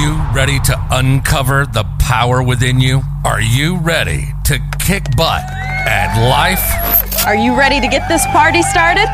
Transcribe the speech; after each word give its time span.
you 0.00 0.18
ready 0.32 0.58
to 0.60 0.86
uncover 0.92 1.66
the 1.66 1.84
power 1.98 2.42
within 2.42 2.80
you? 2.80 3.02
Are 3.22 3.40
you 3.40 3.76
ready 3.76 4.32
to 4.44 4.58
kick 4.78 5.14
butt 5.14 5.42
at 5.42 6.16
life? 6.30 7.26
Are 7.26 7.34
you 7.34 7.54
ready 7.54 7.82
to 7.82 7.86
get 7.86 8.08
this 8.08 8.24
party 8.28 8.62
started? 8.62 9.06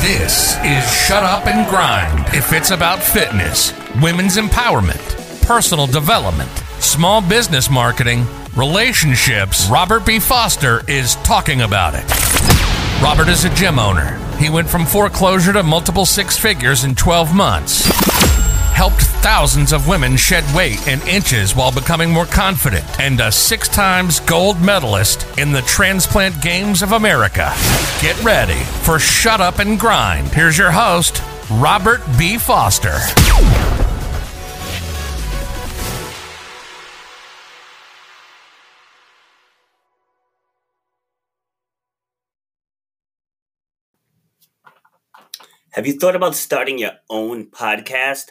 This 0.00 0.56
is 0.64 0.90
Shut 1.04 1.22
Up 1.22 1.46
and 1.46 1.68
Grind. 1.68 2.34
If 2.34 2.54
it's 2.54 2.70
about 2.70 3.02
fitness, 3.02 3.74
women's 4.00 4.38
empowerment, 4.38 5.02
personal 5.46 5.86
development, 5.86 6.50
small 6.78 7.20
business 7.20 7.68
marketing, 7.68 8.24
relationships, 8.56 9.68
Robert 9.68 10.06
B. 10.06 10.18
Foster 10.18 10.82
is 10.88 11.16
talking 11.16 11.60
about 11.60 11.92
it. 11.94 12.04
Robert 13.02 13.28
is 13.28 13.44
a 13.44 13.54
gym 13.54 13.78
owner. 13.78 14.16
He 14.38 14.48
went 14.48 14.70
from 14.70 14.86
foreclosure 14.86 15.52
to 15.52 15.62
multiple 15.62 16.06
six 16.06 16.38
figures 16.38 16.84
in 16.84 16.94
12 16.94 17.34
months. 17.34 18.39
Helped 18.80 19.02
thousands 19.20 19.74
of 19.74 19.86
women 19.86 20.16
shed 20.16 20.42
weight 20.56 20.88
in 20.88 21.06
inches 21.06 21.54
while 21.54 21.70
becoming 21.70 22.10
more 22.10 22.24
confident, 22.24 22.82
and 22.98 23.20
a 23.20 23.30
six 23.30 23.68
times 23.68 24.20
gold 24.20 24.58
medalist 24.62 25.26
in 25.36 25.52
the 25.52 25.60
Transplant 25.60 26.40
Games 26.40 26.80
of 26.80 26.92
America. 26.92 27.52
Get 28.00 28.18
ready 28.24 28.58
for 28.80 28.98
Shut 28.98 29.38
Up 29.38 29.58
and 29.58 29.78
Grind. 29.78 30.28
Here's 30.28 30.56
your 30.56 30.70
host, 30.70 31.22
Robert 31.50 32.00
B. 32.18 32.38
Foster. 32.38 32.96
Have 45.72 45.86
you 45.86 45.92
thought 45.92 46.16
about 46.16 46.34
starting 46.34 46.78
your 46.78 46.92
own 47.10 47.46
podcast? 47.46 48.30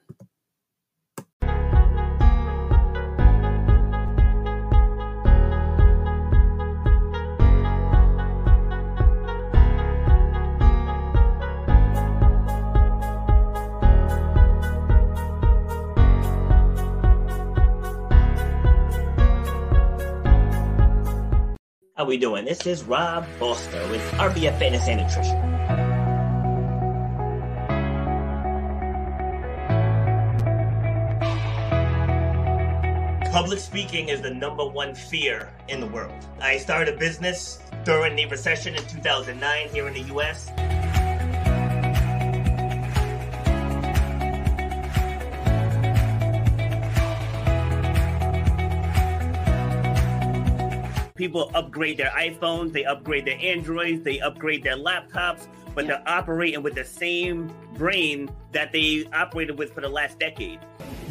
How 22.01 22.07
we 22.07 22.17
doing? 22.17 22.45
This 22.45 22.65
is 22.65 22.83
Rob 22.83 23.27
Foster 23.37 23.87
with 23.89 24.01
RBF 24.13 24.57
Fitness 24.57 24.87
and 24.87 25.01
Nutrition. 25.01 25.39
Public 33.31 33.59
speaking 33.59 34.09
is 34.09 34.19
the 34.19 34.33
number 34.33 34.65
one 34.65 34.95
fear 34.95 35.47
in 35.67 35.79
the 35.79 35.85
world. 35.85 36.15
I 36.41 36.57
started 36.57 36.95
a 36.95 36.97
business 36.97 37.59
during 37.83 38.15
the 38.15 38.25
recession 38.25 38.73
in 38.73 38.81
2009 38.87 39.69
here 39.69 39.87
in 39.87 39.93
the 39.93 40.15
US. 40.15 40.49
People 51.21 51.51
upgrade 51.53 51.97
their 51.97 52.09
iPhones, 52.09 52.73
they 52.73 52.83
upgrade 52.83 53.25
their 53.25 53.37
Androids, 53.39 54.01
they 54.01 54.19
upgrade 54.21 54.63
their 54.63 54.75
laptops, 54.75 55.45
but 55.75 55.85
they're 55.85 56.01
operating 56.07 56.63
with 56.63 56.73
the 56.73 56.83
same 56.83 57.53
brain 57.75 58.27
that 58.53 58.71
they 58.71 59.05
operated 59.13 59.55
with 59.55 59.71
for 59.71 59.81
the 59.81 59.87
last 59.87 60.17
decade. 60.17 60.57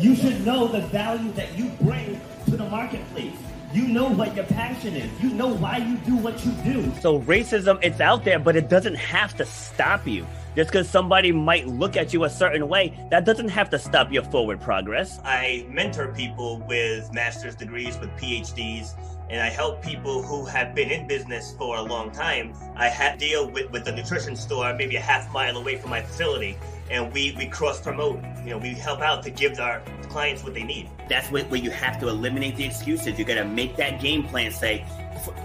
You 0.01 0.17
should 0.17 0.45
know 0.45 0.67
the 0.67 0.81
value 0.81 1.31
that 1.35 1.57
you 1.57 1.71
bring 1.81 2.21
to 2.47 2.57
the 2.57 2.69
marketplace. 2.69 3.37
You 3.73 3.87
know 3.87 4.09
what 4.09 4.35
your 4.35 4.47
passion 4.47 4.97
is. 4.97 5.09
You 5.23 5.31
know 5.31 5.55
why 5.55 5.77
you 5.77 5.97
do 5.99 6.17
what 6.17 6.45
you 6.45 6.51
do. 6.65 6.93
So 7.01 7.21
racism, 7.21 7.79
it's 7.81 8.01
out 8.01 8.25
there, 8.25 8.41
but 8.41 8.57
it 8.57 8.69
doesn't 8.69 8.97
have 8.97 9.37
to 9.37 9.47
stop 9.47 10.09
you. 10.09 10.27
Just 10.57 10.73
because 10.73 10.91
somebody 10.91 11.31
might 11.31 11.69
look 11.69 11.97
at 11.97 12.13
you 12.13 12.25
a 12.25 12.31
certain 12.31 12.67
way, 12.67 12.99
that 13.13 13.25
doesn't 13.25 13.51
have 13.51 13.71
to 13.71 13.79
stop 13.79 14.13
your 14.13 14.25
forward 14.25 14.61
progress. 14.61 15.21
I 15.23 15.65
mentor 15.69 16.09
people 16.09 16.59
with 16.67 17.15
master's 17.15 17.55
degrees, 17.55 17.97
with 18.01 18.11
PhDs, 18.17 18.97
and 19.31 19.41
I 19.41 19.49
help 19.49 19.81
people 19.81 20.23
who 20.23 20.45
have 20.45 20.75
been 20.75 20.91
in 20.91 21.07
business 21.07 21.55
for 21.57 21.77
a 21.77 21.83
long 21.83 22.11
time. 22.11 22.53
I 22.75 22.89
have 22.89 23.19
deal 23.19 23.49
with, 23.49 23.71
with 23.71 23.85
the 23.85 23.93
nutrition 23.93 24.35
store 24.35 24.75
maybe 24.75 24.97
a 24.97 25.01
half 25.01 25.33
mile 25.33 25.57
away 25.57 25.77
from 25.77 25.91
my 25.91 26.03
facility, 26.03 26.59
and 26.91 27.13
we, 27.13 27.35
we 27.39 27.47
cross 27.47 27.81
promote. 27.81 28.21
You 28.45 28.51
know, 28.51 28.59
we 28.59 28.75
help 28.75 29.01
out 29.01 29.23
to 29.23 29.31
give 29.31 29.61
our 29.61 29.81
clients 30.09 30.43
what 30.43 30.55
they 30.55 30.65
need. 30.65 30.91
That's 31.09 31.31
where, 31.31 31.45
where 31.45 31.61
you 31.61 31.71
have 31.71 32.01
to 32.01 32.09
eliminate 32.09 32.57
the 32.57 32.65
excuses. 32.65 33.19
You 33.19 33.25
got 33.25 33.35
to 33.35 33.45
make 33.45 33.77
that 33.77 34.01
game 34.01 34.25
plan. 34.25 34.51
Say, 34.51 34.85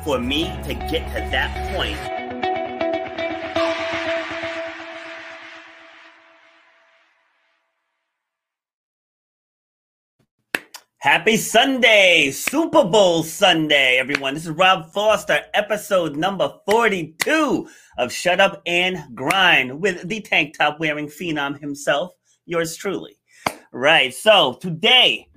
for 0.03 0.19
me 0.19 0.45
to 0.63 0.74
get 0.74 1.07
to 1.13 1.29
that 1.31 1.75
point. 1.75 2.25
Happy 11.05 11.38
Sunday, 11.38 12.31
Super 12.31 12.83
Bowl 12.83 13.21
Sunday, 13.21 13.99
everyone. 13.99 14.33
This 14.33 14.47
is 14.47 14.49
Rob 14.49 14.91
Foster, 14.91 15.39
episode 15.53 16.16
number 16.16 16.51
42 16.67 17.67
of 17.99 18.11
Shut 18.11 18.39
Up 18.39 18.59
and 18.66 19.15
Grind 19.15 19.79
with 19.79 20.09
the 20.09 20.19
tank 20.21 20.57
top 20.57 20.79
wearing 20.79 21.05
phenom 21.05 21.59
himself, 21.59 22.13
yours 22.47 22.75
truly. 22.75 23.19
Right, 23.71 24.15
so 24.15 24.57
today 24.59 25.27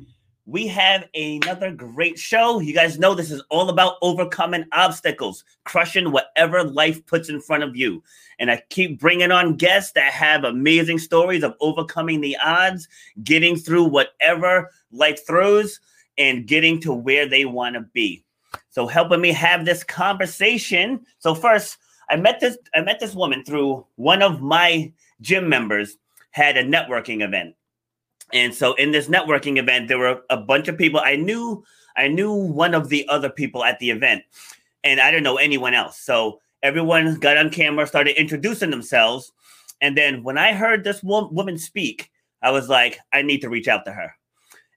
we 0.48 0.66
have 0.66 1.06
another 1.14 1.70
great 1.70 2.18
show. 2.18 2.58
You 2.58 2.72
guys 2.72 2.98
know 2.98 3.14
this 3.14 3.30
is 3.30 3.42
all 3.50 3.68
about 3.68 3.96
overcoming 4.00 4.64
obstacles, 4.72 5.44
crushing 5.64 6.10
whatever 6.10 6.64
life 6.64 7.04
puts 7.04 7.28
in 7.28 7.38
front 7.38 7.64
of 7.64 7.76
you. 7.76 8.02
And 8.38 8.50
I 8.50 8.62
keep 8.70 8.98
bringing 8.98 9.30
on 9.30 9.56
guests 9.56 9.92
that 9.92 10.10
have 10.10 10.44
amazing 10.44 11.00
stories 11.00 11.42
of 11.42 11.54
overcoming 11.60 12.22
the 12.22 12.34
odds, 12.42 12.88
getting 13.22 13.56
through 13.56 13.84
whatever 13.84 14.70
life 14.90 15.26
throws, 15.26 15.80
and 16.16 16.46
getting 16.46 16.80
to 16.80 16.94
where 16.94 17.28
they 17.28 17.44
want 17.44 17.74
to 17.74 17.82
be. 17.82 18.24
So 18.70 18.86
helping 18.86 19.20
me 19.20 19.32
have 19.32 19.66
this 19.66 19.84
conversation. 19.84 21.04
So 21.18 21.34
first, 21.34 21.76
I 22.08 22.16
met 22.16 22.40
this 22.40 22.56
I 22.74 22.80
met 22.80 23.00
this 23.00 23.14
woman 23.14 23.44
through 23.44 23.84
one 23.96 24.22
of 24.22 24.40
my 24.40 24.94
gym 25.20 25.46
members 25.46 25.98
had 26.30 26.56
a 26.56 26.64
networking 26.64 27.22
event 27.22 27.54
and 28.32 28.54
so 28.54 28.74
in 28.74 28.90
this 28.90 29.08
networking 29.08 29.58
event, 29.58 29.88
there 29.88 29.98
were 29.98 30.22
a 30.30 30.36
bunch 30.36 30.68
of 30.68 30.76
people. 30.76 31.00
I 31.02 31.16
knew 31.16 31.64
I 31.96 32.08
knew 32.08 32.32
one 32.32 32.74
of 32.74 32.88
the 32.88 33.08
other 33.08 33.30
people 33.30 33.64
at 33.64 33.78
the 33.78 33.90
event, 33.90 34.22
and 34.84 35.00
I 35.00 35.10
didn't 35.10 35.24
know 35.24 35.36
anyone 35.36 35.74
else. 35.74 35.98
So 35.98 36.40
everyone 36.62 37.14
got 37.16 37.36
on 37.36 37.50
camera, 37.50 37.86
started 37.86 38.18
introducing 38.18 38.70
themselves, 38.70 39.32
and 39.80 39.96
then 39.96 40.22
when 40.22 40.38
I 40.38 40.52
heard 40.52 40.84
this 40.84 41.02
wo- 41.02 41.28
woman 41.28 41.58
speak, 41.58 42.10
I 42.42 42.50
was 42.50 42.68
like, 42.68 42.98
I 43.12 43.22
need 43.22 43.40
to 43.40 43.48
reach 43.48 43.68
out 43.68 43.84
to 43.86 43.92
her. 43.92 44.14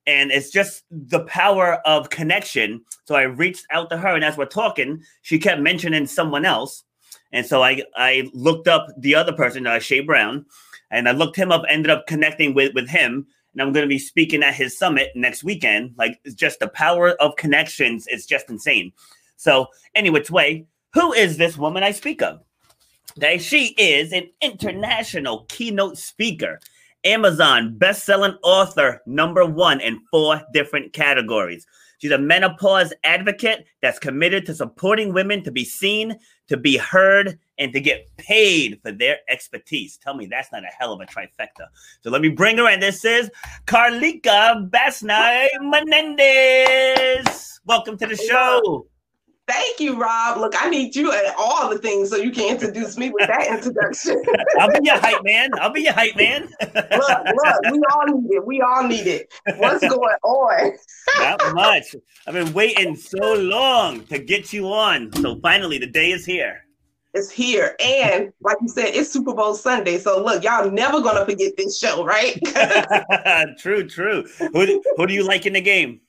And 0.08 0.32
it's 0.32 0.50
just 0.50 0.84
the 0.90 1.24
power 1.26 1.76
of 1.86 2.10
connection. 2.10 2.84
So 3.06 3.14
I 3.14 3.24
reached 3.24 3.66
out 3.72 3.90
to 3.92 3.98
her, 3.98 4.16
and 4.16 4.24
as 4.24 4.38
we're 4.38 4.46
talking, 4.46 5.04
she 5.22 5.38
kept 5.38 5.62
mentioning 5.62 6.08
someone 6.08 6.46
else. 6.46 6.84
And 7.32 7.46
so 7.46 7.64
I 7.64 7.84
I 7.96 8.30
looked 8.34 8.68
up 8.68 8.88
the 8.98 9.16
other 9.16 9.34
person, 9.34 9.68
uh, 9.68 9.80
Shay 9.80 10.00
Brown, 10.00 10.46
and 10.90 11.08
I 11.08 11.12
looked 11.12 11.36
him 11.36 11.52
up, 11.52 11.64
ended 11.70 11.92
up 11.92 12.08
connecting 12.08 12.54
with 12.54 12.74
with 12.74 12.90
him 12.90 13.28
and 13.54 13.62
I'm 13.62 13.74
going 13.74 13.84
to 13.84 13.90
be 13.90 14.00
speaking 14.00 14.44
at 14.44 14.56
his 14.56 14.78
summit 14.78 15.12
next 15.16 15.44
weekend. 15.44 15.94
Like, 15.98 16.20
it's 16.24 16.36
just 16.36 16.60
the 16.60 16.70
power 16.70 17.12
of 17.22 17.36
connections. 17.36 18.06
It's 18.08 18.26
just 18.26 18.50
insane. 18.50 18.94
So, 19.38 19.68
anyway, 19.96 20.24
way, 20.30 20.66
who 20.94 21.14
is 21.14 21.38
this 21.38 21.58
woman 21.58 21.84
I 21.84 21.92
speak 21.92 22.22
of? 22.22 22.42
That 23.18 23.42
she 23.42 23.68
is 23.78 24.14
an 24.14 24.30
international 24.42 25.46
keynote 25.50 25.98
speaker, 25.98 26.60
Amazon 27.04 27.78
best-selling 27.78 28.38
author 28.44 29.02
number 29.06 29.46
one 29.46 29.82
in 29.82 30.02
four 30.12 30.42
different 30.54 30.94
categories. 30.94 31.66
She's 32.02 32.12
a 32.12 32.18
menopause 32.18 32.92
advocate 33.04 33.68
that's 33.84 34.00
committed 34.00 34.44
to 34.48 34.56
supporting 34.56 35.14
women 35.14 35.44
to 35.44 35.52
be 35.52 35.64
seen, 35.64 36.18
to 36.48 36.58
be 36.58 36.76
heard, 36.76 37.38
and 37.60 37.72
to 37.74 37.80
get 37.80 38.08
paid 38.18 38.80
for 38.82 38.92
their 38.92 39.20
expertise. 39.30 39.98
Tell 39.98 40.16
me 40.16 40.26
that's 40.26 40.52
not 40.52 40.64
a 40.64 40.72
hell 40.80 40.94
of 40.94 41.00
a 41.00 41.06
trifecta. 41.06 41.68
So 42.02 42.10
let 42.10 42.24
me 42.24 42.30
bring 42.30 42.58
her 42.58 42.68
in. 42.70 42.80
This 42.80 43.06
is 43.06 43.30
Carlika 43.68 44.68
Basnai 44.72 45.48
Menendez. 45.62 47.60
Welcome 47.66 48.00
to 48.00 48.08
the 48.08 48.16
show. 48.16 48.88
Thank 49.48 49.80
you, 49.80 50.00
Rob. 50.00 50.38
Look, 50.38 50.54
I 50.58 50.70
need 50.70 50.96
you 50.96 51.12
at 51.12 51.36
all 51.38 51.70
the 51.70 51.80
things 51.80 52.10
so 52.10 52.16
you 52.16 52.32
can 52.32 52.52
introduce 52.52 52.98
me 52.98 53.10
with 53.10 53.28
that 53.28 53.48
introduction. 53.48 54.22
I'll 54.60 54.70
be 54.70 54.80
your 54.84 54.98
hype 54.98 55.24
man. 55.24 55.50
I'll 55.60 55.74
be 55.74 55.82
your 55.82 55.94
hype 55.94 56.16
man. 56.16 56.50
look, 56.62 56.72
look, 56.72 57.72
we 57.72 57.82
all 57.92 58.06
need 58.08 58.32
it. 58.32 58.46
We 58.46 58.62
all 58.62 58.88
need 58.88 59.08
it. 59.08 59.34
What's 59.58 59.82
going 59.82 60.16
on? 60.24 60.72
Not 61.20 61.56
much. 61.56 61.96
I've 62.28 62.34
been 62.34 62.54
waiting 62.54 62.96
so 62.96 63.34
long 63.34 64.06
to 64.06 64.20
get 64.20 64.54
you 64.54 64.68
on. 64.72 65.12
So 65.14 65.40
finally, 65.42 65.80
the 65.80 65.88
day 65.88 66.12
is 66.12 66.26
here. 66.26 66.62
It's 67.14 67.30
here. 67.30 67.76
And 67.84 68.32
like 68.42 68.58
you 68.62 68.70
said, 68.70 68.92
it's 68.94 69.12
Super 69.12 69.34
Bowl 69.34 69.54
Sunday. 69.54 69.98
So 69.98 70.24
look, 70.24 70.44
y'all 70.44 70.72
never 70.72 71.02
gonna 71.02 71.26
forget 71.26 71.58
this 71.58 71.78
show, 71.78 72.06
right? 72.06 72.40
true, 73.58 73.86
true. 73.88 74.24
Who 74.54 74.66
do, 74.66 74.84
who 74.96 75.08
do 75.08 75.14
you 75.14 75.26
like 75.26 75.46
in 75.46 75.54
the 75.54 75.62
game? 75.62 76.00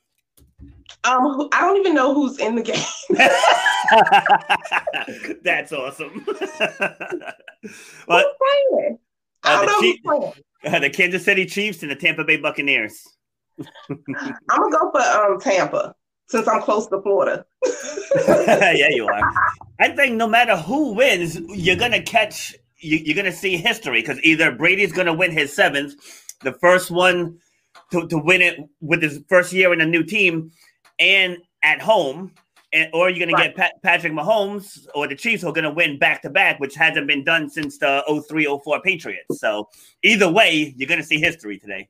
Um, 1.04 1.48
I 1.52 1.62
don't 1.62 1.78
even 1.78 1.94
know 1.94 2.14
who's 2.14 2.38
in 2.38 2.54
the 2.54 2.62
game. 2.62 2.76
That's 5.42 5.72
awesome. 5.72 6.20
what? 8.06 8.26
Uh, 9.44 9.66
the, 9.66 9.76
Chief, 9.80 9.98
uh, 10.72 10.78
the 10.78 10.88
Kansas 10.88 11.24
City 11.24 11.44
Chiefs 11.44 11.82
and 11.82 11.90
the 11.90 11.96
Tampa 11.96 12.22
Bay 12.22 12.36
Buccaneers. 12.36 13.04
I'm 13.88 13.98
gonna 14.46 14.70
go 14.70 14.88
for 14.92 15.00
um, 15.00 15.40
Tampa 15.40 15.96
since 16.28 16.46
I'm 16.46 16.62
close 16.62 16.86
to 16.86 17.02
Florida. 17.02 17.44
yeah, 18.28 18.86
you 18.90 19.08
are. 19.08 19.20
I 19.80 19.88
think 19.96 20.14
no 20.14 20.28
matter 20.28 20.56
who 20.56 20.92
wins, 20.92 21.40
you're 21.48 21.74
gonna 21.74 22.04
catch. 22.04 22.54
You, 22.78 23.12
are 23.12 23.16
gonna 23.16 23.32
see 23.32 23.56
history 23.56 24.00
because 24.00 24.20
either 24.22 24.52
Brady's 24.52 24.92
gonna 24.92 25.12
win 25.12 25.32
his 25.32 25.52
seventh, 25.52 25.94
the 26.42 26.52
first 26.52 26.92
one 26.92 27.40
to, 27.90 28.06
to 28.06 28.18
win 28.18 28.42
it 28.42 28.60
with 28.80 29.02
his 29.02 29.24
first 29.28 29.52
year 29.52 29.72
in 29.72 29.80
a 29.80 29.86
new 29.86 30.04
team, 30.04 30.52
and 30.98 31.38
at 31.62 31.80
home, 31.80 32.32
and, 32.72 32.88
or 32.92 33.10
you're 33.10 33.18
going 33.18 33.34
right. 33.34 33.42
to 33.42 33.48
get 33.48 33.56
Pat, 33.56 33.82
Patrick 33.82 34.12
Mahomes 34.12 34.86
or 34.94 35.06
the 35.06 35.14
Chiefs 35.14 35.42
who 35.42 35.48
are 35.48 35.52
going 35.52 35.64
to 35.64 35.70
win 35.70 35.98
back 35.98 36.22
to 36.22 36.30
back, 36.30 36.58
which 36.58 36.74
hasn't 36.74 37.06
been 37.06 37.24
done 37.24 37.48
since 37.48 37.78
the 37.78 38.02
03 38.28 38.60
04 38.64 38.80
Patriots. 38.82 39.40
So 39.40 39.68
either 40.02 40.30
way, 40.30 40.74
you're 40.76 40.88
going 40.88 41.00
to 41.00 41.06
see 41.06 41.20
history 41.20 41.58
today. 41.58 41.88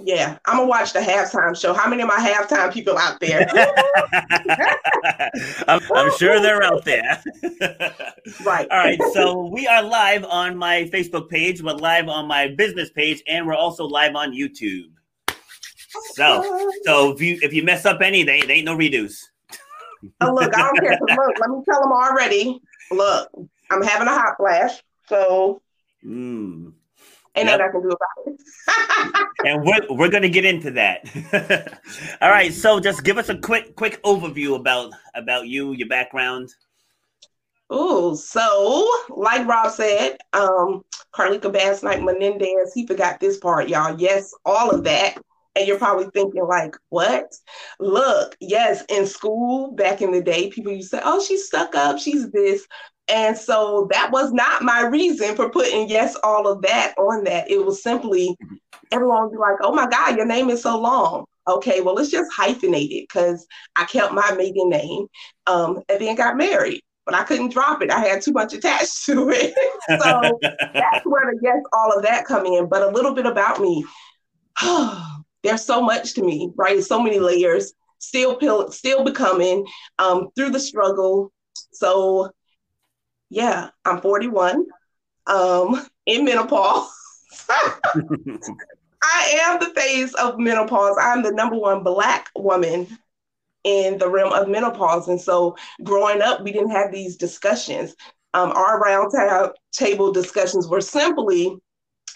Yeah, 0.00 0.38
I'm 0.44 0.56
gonna 0.56 0.68
watch 0.68 0.92
the 0.92 0.98
halftime 0.98 1.58
show. 1.58 1.72
How 1.72 1.88
many 1.88 2.02
of 2.02 2.08
my 2.08 2.16
halftime 2.16 2.72
people 2.72 2.98
out 2.98 3.20
there? 3.20 3.48
I'm, 5.68 5.80
I'm, 5.94 6.10
sure 6.18 6.40
they're 6.40 6.64
out 6.64 6.84
there. 6.84 7.22
right. 8.44 8.68
All 8.70 8.78
right. 8.78 8.98
So 9.12 9.46
we 9.46 9.68
are 9.68 9.82
live 9.82 10.24
on 10.24 10.56
my 10.56 10.90
Facebook 10.92 11.30
page. 11.30 11.62
We're 11.62 11.74
live 11.74 12.08
on 12.08 12.26
my 12.26 12.48
business 12.48 12.90
page, 12.90 13.22
and 13.28 13.46
we're 13.46 13.54
also 13.54 13.84
live 13.84 14.16
on 14.16 14.32
YouTube. 14.32 14.90
So, 16.14 16.70
so 16.84 17.12
if 17.12 17.20
you 17.20 17.38
if 17.42 17.52
you 17.52 17.62
mess 17.62 17.84
up 17.86 18.00
any, 18.00 18.22
they, 18.22 18.40
they 18.42 18.54
ain't 18.54 18.64
no 18.64 18.76
redos. 18.76 19.22
oh, 20.20 20.32
look, 20.32 20.56
I 20.56 20.62
don't 20.62 20.80
care. 20.80 20.98
Look, 21.16 21.38
let 21.40 21.50
me 21.50 21.62
tell 21.68 21.80
them 21.80 21.92
already. 21.92 22.60
Look, 22.90 23.30
I'm 23.70 23.82
having 23.82 24.08
a 24.08 24.12
hot 24.12 24.36
flash, 24.36 24.82
so 25.08 25.62
mm. 26.04 26.72
ain't 27.36 27.46
yep. 27.48 27.58
nothing 27.58 27.66
I 27.66 27.70
can 27.70 27.82
do 27.82 27.88
about 27.88 28.26
it. 28.26 29.26
and 29.46 29.64
we're 29.64 29.96
we're 29.96 30.10
gonna 30.10 30.28
get 30.28 30.44
into 30.44 30.70
that. 30.72 31.78
All 32.20 32.30
right, 32.30 32.52
so 32.52 32.80
just 32.80 33.04
give 33.04 33.18
us 33.18 33.28
a 33.28 33.38
quick 33.38 33.76
quick 33.76 34.02
overview 34.02 34.56
about 34.56 34.92
about 35.14 35.46
you, 35.48 35.72
your 35.72 35.88
background. 35.88 36.50
Oh, 37.70 38.14
so 38.14 38.88
like 39.08 39.46
Rob 39.46 39.70
said, 39.72 40.18
um, 40.32 40.84
Carlika 41.14 41.50
Bass 41.50 41.82
Knight 41.82 42.02
Menendez, 42.02 42.72
he 42.74 42.86
forgot 42.86 43.20
this 43.20 43.38
part, 43.38 43.68
y'all. 43.68 43.98
Yes, 43.98 44.32
all 44.44 44.70
of 44.70 44.84
that 44.84 45.16
and 45.56 45.66
you're 45.66 45.78
probably 45.78 46.08
thinking, 46.12 46.44
like, 46.46 46.76
what? 46.88 47.32
Look, 47.78 48.36
yes, 48.40 48.84
in 48.88 49.06
school 49.06 49.72
back 49.72 50.02
in 50.02 50.12
the 50.12 50.22
day, 50.22 50.50
people 50.50 50.72
used 50.72 50.90
to 50.90 50.96
say, 50.96 51.02
oh, 51.04 51.22
she's 51.22 51.46
stuck 51.46 51.74
up, 51.74 51.98
she's 51.98 52.30
this. 52.30 52.66
And 53.08 53.36
so 53.36 53.88
that 53.92 54.10
was 54.10 54.32
not 54.32 54.62
my 54.62 54.86
reason 54.86 55.36
for 55.36 55.50
putting 55.50 55.88
yes, 55.88 56.16
all 56.24 56.48
of 56.48 56.62
that 56.62 56.94
on 56.96 57.24
that. 57.24 57.50
It 57.50 57.64
was 57.64 57.82
simply 57.82 58.36
everyone 58.90 59.24
would 59.24 59.32
be 59.32 59.38
like, 59.38 59.56
oh 59.60 59.74
my 59.74 59.86
God, 59.86 60.16
your 60.16 60.26
name 60.26 60.50
is 60.50 60.62
so 60.62 60.80
long. 60.80 61.26
Okay, 61.46 61.82
well, 61.82 61.98
it's 61.98 62.10
just 62.10 62.32
hyphenated 62.32 63.04
because 63.06 63.46
I 63.76 63.84
kept 63.84 64.14
my 64.14 64.32
maiden 64.32 64.70
name 64.70 65.06
um, 65.46 65.82
and 65.88 66.00
then 66.00 66.16
got 66.16 66.36
married 66.36 66.80
but 67.04 67.14
I 67.14 67.22
couldn't 67.24 67.52
drop 67.52 67.82
it. 67.82 67.90
I 67.90 68.00
had 68.00 68.22
too 68.22 68.32
much 68.32 68.54
attached 68.54 69.04
to 69.06 69.30
it. 69.30 69.54
so 70.02 70.38
that's 70.72 71.04
where 71.04 71.32
the 71.32 71.38
yes, 71.42 71.62
all 71.72 71.92
of 71.92 72.02
that 72.02 72.24
come 72.24 72.46
in. 72.46 72.68
But 72.68 72.82
a 72.82 72.88
little 72.88 73.14
bit 73.14 73.26
about 73.26 73.60
me. 73.60 73.84
there's 75.44 75.64
so 75.64 75.80
much 75.80 76.14
to 76.14 76.22
me, 76.22 76.50
right? 76.56 76.82
So 76.82 77.00
many 77.00 77.20
layers, 77.20 77.74
still 77.98 78.36
pill, 78.36 78.72
still 78.72 79.04
becoming 79.04 79.64
um, 79.98 80.30
through 80.34 80.50
the 80.50 80.58
struggle. 80.58 81.32
So 81.72 82.30
yeah, 83.30 83.68
I'm 83.84 84.00
41, 84.00 84.66
um, 85.26 85.86
in 86.06 86.24
menopause. 86.24 86.90
I 89.04 89.38
am 89.42 89.60
the 89.60 89.72
face 89.74 90.14
of 90.14 90.38
menopause. 90.38 90.96
I'm 91.00 91.22
the 91.22 91.32
number 91.32 91.56
one 91.56 91.82
black 91.82 92.30
woman 92.34 92.86
in 93.64 93.98
the 93.98 94.08
realm 94.08 94.32
of 94.32 94.48
menopause. 94.48 95.08
And 95.08 95.20
so 95.20 95.56
growing 95.82 96.22
up, 96.22 96.42
we 96.42 96.52
didn't 96.52 96.70
have 96.70 96.90
these 96.90 97.16
discussions. 97.16 97.94
Um, 98.32 98.50
our 98.52 98.80
round 98.80 99.12
table 99.72 100.12
discussions 100.12 100.68
were 100.68 100.80
simply 100.80 101.56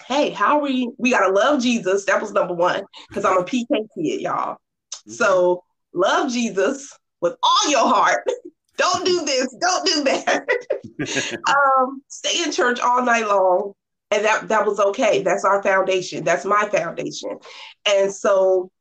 hey, 0.07 0.31
how 0.31 0.57
are 0.57 0.61
we? 0.61 0.89
We 0.97 1.11
gotta 1.11 1.31
love 1.31 1.61
Jesus. 1.61 2.05
That 2.05 2.21
was 2.21 2.31
number 2.31 2.53
one 2.53 2.83
because 3.07 3.25
I'm 3.25 3.37
a 3.37 3.43
PK 3.43 3.65
kid, 3.95 4.21
y'all. 4.21 4.53
Mm-hmm. 4.55 5.11
So 5.11 5.63
love 5.93 6.31
Jesus 6.31 6.97
with 7.21 7.35
all 7.43 7.71
your 7.71 7.87
heart. 7.87 8.23
don't 8.77 9.05
do 9.05 9.25
this. 9.25 9.55
Don't 9.59 9.85
do 9.85 10.03
that. 10.05 10.45
um, 11.47 12.01
stay 12.07 12.43
in 12.43 12.51
church 12.51 12.79
all 12.79 13.03
night 13.03 13.27
long, 13.27 13.73
and 14.11 14.25
that 14.25 14.47
that 14.47 14.65
was 14.65 14.79
okay. 14.79 15.21
That's 15.21 15.45
our 15.45 15.61
foundation. 15.61 16.23
That's 16.23 16.45
my 16.45 16.67
foundation. 16.69 17.37
And 17.87 18.11
so 18.13 18.71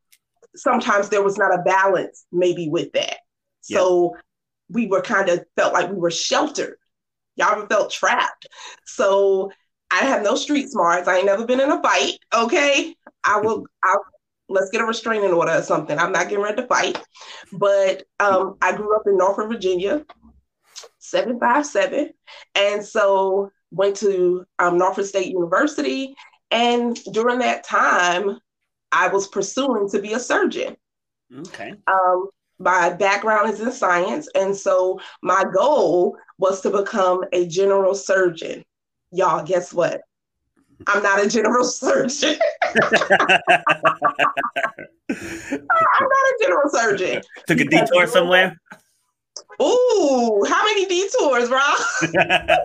sometimes 0.57 1.09
there 1.09 1.23
was 1.23 1.39
not 1.39 1.55
a 1.55 1.63
balance 1.63 2.27
maybe 2.33 2.69
with 2.69 2.93
that. 2.93 3.19
So 3.61 4.17
we 4.71 4.87
were 4.87 5.03
kind 5.03 5.29
of 5.29 5.45
felt 5.57 5.75
like 5.75 5.91
we 5.91 5.97
were 5.97 6.11
sheltered. 6.11 6.79
Y'all 7.37 7.67
felt 7.67 7.91
trapped. 7.91 8.47
So 8.87 9.53
I 9.91 10.05
have 10.05 10.23
no 10.23 10.35
street 10.35 10.69
smarts. 10.69 11.09
I 11.09 11.17
ain't 11.17 11.27
never 11.27 11.47
been 11.47 11.61
in 11.61 11.71
a 11.71 11.83
fight. 11.83 12.19
Okay. 12.35 12.95
I 13.25 13.41
will 13.41 13.67
I'll 13.83 14.05
let's 14.49 14.71
get 14.71 14.81
a 14.81 14.85
restraining 14.85 15.33
order 15.33 15.53
or 15.53 15.63
something. 15.63 15.99
I'm 15.99 16.13
not 16.13 16.29
getting 16.29 16.43
ready 16.43 16.63
to 16.63 16.67
fight. 16.67 16.99
But 17.53 18.05
um, 18.21 18.57
I 18.63 18.75
grew 18.75 18.95
up 18.97 19.03
in 19.07 19.17
Norfolk, 19.17 19.49
Virginia, 19.49 20.05
757. 20.99 22.11
And 22.55 22.85
so 22.85 23.51
went 23.71 23.97
to 23.97 24.45
um, 24.59 24.79
Norfolk 24.79 25.07
State 25.07 25.29
University. 25.29 26.15
And 26.51 26.97
during 27.13 27.41
that 27.41 27.65
time, 27.65 28.39
I 28.91 29.09
was 29.09 29.29
pursuing 29.29 29.89
to 29.91 30.01
be 30.01 30.15
a 30.15 30.21
surgeon. 30.21 30.77
Okay. 31.41 31.75
Um, 31.87 32.29
my 32.59 32.91
background 32.91 33.51
is 33.51 33.61
in 33.61 33.71
science. 33.71 34.29
And 34.35 34.57
so 34.57 34.99
my 35.23 35.45
goal 35.55 36.17
was 36.39 36.63
to 36.63 36.71
become 36.71 37.25
a 37.33 37.47
general 37.47 37.95
surgeon 37.95 38.65
y'all, 39.13 39.45
guess 39.45 39.73
what? 39.73 40.03
I'm 40.87 41.03
not 41.03 41.25
a 41.25 41.29
general 41.29 41.65
surgeon. 41.69 42.39
I'm 42.63 43.41
not 45.09 45.11
a 45.11 46.39
general 46.41 46.71
surgeon. 46.71 47.23
Took 47.47 47.61
a 47.61 47.65
detour 47.65 48.07
somewhere. 48.07 48.57
Ooh, 49.61 50.45
how 50.49 50.65
many 50.65 50.87
detours, 50.87 51.51
Rob? 51.51 51.79
how 52.03 52.57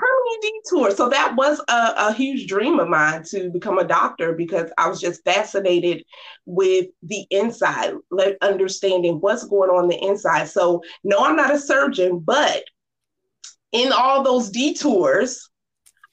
many 0.00 0.52
detours? 0.64 0.96
So 0.96 1.10
that 1.10 1.34
was 1.36 1.60
a, 1.68 1.94
a, 1.98 2.14
huge 2.14 2.46
dream 2.46 2.78
of 2.80 2.88
mine 2.88 3.24
to 3.24 3.50
become 3.50 3.78
a 3.78 3.84
doctor 3.84 4.32
because 4.32 4.70
I 4.78 4.88
was 4.88 4.98
just 4.98 5.22
fascinated 5.24 6.04
with 6.46 6.86
the 7.02 7.26
inside, 7.30 7.94
like 8.10 8.38
understanding 8.40 9.20
what's 9.20 9.44
going 9.44 9.68
on 9.68 9.88
the 9.88 10.02
inside. 10.02 10.48
So 10.48 10.82
no, 11.04 11.18
I'm 11.18 11.36
not 11.36 11.54
a 11.54 11.58
surgeon, 11.58 12.20
but 12.20 12.64
in 13.72 13.92
all 13.92 14.22
those 14.22 14.50
detours, 14.50 15.48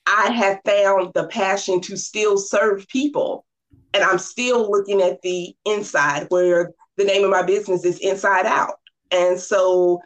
I 0.05 0.31
have 0.31 0.59
found 0.65 1.13
the 1.13 1.27
passion 1.27 1.81
to 1.81 1.97
still 1.97 2.37
serve 2.37 2.87
people. 2.87 3.45
And 3.93 4.03
I'm 4.03 4.19
still 4.19 4.69
looking 4.69 5.01
at 5.01 5.21
the 5.21 5.55
inside 5.65 6.27
where 6.29 6.71
the 6.97 7.03
name 7.03 7.23
of 7.23 7.29
my 7.29 7.43
business 7.43 7.83
is 7.83 7.99
Inside 7.99 8.45
Out. 8.45 8.75
And 9.11 9.39
so 9.39 10.01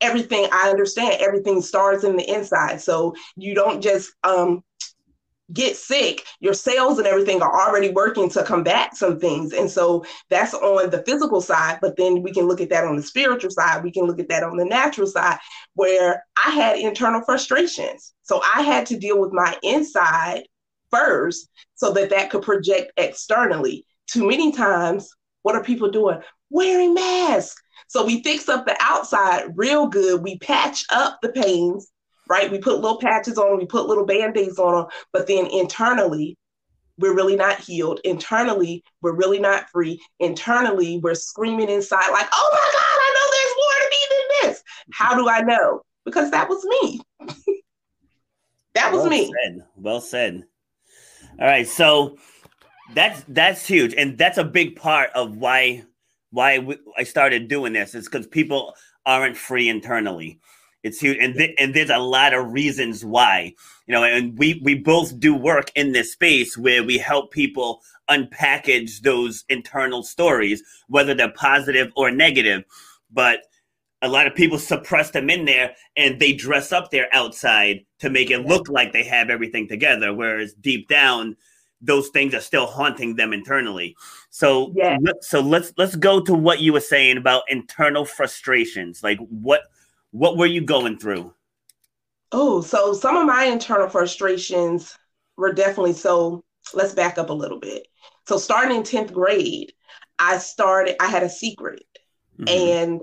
everything 0.00 0.46
I 0.52 0.70
understand, 0.70 1.16
everything 1.20 1.60
starts 1.60 2.04
in 2.04 2.16
the 2.16 2.28
inside. 2.28 2.80
So 2.80 3.14
you 3.36 3.54
don't 3.54 3.82
just 3.82 4.12
um, 4.24 4.62
get 5.52 5.76
sick, 5.76 6.24
your 6.40 6.54
cells 6.54 6.98
and 6.98 7.06
everything 7.06 7.40
are 7.40 7.68
already 7.68 7.90
working 7.90 8.28
to 8.30 8.42
combat 8.42 8.96
some 8.96 9.18
things. 9.20 9.52
And 9.52 9.70
so 9.70 10.04
that's 10.28 10.54
on 10.54 10.90
the 10.90 11.02
physical 11.02 11.40
side. 11.40 11.78
But 11.80 11.96
then 11.96 12.22
we 12.22 12.32
can 12.32 12.46
look 12.46 12.60
at 12.60 12.70
that 12.70 12.84
on 12.84 12.96
the 12.96 13.02
spiritual 13.02 13.50
side. 13.50 13.84
We 13.84 13.92
can 13.92 14.04
look 14.04 14.18
at 14.18 14.28
that 14.28 14.42
on 14.42 14.56
the 14.56 14.64
natural 14.64 15.06
side, 15.06 15.38
where 15.74 16.24
I 16.44 16.50
had 16.50 16.78
internal 16.78 17.22
frustrations. 17.22 18.14
So 18.22 18.40
I 18.54 18.62
had 18.62 18.86
to 18.86 18.98
deal 18.98 19.20
with 19.20 19.32
my 19.32 19.56
inside 19.62 20.42
first 20.90 21.48
so 21.74 21.92
that 21.92 22.10
that 22.10 22.30
could 22.30 22.42
project 22.42 22.92
externally. 22.96 23.84
Too 24.08 24.26
many 24.28 24.52
times, 24.52 25.10
what 25.42 25.54
are 25.54 25.62
people 25.62 25.90
doing? 25.90 26.20
Wearing 26.50 26.94
masks. 26.94 27.60
So 27.88 28.04
we 28.04 28.22
fix 28.22 28.48
up 28.48 28.66
the 28.66 28.76
outside 28.80 29.52
real 29.54 29.86
good. 29.86 30.22
We 30.22 30.38
patch 30.38 30.84
up 30.90 31.18
the 31.22 31.28
pains 31.28 31.90
right? 32.28 32.50
We 32.50 32.58
put 32.58 32.80
little 32.80 32.98
patches 32.98 33.38
on, 33.38 33.58
we 33.58 33.66
put 33.66 33.86
little 33.86 34.06
band-aids 34.06 34.58
on 34.58 34.74
them, 34.74 34.86
but 35.12 35.26
then 35.26 35.46
internally, 35.46 36.36
we're 36.98 37.14
really 37.14 37.36
not 37.36 37.60
healed. 37.60 38.00
Internally, 38.04 38.82
we're 39.02 39.14
really 39.14 39.38
not 39.38 39.68
free. 39.70 40.00
Internally, 40.18 40.98
we're 40.98 41.14
screaming 41.14 41.68
inside, 41.68 42.10
like, 42.10 42.28
oh 42.32 42.50
my 42.52 42.70
God, 42.72 43.00
I 43.00 43.10
know 43.14 43.26
there's 43.32 43.54
more 43.56 43.80
to 43.80 43.90
me 43.90 43.98
than 44.10 44.50
this. 44.50 44.62
How 44.92 45.14
do 45.14 45.28
I 45.28 45.40
know? 45.40 45.82
Because 46.04 46.30
that 46.30 46.48
was 46.48 46.64
me. 46.64 47.00
that 48.74 48.92
was 48.92 49.02
well 49.02 49.10
me. 49.10 49.32
Said. 49.44 49.64
Well 49.76 50.00
said. 50.00 50.44
All 51.38 51.46
right. 51.46 51.66
So 51.66 52.16
that's 52.94 53.22
that's 53.28 53.66
huge. 53.66 53.94
And 53.94 54.16
that's 54.16 54.38
a 54.38 54.44
big 54.44 54.76
part 54.76 55.10
of 55.14 55.36
why 55.36 55.84
why 56.30 56.66
I 56.96 57.02
started 57.02 57.48
doing 57.48 57.72
this 57.72 57.94
is 57.94 58.08
because 58.08 58.26
people 58.26 58.74
aren't 59.04 59.36
free 59.36 59.68
internally. 59.68 60.40
It's 60.86 61.00
huge, 61.00 61.18
and 61.20 61.34
th- 61.34 61.56
and 61.58 61.74
there's 61.74 61.90
a 61.90 61.98
lot 61.98 62.32
of 62.32 62.52
reasons 62.52 63.04
why. 63.04 63.54
You 63.86 63.92
know, 63.92 64.04
and 64.04 64.38
we 64.38 64.60
we 64.62 64.76
both 64.76 65.18
do 65.18 65.34
work 65.34 65.72
in 65.74 65.92
this 65.92 66.12
space 66.12 66.56
where 66.56 66.84
we 66.84 66.96
help 66.96 67.32
people 67.32 67.82
unpackage 68.08 69.00
those 69.00 69.44
internal 69.48 70.04
stories, 70.04 70.62
whether 70.88 71.12
they're 71.12 71.32
positive 71.32 71.92
or 71.96 72.10
negative. 72.12 72.62
But 73.12 73.40
a 74.00 74.08
lot 74.08 74.28
of 74.28 74.34
people 74.36 74.58
suppress 74.58 75.10
them 75.10 75.28
in 75.28 75.44
there, 75.44 75.74
and 75.96 76.20
they 76.20 76.32
dress 76.32 76.70
up 76.70 76.90
their 76.90 77.08
outside 77.12 77.84
to 77.98 78.10
make 78.10 78.30
it 78.30 78.46
look 78.46 78.68
like 78.68 78.92
they 78.92 79.04
have 79.04 79.28
everything 79.28 79.66
together, 79.66 80.14
whereas 80.14 80.54
deep 80.54 80.88
down, 80.88 81.36
those 81.80 82.08
things 82.10 82.32
are 82.32 82.40
still 82.40 82.66
haunting 82.66 83.16
them 83.16 83.32
internally. 83.32 83.96
So 84.30 84.72
yeah. 84.76 84.96
so 85.20 85.40
let's 85.40 85.72
let's 85.76 85.96
go 85.96 86.20
to 86.20 86.34
what 86.34 86.60
you 86.60 86.72
were 86.72 86.80
saying 86.80 87.16
about 87.16 87.42
internal 87.48 88.04
frustrations. 88.04 89.02
Like 89.02 89.18
what 89.18 89.62
what 90.16 90.38
were 90.38 90.46
you 90.46 90.62
going 90.62 90.98
through? 90.98 91.34
Oh, 92.32 92.62
so 92.62 92.94
some 92.94 93.16
of 93.16 93.26
my 93.26 93.44
internal 93.44 93.88
frustrations 93.88 94.96
were 95.36 95.52
definitely 95.52 95.92
so. 95.92 96.42
Let's 96.74 96.94
back 96.94 97.16
up 97.16 97.30
a 97.30 97.34
little 97.34 97.60
bit. 97.60 97.86
So, 98.26 98.38
starting 98.38 98.78
in 98.78 98.82
10th 98.82 99.12
grade, 99.12 99.72
I 100.18 100.38
started, 100.38 100.96
I 101.00 101.06
had 101.06 101.22
a 101.22 101.28
secret 101.28 101.84
mm-hmm. 102.36 102.48
and 102.48 103.02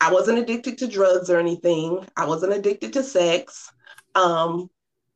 I 0.00 0.10
wasn't 0.10 0.38
addicted 0.38 0.78
to 0.78 0.88
drugs 0.88 1.30
or 1.30 1.38
anything. 1.38 2.04
I 2.16 2.24
wasn't 2.24 2.54
addicted 2.54 2.94
to 2.94 3.04
sex, 3.04 3.70
um, 4.16 4.68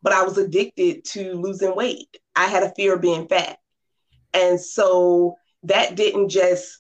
but 0.03 0.13
I 0.13 0.23
was 0.23 0.39
addicted 0.39 1.05
to 1.07 1.33
losing 1.33 1.75
weight. 1.75 2.17
I 2.37 2.47
had 2.47 2.63
a 2.63 2.75
fear 2.77 2.95
of 2.95 3.01
being 3.01 3.27
fat. 3.27 3.59
And 4.33 4.61
so 4.61 5.37
that 5.65 5.97
didn't 5.97 6.29
just 6.29 6.79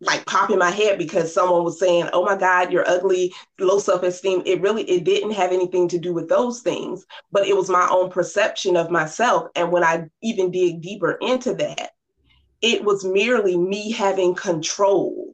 like 0.00 0.24
popping 0.26 0.58
my 0.58 0.70
head 0.70 0.98
because 0.98 1.32
someone 1.32 1.64
was 1.64 1.78
saying, 1.78 2.08
"Oh 2.12 2.24
my 2.24 2.36
God, 2.36 2.72
you're 2.72 2.88
ugly, 2.88 3.34
low 3.58 3.78
self-esteem." 3.78 4.42
It 4.46 4.60
really 4.60 4.82
it 4.84 5.04
didn't 5.04 5.32
have 5.32 5.52
anything 5.52 5.88
to 5.88 5.98
do 5.98 6.12
with 6.12 6.28
those 6.28 6.60
things, 6.60 7.06
but 7.32 7.46
it 7.46 7.56
was 7.56 7.68
my 7.68 7.88
own 7.90 8.10
perception 8.10 8.76
of 8.76 8.90
myself. 8.90 9.48
And 9.54 9.72
when 9.72 9.84
I 9.84 10.08
even 10.22 10.50
dig 10.50 10.80
deeper 10.80 11.18
into 11.20 11.54
that, 11.54 11.90
it 12.62 12.84
was 12.84 13.04
merely 13.04 13.56
me 13.56 13.90
having 13.90 14.34
control 14.34 15.27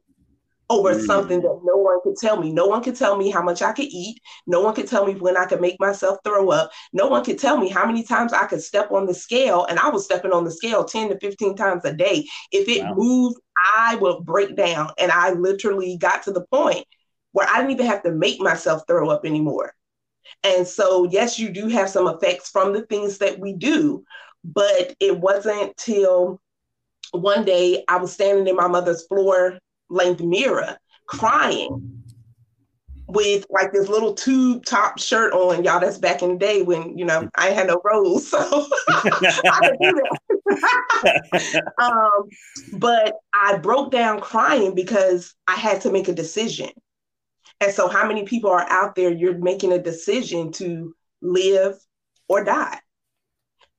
over 0.69 0.95
mm. 0.95 1.05
something 1.05 1.41
that 1.41 1.59
no 1.63 1.77
one 1.77 1.99
could 2.03 2.15
tell 2.15 2.39
me. 2.39 2.51
No 2.51 2.65
one 2.65 2.83
could 2.83 2.95
tell 2.95 3.17
me 3.17 3.29
how 3.29 3.41
much 3.41 3.61
I 3.61 3.71
could 3.71 3.85
eat. 3.85 4.19
No 4.47 4.61
one 4.61 4.73
could 4.73 4.87
tell 4.87 5.05
me 5.05 5.13
when 5.13 5.37
I 5.37 5.45
could 5.45 5.61
make 5.61 5.79
myself 5.79 6.17
throw 6.23 6.49
up. 6.49 6.71
No 6.93 7.07
one 7.07 7.23
could 7.23 7.39
tell 7.39 7.57
me 7.57 7.69
how 7.69 7.85
many 7.85 8.03
times 8.03 8.33
I 8.33 8.45
could 8.45 8.61
step 8.61 8.91
on 8.91 9.05
the 9.05 9.13
scale. 9.13 9.65
And 9.65 9.79
I 9.79 9.89
was 9.89 10.05
stepping 10.05 10.31
on 10.31 10.43
the 10.43 10.51
scale 10.51 10.83
10 10.83 11.09
to 11.09 11.19
15 11.19 11.55
times 11.55 11.85
a 11.85 11.93
day. 11.93 12.25
If 12.51 12.67
it 12.67 12.83
wow. 12.83 12.93
moved, 12.95 13.37
I 13.75 13.95
would 13.95 14.25
break 14.25 14.55
down. 14.55 14.91
And 14.97 15.11
I 15.11 15.31
literally 15.31 15.97
got 15.97 16.23
to 16.23 16.31
the 16.31 16.45
point 16.51 16.85
where 17.31 17.47
I 17.49 17.57
didn't 17.57 17.71
even 17.71 17.85
have 17.85 18.03
to 18.03 18.11
make 18.11 18.39
myself 18.39 18.83
throw 18.87 19.09
up 19.09 19.25
anymore. 19.25 19.73
And 20.43 20.67
so, 20.67 21.07
yes, 21.11 21.37
you 21.37 21.49
do 21.49 21.67
have 21.67 21.89
some 21.89 22.07
effects 22.07 22.49
from 22.49 22.73
the 22.73 22.81
things 22.83 23.19
that 23.19 23.39
we 23.39 23.53
do, 23.53 24.03
but 24.43 24.95
it 24.99 25.19
wasn't 25.19 25.75
till 25.77 26.41
one 27.11 27.45
day 27.45 27.83
I 27.87 27.97
was 27.97 28.11
standing 28.11 28.47
in 28.47 28.55
my 28.55 28.67
mother's 28.67 29.05
floor 29.07 29.59
length 29.89 30.21
mirror 30.21 30.77
crying 31.07 32.03
with 33.07 33.45
like 33.49 33.71
this 33.71 33.87
little 33.87 34.13
tube 34.13 34.65
top 34.65 34.97
shirt 34.99 35.33
on, 35.33 35.63
y'all. 35.63 35.79
That's 35.79 35.97
back 35.97 36.21
in 36.23 36.29
the 36.33 36.37
day 36.37 36.61
when 36.63 36.97
you 36.97 37.05
know 37.05 37.29
I 37.35 37.47
had 37.47 37.67
no 37.67 37.81
rolls, 37.83 38.27
so 38.31 38.39
um, 41.77 42.29
but 42.73 43.15
I 43.33 43.57
broke 43.57 43.91
down 43.91 44.19
crying 44.19 44.75
because 44.75 45.33
I 45.47 45.55
had 45.55 45.81
to 45.81 45.91
make 45.91 46.07
a 46.07 46.13
decision. 46.13 46.69
And 47.61 47.71
so, 47.71 47.87
how 47.87 48.07
many 48.07 48.25
people 48.25 48.49
are 48.49 48.67
out 48.69 48.95
there? 48.95 49.11
You're 49.11 49.37
making 49.37 49.71
a 49.71 49.81
decision 49.81 50.51
to 50.53 50.93
live 51.21 51.75
or 52.27 52.43
die, 52.43 52.79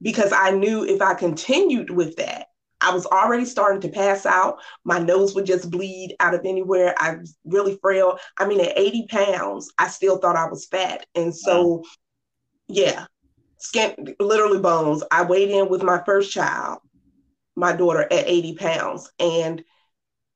because 0.00 0.32
I 0.32 0.52
knew 0.52 0.84
if 0.84 1.02
I 1.02 1.14
continued 1.14 1.90
with 1.90 2.16
that, 2.16 2.46
I 2.80 2.92
was 2.92 3.06
already 3.06 3.44
starting 3.44 3.80
to 3.82 3.88
pass 3.88 4.26
out. 4.26 4.58
My 4.84 4.98
nose 4.98 5.34
would 5.34 5.46
just 5.46 5.70
bleed 5.70 6.14
out 6.20 6.34
of 6.34 6.42
anywhere. 6.44 6.94
I 6.98 7.16
was 7.16 7.36
really 7.44 7.78
frail. 7.80 8.18
I 8.38 8.46
mean, 8.46 8.60
at 8.60 8.78
80 8.78 9.06
pounds, 9.08 9.72
I 9.78 9.88
still 9.88 10.18
thought 10.18 10.36
I 10.36 10.48
was 10.48 10.66
fat. 10.66 11.06
And 11.14 11.34
so, 11.34 11.66
wow. 11.66 11.82
yeah, 12.68 13.06
skin, 13.58 14.14
literally 14.20 14.60
bones. 14.60 15.02
I 15.10 15.22
weighed 15.22 15.50
in 15.50 15.68
with 15.68 15.82
my 15.82 16.02
first 16.04 16.32
child, 16.32 16.80
my 17.56 17.72
daughter, 17.72 18.02
at 18.02 18.28
80 18.28 18.54
pounds. 18.56 19.10
And 19.18 19.64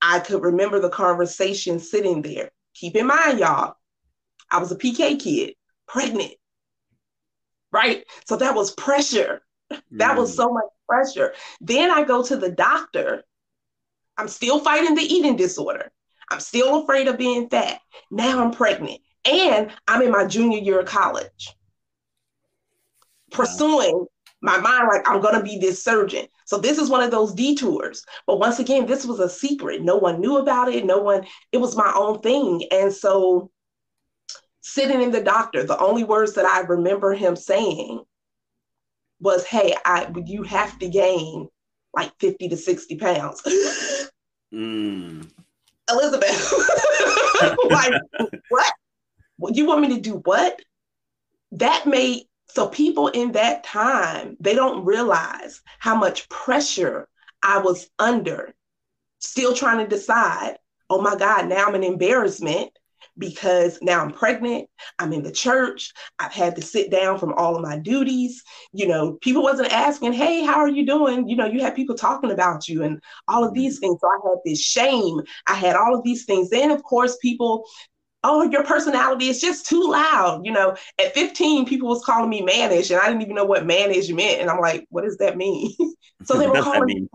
I 0.01 0.21
could 0.21 0.43
remember 0.43 0.81
the 0.81 0.91
conversation 0.91 1.79
sitting 1.79 2.23
there. 2.23 2.51
Keep 2.75 2.97
in 2.97 3.07
mind, 3.07 3.39
y'all, 3.39 3.75
I 4.51 4.59
was 4.59 4.73
a 4.73 4.77
PK 4.77 5.21
kid, 5.21 5.55
pregnant, 5.87 6.33
right? 7.71 8.05
So 8.27 8.37
that 8.37 8.55
was 8.55 8.73
pressure. 8.73 9.43
That 9.93 10.17
mm. 10.17 10.19
was 10.19 10.35
so 10.35 10.53
much 10.53 10.65
pressure. 10.89 11.35
Then 11.61 11.91
I 11.91 12.05
go 12.05 12.23
to 12.23 12.37
the 12.37 12.51
doctor. 12.51 13.25
I'm 14.17 14.29
still 14.29 14.61
fighting 14.61 14.95
the 14.95 15.03
eating 15.03 15.37
disorder. 15.37 15.91
I'm 16.31 16.41
still 16.41 16.83
afraid 16.83 17.09
of 17.09 17.19
being 17.19 17.49
fat. 17.49 17.81
Now 18.11 18.43
I'm 18.43 18.53
pregnant 18.53 19.01
and 19.25 19.71
I'm 19.89 20.03
in 20.03 20.11
my 20.11 20.27
junior 20.27 20.59
year 20.59 20.81
of 20.81 20.87
college. 20.87 21.55
Pursuing 23.31 24.07
my 24.43 24.59
mind 24.59 24.89
like 24.89 25.09
I'm 25.09 25.21
going 25.21 25.35
to 25.35 25.43
be 25.43 25.59
this 25.59 25.83
surgeon. 25.83 26.27
So 26.47 26.59
this 26.59 26.79
is 26.79 26.89
one 26.89 27.03
of 27.03 27.11
those 27.11 27.35
detours. 27.35 28.05
But 28.27 28.39
once 28.39 28.59
again, 28.59 28.87
this 28.87 29.05
was 29.05 29.21
a 29.21 29.29
secret. 29.29 29.83
No 29.83 29.97
one 29.97 30.21
knew 30.21 30.39
about 30.39 30.73
it. 30.73 30.85
No 30.85 30.99
one, 30.99 31.27
it 31.53 31.59
was 31.59 31.77
my 31.77 31.93
own 31.95 32.21
thing. 32.21 32.65
And 32.71 32.93
so 32.93 33.51
sitting 34.61 35.03
in 35.03 35.11
the 35.11 35.23
doctor, 35.23 35.65
the 35.65 35.79
only 35.79 36.05
words 36.05 36.35
that 36.35 36.47
I 36.47 36.61
remember 36.61 37.13
him 37.13 37.37
saying 37.37 38.03
was, 39.21 39.45
hey, 39.45 39.75
I 39.85 40.11
you 40.27 40.43
have 40.45 40.79
to 40.79 40.89
gain 40.89 41.49
like 41.95 42.13
50 42.21 42.49
to 42.49 42.57
60 42.57 42.97
pounds. 42.97 43.43
mm. 44.53 45.31
Elizabeth, 45.91 46.53
like, 47.71 47.95
what? 48.49 48.73
You 49.53 49.67
want 49.67 49.81
me 49.81 49.97
to 49.97 50.01
do 50.01 50.23
what? 50.25 50.61
That 51.53 51.87
made 51.87 52.25
so 52.49 52.69
people 52.69 53.09
in 53.09 53.33
that 53.33 53.65
time, 53.65 54.37
they 54.41 54.55
don't 54.55 54.85
realize 54.85 55.63
how 55.79 55.95
much 55.95 56.29
pressure 56.29 57.09
I 57.43 57.59
was 57.59 57.89
under, 57.99 58.55
still 59.19 59.55
trying 59.55 59.79
to 59.79 59.87
decide, 59.87 60.57
oh 60.89 61.01
my 61.01 61.17
God, 61.17 61.49
now 61.49 61.67
I'm 61.67 61.75
an 61.75 61.85
embarrassment 61.85 62.71
because 63.19 63.79
now 63.83 64.01
I'm 64.01 64.13
pregnant, 64.13 64.69
I'm 64.99 65.13
in 65.13 65.23
the 65.23 65.33
church, 65.33 65.93
I've 66.19 66.33
had 66.33 66.57
to 66.57 66.63
sit 66.63 66.91
down 66.91 67.19
from 67.19 67.33
all 67.35 67.57
of 67.57 67.63
my 67.63 67.79
duties. 67.79 68.43
You 68.73 68.89
know, 68.89 69.19
people 69.21 69.43
wasn't 69.43 69.73
asking, 69.73 70.13
hey, 70.13 70.45
how 70.45 70.57
are 70.57 70.69
you 70.69 70.87
doing? 70.87 71.29
You 71.29 71.37
know, 71.37 71.47
you 71.47 71.61
had 71.61 71.77
people 71.77 71.95
talking 71.95 72.31
about 72.31 72.69
you 72.69 72.83
and 72.83 73.01
all 73.29 73.45
of 73.45 73.55
these 73.55 73.79
things. 73.79 73.99
So 74.01 74.09
I 74.09 74.29
had 74.29 74.39
this 74.45 74.61
shame. 74.61 75.21
I 75.47 75.55
had 75.55 75.77
all 75.77 75.95
of 75.95 76.05
these 76.05 76.25
things. 76.25 76.51
Then, 76.51 76.71
of 76.71 76.83
course, 76.83 77.17
people 77.21 77.65
oh 78.23 78.43
your 78.51 78.63
personality 78.65 79.29
is 79.29 79.41
just 79.41 79.67
too 79.67 79.91
loud 79.91 80.45
you 80.45 80.53
know 80.53 80.77
at 80.99 81.15
15 81.15 81.65
people 81.65 81.89
was 81.89 82.05
calling 82.05 82.29
me 82.29 82.43
mannish 82.43 82.91
and 82.91 83.01
i 83.01 83.07
didn't 83.07 83.23
even 83.23 83.35
know 83.35 83.45
what 83.45 83.67
mannish 83.67 84.11
meant 84.11 84.41
and 84.41 84.51
i'm 84.51 84.61
like 84.61 84.87
what 84.91 85.05
does 85.05 85.17
that 85.17 85.37
mean 85.37 85.73
so 86.25 86.37
they 86.37 86.47
were 86.47 86.63
calling 86.63 86.85
me 86.85 87.07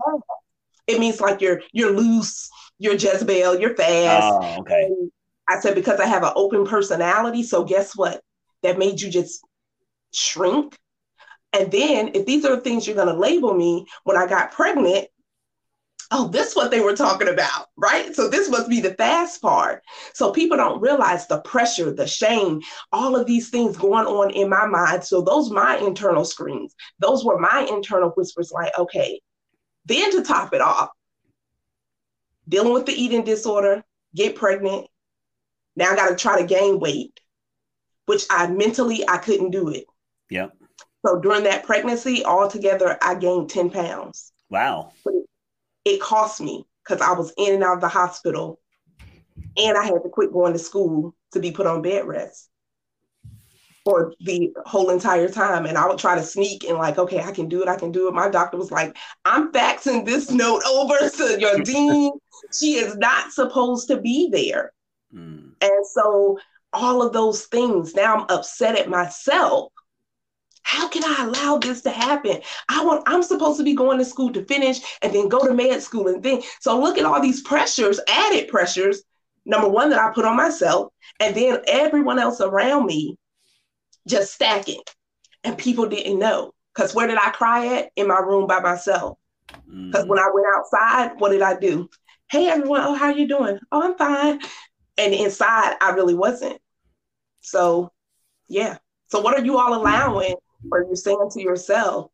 it 0.86 0.98
means 0.98 1.20
like 1.20 1.40
you're 1.40 1.60
you're 1.72 1.92
loose 1.92 2.48
you're 2.78 2.94
jezebel 2.94 3.58
you're 3.58 3.76
fast 3.76 4.26
oh, 4.26 4.60
okay 4.60 4.84
and 4.84 5.12
I 5.48 5.60
said, 5.60 5.74
because 5.74 6.00
I 6.00 6.06
have 6.06 6.22
an 6.22 6.32
open 6.34 6.66
personality. 6.66 7.42
So 7.42 7.64
guess 7.64 7.96
what? 7.96 8.20
That 8.62 8.78
made 8.78 9.00
you 9.00 9.10
just 9.10 9.44
shrink. 10.12 10.76
And 11.52 11.70
then 11.70 12.10
if 12.14 12.26
these 12.26 12.44
are 12.44 12.56
the 12.56 12.62
things 12.62 12.86
you're 12.86 12.96
going 12.96 13.08
to 13.08 13.14
label 13.14 13.54
me 13.54 13.86
when 14.04 14.16
I 14.16 14.26
got 14.26 14.52
pregnant, 14.52 15.08
oh, 16.10 16.28
this 16.28 16.48
is 16.48 16.56
what 16.56 16.70
they 16.70 16.80
were 16.80 16.94
talking 16.94 17.28
about, 17.28 17.66
right? 17.76 18.14
So 18.14 18.28
this 18.28 18.48
must 18.48 18.68
be 18.68 18.80
the 18.80 18.94
fast 18.94 19.42
part. 19.42 19.82
So 20.14 20.32
people 20.32 20.56
don't 20.56 20.80
realize 20.80 21.26
the 21.26 21.40
pressure, 21.40 21.92
the 21.92 22.06
shame, 22.06 22.60
all 22.92 23.16
of 23.16 23.26
these 23.26 23.48
things 23.48 23.76
going 23.76 24.06
on 24.06 24.30
in 24.30 24.48
my 24.48 24.66
mind. 24.66 25.04
So 25.04 25.20
those 25.22 25.50
my 25.50 25.78
internal 25.78 26.24
screams. 26.24 26.74
Those 26.98 27.24
were 27.24 27.38
my 27.38 27.66
internal 27.70 28.10
whispers 28.10 28.52
like, 28.52 28.76
okay. 28.78 29.20
Then 29.84 30.10
to 30.12 30.22
top 30.22 30.52
it 30.52 30.60
off, 30.60 30.90
dealing 32.48 32.72
with 32.72 32.86
the 32.86 32.92
eating 32.92 33.24
disorder, 33.24 33.84
get 34.14 34.36
pregnant. 34.36 34.86
Now 35.76 35.92
I 35.92 35.96
got 35.96 36.08
to 36.08 36.16
try 36.16 36.40
to 36.40 36.46
gain 36.46 36.80
weight, 36.80 37.20
which 38.06 38.24
I 38.30 38.46
mentally 38.48 39.06
I 39.08 39.18
couldn't 39.18 39.50
do 39.50 39.68
it. 39.68 39.84
Yeah. 40.30 40.48
So 41.04 41.20
during 41.20 41.44
that 41.44 41.64
pregnancy, 41.64 42.24
altogether, 42.24 42.98
I 43.00 43.14
gained 43.14 43.50
10 43.50 43.70
pounds. 43.70 44.32
Wow. 44.50 44.92
But 45.04 45.14
it, 45.14 45.26
it 45.84 46.00
cost 46.00 46.40
me 46.40 46.64
because 46.82 47.00
I 47.00 47.12
was 47.12 47.32
in 47.36 47.54
and 47.54 47.62
out 47.62 47.76
of 47.76 47.80
the 47.80 47.88
hospital 47.88 48.60
and 49.56 49.76
I 49.76 49.84
had 49.84 50.02
to 50.02 50.08
quit 50.08 50.32
going 50.32 50.52
to 50.52 50.58
school 50.58 51.14
to 51.32 51.40
be 51.40 51.52
put 51.52 51.66
on 51.66 51.82
bed 51.82 52.06
rest 52.06 52.48
for 53.84 54.12
the 54.20 54.52
whole 54.66 54.90
entire 54.90 55.28
time. 55.28 55.64
And 55.64 55.78
I 55.78 55.86
would 55.86 55.98
try 55.98 56.16
to 56.16 56.22
sneak 56.22 56.64
and 56.64 56.76
like, 56.76 56.98
okay, 56.98 57.20
I 57.20 57.30
can 57.30 57.48
do 57.48 57.62
it. 57.62 57.68
I 57.68 57.76
can 57.76 57.92
do 57.92 58.08
it. 58.08 58.14
My 58.14 58.28
doctor 58.28 58.56
was 58.56 58.72
like, 58.72 58.96
I'm 59.24 59.52
faxing 59.52 60.04
this 60.04 60.30
note 60.30 60.62
over 60.68 60.96
to 61.08 61.40
your 61.40 61.60
dean. 61.62 62.12
She 62.52 62.74
is 62.74 62.96
not 62.96 63.30
supposed 63.32 63.86
to 63.88 64.00
be 64.00 64.28
there. 64.28 64.72
Mm. 65.14 65.52
And 65.60 65.86
so 65.86 66.38
all 66.72 67.02
of 67.02 67.12
those 67.12 67.46
things, 67.46 67.94
now 67.94 68.16
I'm 68.16 68.26
upset 68.28 68.78
at 68.78 68.88
myself 68.88 69.72
how 70.66 70.88
can 70.88 71.04
I 71.04 71.22
allow 71.22 71.58
this 71.58 71.82
to 71.82 71.90
happen? 71.90 72.40
I 72.68 72.84
want 72.84 73.04
I'm 73.06 73.22
supposed 73.22 73.56
to 73.58 73.62
be 73.62 73.72
going 73.72 73.98
to 73.98 74.04
school 74.04 74.32
to 74.32 74.44
finish 74.46 74.80
and 75.00 75.12
then 75.12 75.28
go 75.28 75.46
to 75.46 75.54
med 75.54 75.80
school 75.80 76.08
and 76.08 76.20
then 76.20 76.42
so 76.60 76.80
look 76.80 76.98
at 76.98 77.04
all 77.04 77.22
these 77.22 77.40
pressures, 77.42 78.00
added 78.08 78.48
pressures. 78.48 79.04
Number 79.44 79.68
one 79.68 79.90
that 79.90 80.00
I 80.00 80.12
put 80.12 80.24
on 80.24 80.36
myself, 80.36 80.92
and 81.20 81.36
then 81.36 81.60
everyone 81.68 82.18
else 82.18 82.40
around 82.40 82.86
me 82.86 83.16
just 84.08 84.34
stacking. 84.34 84.80
And 85.44 85.56
people 85.56 85.86
didn't 85.86 86.18
know. 86.18 86.50
Because 86.74 86.96
where 86.96 87.06
did 87.06 87.16
I 87.16 87.30
cry 87.30 87.76
at? 87.76 87.90
In 87.94 88.08
my 88.08 88.18
room 88.18 88.48
by 88.48 88.58
myself. 88.58 89.18
Because 89.46 90.04
mm. 90.04 90.08
when 90.08 90.18
I 90.18 90.28
went 90.34 90.46
outside, 90.52 91.20
what 91.20 91.30
did 91.30 91.42
I 91.42 91.56
do? 91.56 91.88
Hey 92.28 92.48
everyone, 92.48 92.80
oh, 92.80 92.94
how 92.94 93.10
you 93.10 93.28
doing? 93.28 93.60
Oh, 93.70 93.82
I'm 93.82 93.96
fine. 93.96 94.40
And 94.98 95.12
inside, 95.12 95.76
I 95.80 95.90
really 95.90 96.14
wasn't. 96.14 96.60
So 97.40 97.92
yeah. 98.48 98.78
So 99.08 99.20
what 99.20 99.38
are 99.38 99.44
you 99.44 99.58
all 99.58 99.74
allowing 99.74 100.34
or 100.70 100.84
you're 100.84 100.96
saying 100.96 101.30
to 101.32 101.42
yourself, 101.42 102.10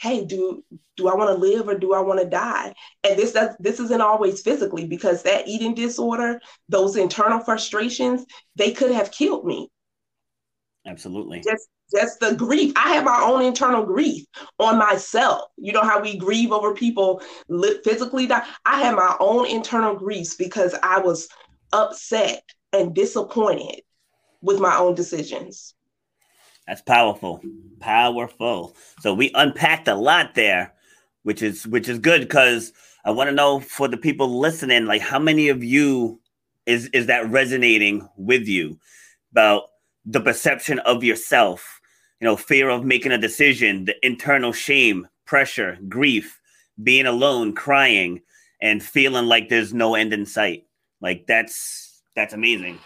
hey, 0.00 0.24
do 0.24 0.64
do 0.96 1.08
I 1.08 1.14
want 1.14 1.30
to 1.30 1.46
live 1.46 1.68
or 1.68 1.78
do 1.78 1.94
I 1.94 2.00
want 2.00 2.20
to 2.20 2.26
die? 2.26 2.74
And 3.04 3.18
this 3.18 3.32
does 3.32 3.54
this 3.58 3.80
isn't 3.80 4.00
always 4.00 4.42
physically 4.42 4.86
because 4.86 5.22
that 5.22 5.46
eating 5.46 5.74
disorder, 5.74 6.40
those 6.68 6.96
internal 6.96 7.40
frustrations, 7.40 8.24
they 8.56 8.72
could 8.72 8.90
have 8.90 9.10
killed 9.10 9.44
me. 9.44 9.70
Absolutely. 10.86 11.40
Just 11.40 11.68
just 11.94 12.20
the 12.20 12.34
grief. 12.34 12.72
I 12.76 12.94
have 12.94 13.04
my 13.04 13.20
own 13.22 13.42
internal 13.42 13.84
grief 13.84 14.24
on 14.58 14.78
myself. 14.78 15.50
You 15.56 15.72
know 15.72 15.82
how 15.82 16.00
we 16.00 16.16
grieve 16.16 16.52
over 16.52 16.74
people 16.74 17.22
physically 17.84 18.26
die. 18.26 18.46
I 18.66 18.82
have 18.82 18.96
my 18.96 19.16
own 19.20 19.46
internal 19.46 19.94
griefs 19.94 20.34
because 20.34 20.74
I 20.82 20.98
was 20.98 21.28
upset 21.72 22.42
and 22.72 22.94
disappointed 22.94 23.82
with 24.40 24.60
my 24.60 24.76
own 24.76 24.94
decisions. 24.94 25.74
That's 26.66 26.82
powerful. 26.82 27.40
Powerful. 27.80 28.76
So 29.00 29.14
we 29.14 29.30
unpacked 29.34 29.88
a 29.88 29.94
lot 29.94 30.34
there, 30.34 30.74
which 31.22 31.42
is 31.42 31.66
which 31.66 31.88
is 31.88 31.98
good 31.98 32.20
because 32.20 32.72
I 33.04 33.10
want 33.10 33.28
to 33.28 33.34
know 33.34 33.60
for 33.60 33.88
the 33.88 33.96
people 33.96 34.38
listening, 34.38 34.84
like 34.84 35.00
how 35.00 35.18
many 35.18 35.48
of 35.48 35.64
you 35.64 36.20
is 36.66 36.88
is 36.88 37.06
that 37.06 37.30
resonating 37.30 38.06
with 38.18 38.46
you 38.46 38.78
about 39.32 39.70
the 40.04 40.20
perception 40.20 40.78
of 40.80 41.02
yourself, 41.02 41.80
you 42.20 42.26
know, 42.26 42.36
fear 42.36 42.68
of 42.68 42.84
making 42.84 43.12
a 43.12 43.18
decision, 43.18 43.86
the 43.86 44.06
internal 44.06 44.52
shame, 44.52 45.08
pressure, 45.24 45.78
grief, 45.88 46.38
being 46.82 47.06
alone, 47.06 47.54
crying, 47.54 48.20
and 48.60 48.82
feeling 48.82 49.26
like 49.26 49.48
there's 49.48 49.72
no 49.72 49.94
end 49.94 50.12
in 50.12 50.26
sight. 50.26 50.67
Like 51.00 51.26
that's 51.26 52.02
that's 52.16 52.34
amazing. 52.34 52.78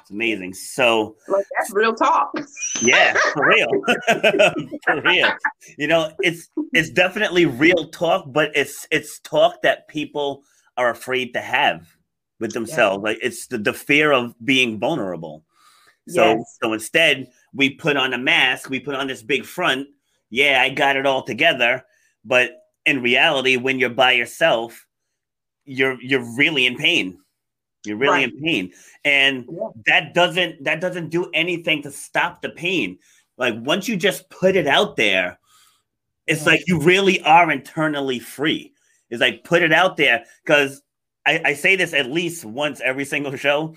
It's 0.00 0.10
amazing. 0.10 0.54
So 0.54 1.16
like 1.28 1.44
that's 1.58 1.72
real 1.72 1.94
talk. 1.94 2.32
Yeah, 2.80 3.14
for 3.32 3.46
real. 3.46 3.68
for 4.84 5.02
real. 5.02 5.30
You 5.76 5.86
know, 5.86 6.12
it's 6.20 6.48
it's 6.72 6.90
definitely 6.90 7.46
real 7.46 7.88
talk, 7.88 8.24
but 8.28 8.50
it's 8.54 8.86
it's 8.90 9.20
talk 9.20 9.62
that 9.62 9.88
people 9.88 10.44
are 10.76 10.90
afraid 10.90 11.34
to 11.34 11.40
have 11.40 11.86
with 12.40 12.52
themselves. 12.52 13.02
Yeah. 13.04 13.10
Like 13.10 13.18
it's 13.22 13.48
the, 13.48 13.58
the 13.58 13.72
fear 13.72 14.12
of 14.12 14.34
being 14.44 14.78
vulnerable. 14.78 15.44
So 16.08 16.24
yes. 16.24 16.58
so 16.62 16.72
instead 16.72 17.28
we 17.52 17.70
put 17.70 17.96
on 17.96 18.14
a 18.14 18.18
mask, 18.18 18.70
we 18.70 18.80
put 18.80 18.94
on 18.94 19.08
this 19.08 19.22
big 19.22 19.44
front. 19.44 19.88
Yeah, 20.30 20.62
I 20.62 20.70
got 20.70 20.96
it 20.96 21.06
all 21.06 21.22
together. 21.22 21.84
But 22.24 22.52
in 22.86 23.02
reality, 23.02 23.56
when 23.56 23.78
you're 23.78 23.90
by 23.90 24.12
yourself, 24.12 24.86
you're 25.68 26.00
you're 26.00 26.24
really 26.36 26.66
in 26.66 26.76
pain 26.76 27.18
you're 27.84 27.96
really 27.96 28.24
right. 28.24 28.32
in 28.32 28.40
pain. 28.40 28.72
And 29.04 29.46
yeah. 29.50 29.68
that 29.86 30.14
doesn't 30.14 30.64
that 30.64 30.80
doesn't 30.80 31.10
do 31.10 31.30
anything 31.32 31.82
to 31.82 31.90
stop 31.90 32.42
the 32.42 32.50
pain. 32.50 32.98
Like 33.36 33.54
once 33.58 33.88
you 33.88 33.96
just 33.96 34.28
put 34.30 34.56
it 34.56 34.66
out 34.66 34.96
there, 34.96 35.38
it's 36.26 36.42
yeah. 36.42 36.52
like 36.52 36.60
you 36.66 36.80
really 36.80 37.20
are 37.22 37.50
internally 37.50 38.18
free. 38.18 38.72
It's 39.10 39.20
like 39.20 39.44
put 39.44 39.62
it 39.62 39.72
out 39.72 39.96
there 39.96 40.24
because 40.44 40.82
I, 41.26 41.40
I 41.44 41.54
say 41.54 41.76
this 41.76 41.94
at 41.94 42.10
least 42.10 42.44
once 42.44 42.80
every 42.80 43.04
single 43.04 43.34
show. 43.36 43.74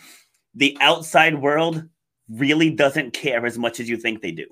The 0.55 0.77
outside 0.81 1.41
world 1.41 1.87
really 2.29 2.69
doesn't 2.69 3.13
care 3.13 3.45
as 3.45 3.57
much 3.57 3.79
as 3.79 3.87
you 3.87 3.97
think 3.97 4.21
they 4.21 4.31
do. 4.31 4.47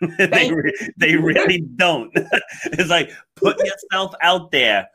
they, 0.18 0.52
they 0.96 1.16
really 1.16 1.60
don't. 1.76 2.12
it's 2.66 2.90
like 2.90 3.10
put 3.34 3.58
yourself 3.58 4.14
out 4.22 4.52
there 4.52 4.88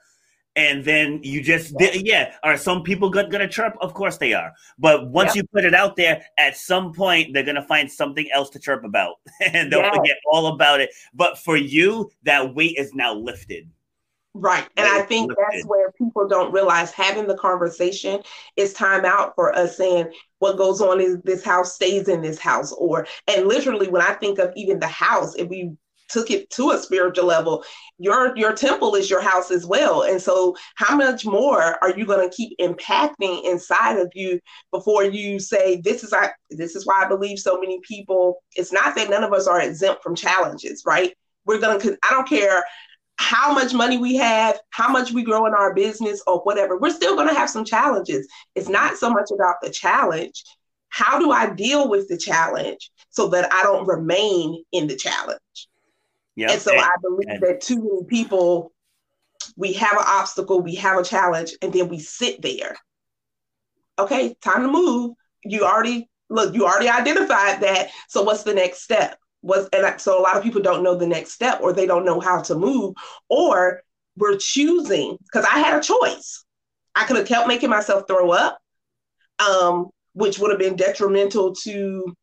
and 0.55 0.83
then 0.83 1.19
you 1.23 1.41
just 1.41 1.73
yeah 1.79 2.33
are 2.43 2.57
some 2.57 2.83
people 2.83 3.09
gonna 3.09 3.47
chirp? 3.47 3.75
Of 3.81 3.93
course 3.93 4.17
they 4.17 4.33
are. 4.33 4.53
But 4.77 5.09
once 5.09 5.35
you 5.35 5.43
put 5.53 5.65
it 5.65 5.73
out 5.73 5.95
there 5.95 6.23
at 6.38 6.57
some 6.57 6.93
point 6.93 7.33
they're 7.33 7.43
gonna 7.43 7.65
find 7.65 7.91
something 7.91 8.29
else 8.31 8.49
to 8.51 8.59
chirp 8.59 8.83
about 8.83 9.15
and 9.53 9.71
they'll 9.71 9.91
forget 9.93 10.17
all 10.31 10.47
about 10.47 10.81
it. 10.81 10.89
But 11.13 11.38
for 11.38 11.57
you 11.57 12.09
that 12.23 12.55
weight 12.55 12.75
is 12.77 12.93
now 12.93 13.13
lifted. 13.13 13.69
Right. 14.35 14.67
And 14.77 14.88
i 14.88 15.01
think 15.01 15.29
lifted. 15.29 15.45
that's 15.51 15.65
where 15.65 15.91
people 15.93 16.27
don't 16.27 16.53
realize 16.53 16.91
having 16.91 17.27
the 17.27 17.38
conversation 17.38 18.21
is 18.57 18.73
time 18.73 19.03
out 19.03 19.33
for 19.35 19.55
us 19.55 19.75
saying 19.75 20.12
what 20.38 20.57
goes 20.57 20.81
on 20.81 21.01
in 21.01 21.21
this 21.25 21.43
house 21.43 21.73
stays 21.73 22.07
in 22.07 22.21
this 22.21 22.39
house 22.39 22.71
or 22.73 23.07
and 23.27 23.47
literally 23.47 23.88
when 23.88 24.03
i 24.03 24.13
think 24.13 24.38
of 24.38 24.53
even 24.55 24.79
the 24.79 24.88
house 24.88 25.35
if 25.35 25.49
we 25.49 25.71
took 26.09 26.31
it 26.31 26.49
to 26.51 26.71
a 26.71 26.77
spiritual 26.77 27.25
level. 27.25 27.63
Your 27.97 28.35
your 28.37 28.53
temple 28.53 28.95
is 28.95 29.09
your 29.09 29.21
house 29.21 29.51
as 29.51 29.65
well. 29.65 30.03
And 30.03 30.21
so 30.21 30.55
how 30.75 30.95
much 30.95 31.25
more 31.25 31.77
are 31.83 31.97
you 31.97 32.05
going 32.05 32.27
to 32.27 32.35
keep 32.35 32.57
impacting 32.59 33.43
inside 33.45 33.97
of 33.99 34.11
you 34.13 34.39
before 34.71 35.03
you 35.03 35.39
say 35.39 35.81
this 35.83 36.03
is 36.03 36.13
I 36.13 36.31
this 36.49 36.75
is 36.75 36.85
why 36.85 37.03
I 37.03 37.07
believe 37.07 37.39
so 37.39 37.59
many 37.59 37.79
people 37.81 38.41
it's 38.55 38.73
not 38.73 38.95
that 38.95 39.09
none 39.09 39.23
of 39.23 39.33
us 39.33 39.47
are 39.47 39.61
exempt 39.61 40.03
from 40.03 40.15
challenges 40.15 40.83
right? 40.85 41.13
We're 41.45 41.59
going 41.59 41.79
to 41.81 41.97
I 42.03 42.11
don't 42.11 42.27
care 42.27 42.63
how 43.17 43.53
much 43.53 43.73
money 43.73 43.97
we 43.97 44.15
have 44.15 44.59
how 44.69 44.89
much 44.89 45.11
we 45.11 45.23
grow 45.23 45.45
in 45.45 45.53
our 45.53 45.73
business 45.73 46.23
or 46.25 46.39
whatever 46.39 46.77
we're 46.77 46.89
still 46.89 47.15
going 47.15 47.27
to 47.27 47.33
have 47.33 47.49
some 47.49 47.65
challenges. 47.65 48.27
It's 48.55 48.69
not 48.69 48.97
so 48.97 49.09
much 49.09 49.29
about 49.33 49.55
the 49.61 49.69
challenge. 49.69 50.43
How 50.89 51.19
do 51.19 51.31
I 51.31 51.51
deal 51.51 51.89
with 51.89 52.07
the 52.07 52.17
challenge 52.17 52.89
so 53.09 53.27
that 53.29 53.51
I 53.53 53.61
don't 53.63 53.87
remain 53.87 54.63
in 54.71 54.87
the 54.87 54.95
challenge 54.95 55.68
Yep. 56.39 56.52
And 56.52 56.62
so 56.62 56.71
and, 56.71 56.82
I 56.82 56.91
believe 57.02 57.28
and, 57.28 57.41
that 57.41 57.60
too 57.60 57.75
many 57.75 58.06
people, 58.06 58.71
we 59.58 59.73
have 59.73 59.97
an 59.97 60.06
obstacle, 60.08 60.62
we 60.62 60.75
have 60.75 60.97
a 60.97 61.04
challenge, 61.04 61.52
and 61.62 61.73
then 61.73 61.89
we 61.89 61.99
sit 61.99 62.41
there. 62.41 62.78
Okay, 63.99 64.36
time 64.41 64.62
to 64.62 64.69
move. 64.69 65.15
You 65.43 65.65
already 65.65 66.10
look, 66.30 66.56
you 66.56 66.65
already 66.65 66.88
identified 66.88 67.60
that. 67.60 67.89
So 68.08 68.21
what's 68.23 68.43
the 68.43 68.54
next 68.54 68.84
step? 68.84 69.17
Was 69.41 69.67
and 69.73 69.99
so 69.99 70.17
a 70.17 70.23
lot 70.23 70.38
of 70.38 70.43
people 70.43 70.62
don't 70.62 70.82
know 70.82 70.95
the 70.95 71.08
next 71.08 71.32
step 71.32 71.60
or 71.62 71.73
they 71.73 71.86
don't 71.86 72.06
know 72.06 72.21
how 72.21 72.41
to 72.43 72.56
move, 72.56 72.95
or 73.28 73.82
we're 74.15 74.38
choosing 74.38 75.17
because 75.23 75.45
I 75.45 75.60
had 75.60 75.78
a 75.78 75.84
choice. 75.84 76.45
I 76.95 77.04
could 77.04 77.17
have 77.17 77.28
kept 77.28 77.49
making 77.49 77.69
myself 77.69 78.04
throw 78.08 78.32
up, 78.32 78.60
um, 79.39 79.89
which 80.13 80.39
would 80.39 80.52
have 80.52 80.60
been 80.60 80.78
detrimental 80.78 81.54
to 81.63 82.15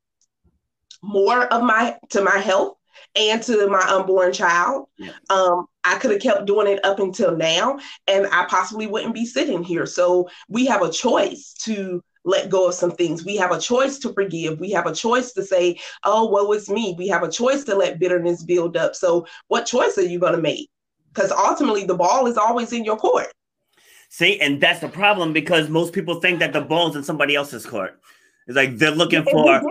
more 1.02 1.44
of 1.52 1.62
my 1.62 1.98
to 2.10 2.22
my 2.22 2.38
health 2.38 2.78
and 3.14 3.42
to 3.44 3.68
my 3.68 3.80
unborn 3.88 4.32
child. 4.32 4.88
Yeah. 4.98 5.12
Um, 5.30 5.66
I 5.84 5.98
could 5.98 6.10
have 6.10 6.20
kept 6.20 6.46
doing 6.46 6.66
it 6.66 6.84
up 6.84 6.98
until 6.98 7.36
now, 7.36 7.78
and 8.06 8.26
I 8.32 8.46
possibly 8.46 8.86
wouldn't 8.86 9.14
be 9.14 9.26
sitting 9.26 9.62
here. 9.62 9.86
So 9.86 10.28
we 10.48 10.66
have 10.66 10.82
a 10.82 10.90
choice 10.90 11.54
to 11.64 12.02
let 12.24 12.50
go 12.50 12.68
of 12.68 12.74
some 12.74 12.90
things. 12.90 13.24
We 13.24 13.36
have 13.36 13.52
a 13.52 13.60
choice 13.60 13.98
to 14.00 14.12
forgive. 14.12 14.58
We 14.58 14.72
have 14.72 14.86
a 14.86 14.94
choice 14.94 15.32
to 15.32 15.44
say, 15.44 15.78
oh, 16.04 16.26
woe 16.26 16.52
is 16.52 16.68
me. 16.68 16.94
We 16.98 17.08
have 17.08 17.22
a 17.22 17.30
choice 17.30 17.64
to 17.64 17.76
let 17.76 18.00
bitterness 18.00 18.42
build 18.42 18.76
up. 18.76 18.94
So, 18.94 19.26
what 19.48 19.64
choice 19.64 19.96
are 19.96 20.02
you 20.02 20.18
going 20.18 20.34
to 20.34 20.42
make? 20.42 20.68
Because 21.14 21.30
ultimately, 21.30 21.84
the 21.84 21.94
ball 21.94 22.26
is 22.26 22.36
always 22.36 22.72
in 22.72 22.84
your 22.84 22.96
court. 22.96 23.28
See, 24.08 24.40
and 24.40 24.60
that's 24.60 24.80
the 24.80 24.88
problem 24.88 25.32
because 25.32 25.68
most 25.68 25.92
people 25.92 26.20
think 26.20 26.40
that 26.40 26.52
the 26.52 26.60
ball's 26.60 26.96
in 26.96 27.02
somebody 27.02 27.34
else's 27.34 27.66
court. 27.66 28.00
It's 28.46 28.56
like 28.56 28.76
they're 28.78 28.92
looking 28.92 29.24
for 29.24 29.62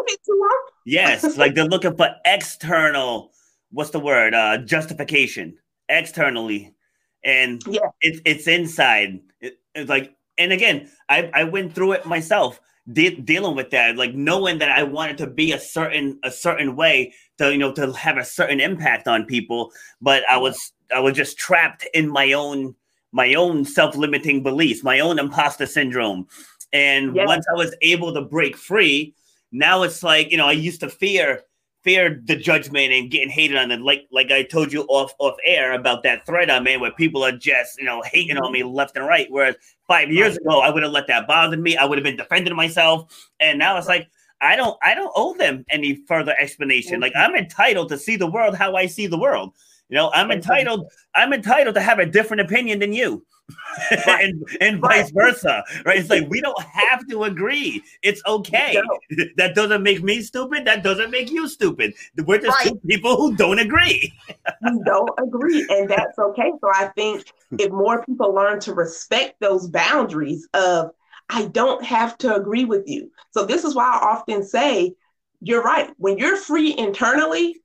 yes, 0.86 1.38
like 1.38 1.56
they're 1.56 1.66
looking 1.66 1.96
for 1.96 2.10
external. 2.26 3.32
What's 3.72 3.92
the 3.92 4.00
word? 4.00 4.34
Uh, 4.34 4.58
justification 4.60 5.58
externally, 5.90 6.76
and 7.24 7.62
yeah. 7.68 7.90
it's 8.02 8.20
it's 8.26 8.48
inside. 8.48 9.22
It, 9.40 9.60
it's 9.74 9.90
like, 9.90 10.16
and 10.38 10.52
again, 10.52 10.90
I 11.08 11.30
I 11.34 11.44
went 11.46 11.74
through 11.74 11.94
it 11.94 12.06
myself, 12.06 12.60
de- 12.92 13.16
dealing 13.22 13.56
with 13.56 13.70
that, 13.72 13.96
like 13.96 14.14
knowing 14.14 14.60
that 14.60 14.72
I 14.72 14.84
wanted 14.84 15.18
to 15.20 15.28
be 15.28 15.54
a 15.54 15.60
certain 15.60 16.20
a 16.24 16.32
certain 16.32 16.76
way 16.76 17.14
to 17.38 17.52
you 17.52 17.58
know 17.58 17.72
to 17.74 17.94
have 17.94 18.18
a 18.18 18.26
certain 18.26 18.60
impact 18.60 19.08
on 19.08 19.26
people, 19.26 19.72
but 20.02 20.24
I 20.30 20.38
was 20.38 20.74
I 20.94 21.00
was 21.00 21.16
just 21.16 21.38
trapped 21.38 21.88
in 21.94 22.10
my 22.10 22.34
own 22.34 22.76
my 23.15 23.34
own 23.34 23.63
self-limiting 23.63 24.43
beliefs, 24.43 24.84
my 24.84 24.99
own 24.99 25.17
imposter 25.17 25.65
syndrome. 25.65 26.28
And 26.73 27.15
yeah. 27.15 27.25
once 27.25 27.45
I 27.49 27.56
was 27.56 27.73
able 27.82 28.13
to 28.13 28.21
break 28.21 28.58
free, 28.58 29.15
now 29.54 29.84
it's 29.84 30.04
like, 30.04 30.32
you 30.32 30.38
know, 30.38 30.47
I 30.47 30.51
used 30.51 30.82
to 30.82 30.89
fear 30.89 31.41
fear 31.82 32.19
the 32.25 32.36
judgment 32.36 32.91
and 32.91 33.10
getting 33.10 33.30
hated 33.30 33.56
on. 33.56 33.71
And 33.71 33.86
like 33.86 34.06
like 34.12 34.32
I 34.32 34.43
told 34.43 34.73
you 34.73 34.82
off 34.89 35.13
off 35.19 35.36
air 35.45 35.71
about 35.71 36.04
that 36.04 36.25
thread 36.25 36.49
I 36.49 36.60
made 36.60 36.82
where 36.82 36.91
people 36.91 37.23
are 37.23 37.32
just, 37.32 37.80
you 37.80 37.86
know, 37.86 38.01
hating 38.01 38.38
on 38.38 38.51
me 38.51 38.63
mm-hmm. 38.63 38.75
left 38.75 38.97
and 38.97 39.08
right. 39.08 39.28
Whereas 39.30 39.56
five 39.88 40.12
years 40.12 40.36
ago, 40.36 40.60
I 40.60 40.69
would 40.69 40.84
have 40.84 40.91
let 40.91 41.08
that 41.08 41.25
bother 41.25 41.56
me. 41.56 41.78
I 41.78 41.86
would 41.86 41.97
have 41.97 42.04
been 42.04 42.17
defending 42.17 42.54
myself. 42.54 43.32
And 43.39 43.58
now 43.58 43.78
it's 43.78 43.88
like 43.88 44.10
I 44.41 44.58
don't 44.58 44.78
I 44.84 44.93
don't 44.93 45.13
owe 45.15 45.36
them 45.38 45.63
any 45.69 46.04
further 46.06 46.36
explanation. 46.38 46.95
Mm-hmm. 46.95 47.01
Like 47.04 47.13
I'm 47.15 47.34
entitled 47.34 47.88
to 47.89 47.97
see 47.97 48.17
the 48.17 48.28
world 48.28 48.56
how 48.56 48.75
I 48.75 48.88
see 48.88 49.08
the 49.08 49.17
world. 49.17 49.54
You 49.89 49.95
know, 49.95 50.12
I'm 50.13 50.32
entitled. 50.32 50.91
I'm 51.13 51.32
entitled 51.32 51.76
to 51.76 51.82
have 51.82 52.00
a 52.00 52.06
different 52.06 52.41
opinion 52.41 52.80
than 52.80 52.91
you, 52.91 53.24
right. 54.08 54.26
and 54.26 54.43
and 54.60 54.82
right. 54.82 55.02
vice 55.04 55.12
versa. 55.12 55.63
Right? 55.86 56.00
It's 56.00 56.10
like 56.10 56.28
we 56.28 56.41
don't 56.41 56.60
have 56.62 57.08
to 57.10 57.26
agree. 57.26 57.84
It's 58.02 58.21
okay. 58.26 58.82
That 59.38 59.54
doesn't 59.54 59.84
make 59.84 60.02
me 60.02 60.21
stupid. 60.21 60.65
That 60.65 60.84
doesn't 60.84 61.12
make 61.12 61.30
you 61.30 61.48
stupid. 61.48 61.93
We're 62.17 62.39
just 62.39 62.58
right. 62.58 62.67
two 62.67 62.80
people 62.88 63.15
who 63.15 63.36
don't 63.36 63.60
agree. 63.60 64.12
don't 64.86 65.12
agree, 65.19 65.65
and 65.69 65.89
that's 65.89 66.17
okay. 66.17 66.52
So 66.62 66.69
I 66.74 66.88
think 66.95 67.26
if 67.60 67.71
more 67.71 68.04
people 68.04 68.34
learn 68.34 68.60
to 68.62 68.74
respect 68.74 69.39
those 69.39 69.67
boundaries 69.67 70.48
of 70.54 70.91
I 71.30 71.45
don't 71.45 71.84
have 71.84 72.17
to 72.19 72.36
agree 72.36 72.65
with 72.65 72.88
you. 72.88 73.12
So 73.32 73.45
this 73.45 73.63
is 73.63 73.76
why 73.76 73.86
I 73.86 74.13
often 74.13 74.43
say, 74.43 74.95
you're 75.41 75.63
right. 75.63 75.91
When 75.98 76.17
you're 76.17 76.38
free 76.38 76.76
internally, 76.78 77.58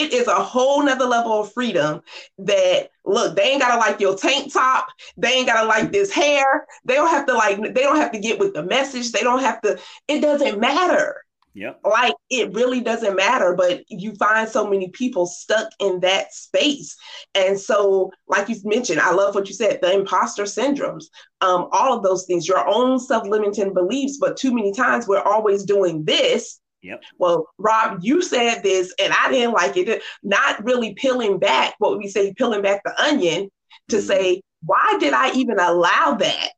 it 0.00 0.12
is 0.12 0.26
a 0.26 0.34
whole 0.34 0.82
nother 0.82 1.06
level 1.06 1.40
of 1.40 1.52
freedom 1.52 2.00
that 2.38 2.90
look, 3.04 3.36
they 3.36 3.42
ain't 3.42 3.60
gotta 3.60 3.78
like 3.78 4.00
your 4.00 4.16
tank 4.16 4.52
top, 4.52 4.88
they 5.16 5.32
ain't 5.32 5.46
gotta 5.46 5.66
like 5.66 5.92
this 5.92 6.10
hair, 6.10 6.66
they 6.84 6.94
don't 6.94 7.10
have 7.10 7.26
to 7.26 7.34
like 7.34 7.58
they 7.58 7.82
don't 7.82 7.96
have 7.96 8.12
to 8.12 8.18
get 8.18 8.38
with 8.38 8.54
the 8.54 8.62
message, 8.62 9.12
they 9.12 9.22
don't 9.22 9.40
have 9.40 9.60
to, 9.62 9.78
it 10.08 10.20
doesn't 10.20 10.60
matter. 10.60 11.24
Yep. 11.56 11.80
Like 11.84 12.14
it 12.30 12.52
really 12.52 12.80
doesn't 12.80 13.14
matter, 13.14 13.54
but 13.56 13.84
you 13.88 14.14
find 14.16 14.48
so 14.48 14.68
many 14.68 14.88
people 14.88 15.24
stuck 15.24 15.68
in 15.78 16.00
that 16.00 16.34
space. 16.34 16.96
And 17.36 17.58
so, 17.58 18.10
like 18.26 18.48
you 18.48 18.56
mentioned, 18.64 19.00
I 19.00 19.12
love 19.12 19.36
what 19.36 19.46
you 19.46 19.54
said, 19.54 19.78
the 19.80 19.92
imposter 19.92 20.44
syndromes, 20.44 21.04
um, 21.42 21.68
all 21.70 21.96
of 21.96 22.02
those 22.02 22.26
things, 22.26 22.48
your 22.48 22.66
own 22.66 22.98
self-limiting 22.98 23.72
beliefs, 23.72 24.18
but 24.20 24.36
too 24.36 24.52
many 24.52 24.72
times 24.72 25.06
we're 25.06 25.22
always 25.22 25.62
doing 25.62 26.04
this 26.04 26.60
Yep. 26.84 27.02
Well, 27.18 27.48
Rob, 27.56 28.00
you 28.02 28.20
said 28.20 28.62
this 28.62 28.92
and 29.02 29.12
I 29.12 29.30
didn't 29.30 29.54
like 29.54 29.76
it. 29.78 30.02
Not 30.22 30.62
really 30.62 30.92
peeling 30.94 31.38
back 31.38 31.74
what 31.78 31.98
we 31.98 32.08
say, 32.08 32.34
peeling 32.34 32.60
back 32.60 32.82
the 32.84 32.94
onion 33.02 33.48
to 33.88 33.96
mm. 33.96 34.02
say, 34.02 34.42
why 34.62 34.98
did 35.00 35.14
I 35.14 35.32
even 35.32 35.58
allow 35.58 36.16
that 36.20 36.50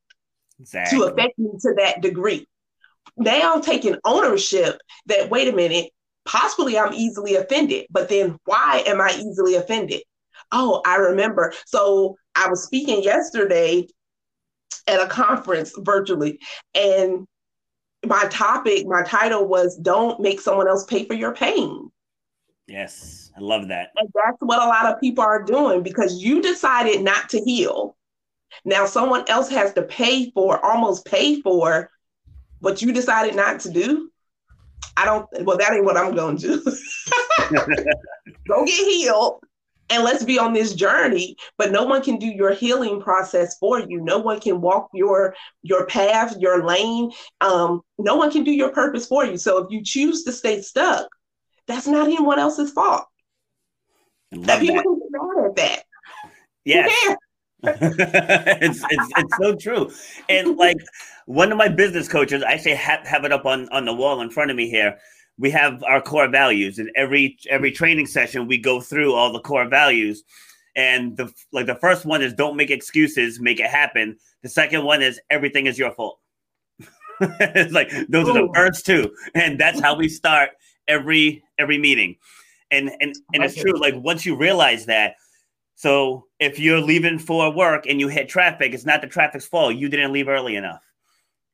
exactly. 0.59 0.99
to 0.99 1.05
affect 1.05 1.39
me 1.39 1.51
to 1.61 1.75
that 1.79 2.03
degree? 2.03 2.45
Now 3.17 3.61
taking 3.61 3.97
ownership 4.05 4.79
that, 5.07 5.31
wait 5.31 5.47
a 5.47 5.57
minute, 5.57 5.91
possibly 6.25 6.77
I'm 6.77 6.93
easily 6.93 7.37
offended, 7.37 7.87
but 7.89 8.09
then 8.09 8.37
why 8.47 8.83
am 8.85 9.01
I 9.01 9.11
easily 9.17 9.55
offended? 9.55 10.03
Oh, 10.51 10.83
I 10.85 10.97
remember. 10.97 11.53
So 11.67 12.17
I 12.35 12.49
was 12.49 12.65
speaking 12.65 13.05
yesterday 13.05 13.87
at 14.89 15.01
a 15.01 15.07
conference 15.07 15.73
virtually, 15.79 16.41
and 16.75 17.27
my 18.07 18.27
topic, 18.31 18.87
my 18.87 19.03
title 19.03 19.47
was 19.47 19.77
Don't 19.77 20.21
Make 20.21 20.41
Someone 20.41 20.69
Else 20.69 20.85
Pay 20.85 21.05
for 21.05 21.15
Your 21.15 21.35
Pain. 21.35 21.91
Yes, 22.67 23.31
I 23.37 23.41
love 23.41 23.69
that. 23.69 23.91
And 23.97 24.09
that's 24.15 24.39
what 24.41 24.63
a 24.63 24.67
lot 24.67 24.87
of 24.87 25.01
people 25.01 25.23
are 25.23 25.43
doing 25.43 25.83
because 25.83 26.23
you 26.23 26.43
decided 26.43 27.03
not 27.03 27.29
to 27.31 27.41
heal. 27.41 27.97
Now 28.65 28.87
someone 28.87 29.25
else 29.29 29.49
has 29.51 29.73
to 29.75 29.83
pay 29.83 30.31
for, 30.31 30.65
almost 30.65 31.05
pay 31.05 31.41
for 31.43 31.91
what 32.61 32.83
you 32.83 32.93
decided 32.93 33.37
not 33.37 33.61
to 33.61 33.71
do. 33.71 34.11
I 34.97 35.05
don't, 35.05 35.27
well, 35.45 35.59
that 35.59 35.73
ain't 35.73 35.85
what 35.85 35.97
I'm 35.97 36.15
going 36.15 36.39
to 36.39 36.63
do. 36.63 36.77
Go 38.49 38.65
get 38.65 38.89
healed 38.89 39.46
and 39.91 40.03
let's 40.03 40.25
be 40.25 40.39
on 40.39 40.53
this 40.53 40.75
journey 40.75 41.37
but 41.59 41.71
no 41.71 41.85
one 41.85 42.03
can 42.03 42.19
do 42.19 42.27
your 42.27 42.53
healing 42.53 43.01
process 43.01 43.59
for 43.59 43.81
you. 43.81 44.01
No 44.01 44.19
one 44.19 44.41
can 44.41 44.61
walk 44.61 44.89
your 44.93 45.35
your 45.63 45.87
path 45.87 46.37
your 46.39 46.65
lane. 46.65 47.11
Um, 47.41 47.83
no 47.99 48.17
one 48.17 48.31
can 48.31 48.45
do 48.45 48.53
your 48.53 48.71
purpose 48.71 49.07
for 49.07 49.25
you. 49.25 49.37
So 49.37 49.59
if 49.59 49.71
you 49.71 49.83
choose 49.83 50.25
to 50.25 50.33
stay 50.33 50.61
stuck 50.61 51.09
that's 51.67 51.87
not 51.87 52.07
anyone 52.07 52.39
else's 52.39 52.71
fault. 52.71 53.07
That 54.31 54.61
people 54.61 54.83
can 54.83 54.99
get 54.99 55.11
mad 55.13 55.47
at 55.47 55.57
that. 55.57 55.83
Yeah 56.65 56.89
it's, 57.63 58.85
it's 58.91 59.13
it's 59.17 59.37
so 59.41 59.57
true. 59.57 59.91
And 60.29 60.57
like 60.57 60.77
one 61.27 61.51
of 61.51 61.59
my 61.59 61.69
business 61.69 62.09
coaches 62.09 62.43
i 62.43 62.53
actually 62.53 62.75
have, 62.75 63.05
have 63.07 63.25
it 63.25 63.33
up 63.33 63.45
on 63.45 63.69
on 63.71 63.85
the 63.85 63.93
wall 63.93 64.21
in 64.21 64.31
front 64.31 64.51
of 64.51 64.57
me 64.57 64.71
here 64.71 64.97
we 65.39 65.51
have 65.51 65.83
our 65.85 66.01
core 66.01 66.29
values 66.29 66.79
and 66.79 66.91
every 66.97 67.39
every 67.51 67.71
mm. 67.71 67.75
training 67.75 68.07
session 68.07 68.47
we 68.47 68.59
go 68.59 68.81
through 68.81 69.13
all 69.13 69.33
the 69.33 69.41
core 69.41 69.69
values. 69.69 70.25
And 70.75 71.17
the 71.17 71.33
like 71.53 71.67
the 71.67 71.75
first 71.77 72.05
one 72.05 72.23
is 72.23 72.33
don't 72.33 72.57
make 72.57 72.71
excuses 72.71 73.41
make 73.41 73.61
it 73.61 73.71
happen. 73.71 74.17
The 74.43 74.49
second 74.49 74.85
one 74.85 75.03
is 75.03 75.21
everything 75.31 75.67
is 75.67 75.79
your 75.79 75.93
fault. 75.93 76.19
It's 77.41 77.73
like 77.73 77.91
those 78.09 78.29
Ooh. 78.29 78.31
are 78.31 78.47
the 78.47 78.53
first 78.55 78.85
two 78.85 79.11
and 79.35 79.59
that's 79.59 79.81
how 79.81 79.97
we 79.97 80.09
start 80.09 80.51
every 80.87 81.43
every 81.59 81.79
meeting. 81.79 82.17
And 82.71 82.91
and 83.01 83.15
and 83.33 83.45
it's 83.45 83.55
true 83.55 83.79
like 83.79 83.95
once 83.97 84.27
you 84.27 84.37
realize 84.37 84.87
that 84.87 85.17
so 85.77 86.27
if 86.41 86.59
you're 86.59 86.81
leaving 86.81 87.19
for 87.19 87.51
work 87.53 87.87
and 87.87 88.01
you 88.01 88.09
hit 88.09 88.29
traffic 88.29 88.75
it's 88.75 88.87
not 88.87 89.01
the 89.01 89.07
traffic's 89.07 89.47
fault. 89.47 89.77
You 89.77 89.89
didn't 89.89 90.13
leave 90.13 90.29
early 90.29 90.57
enough. 90.57 90.83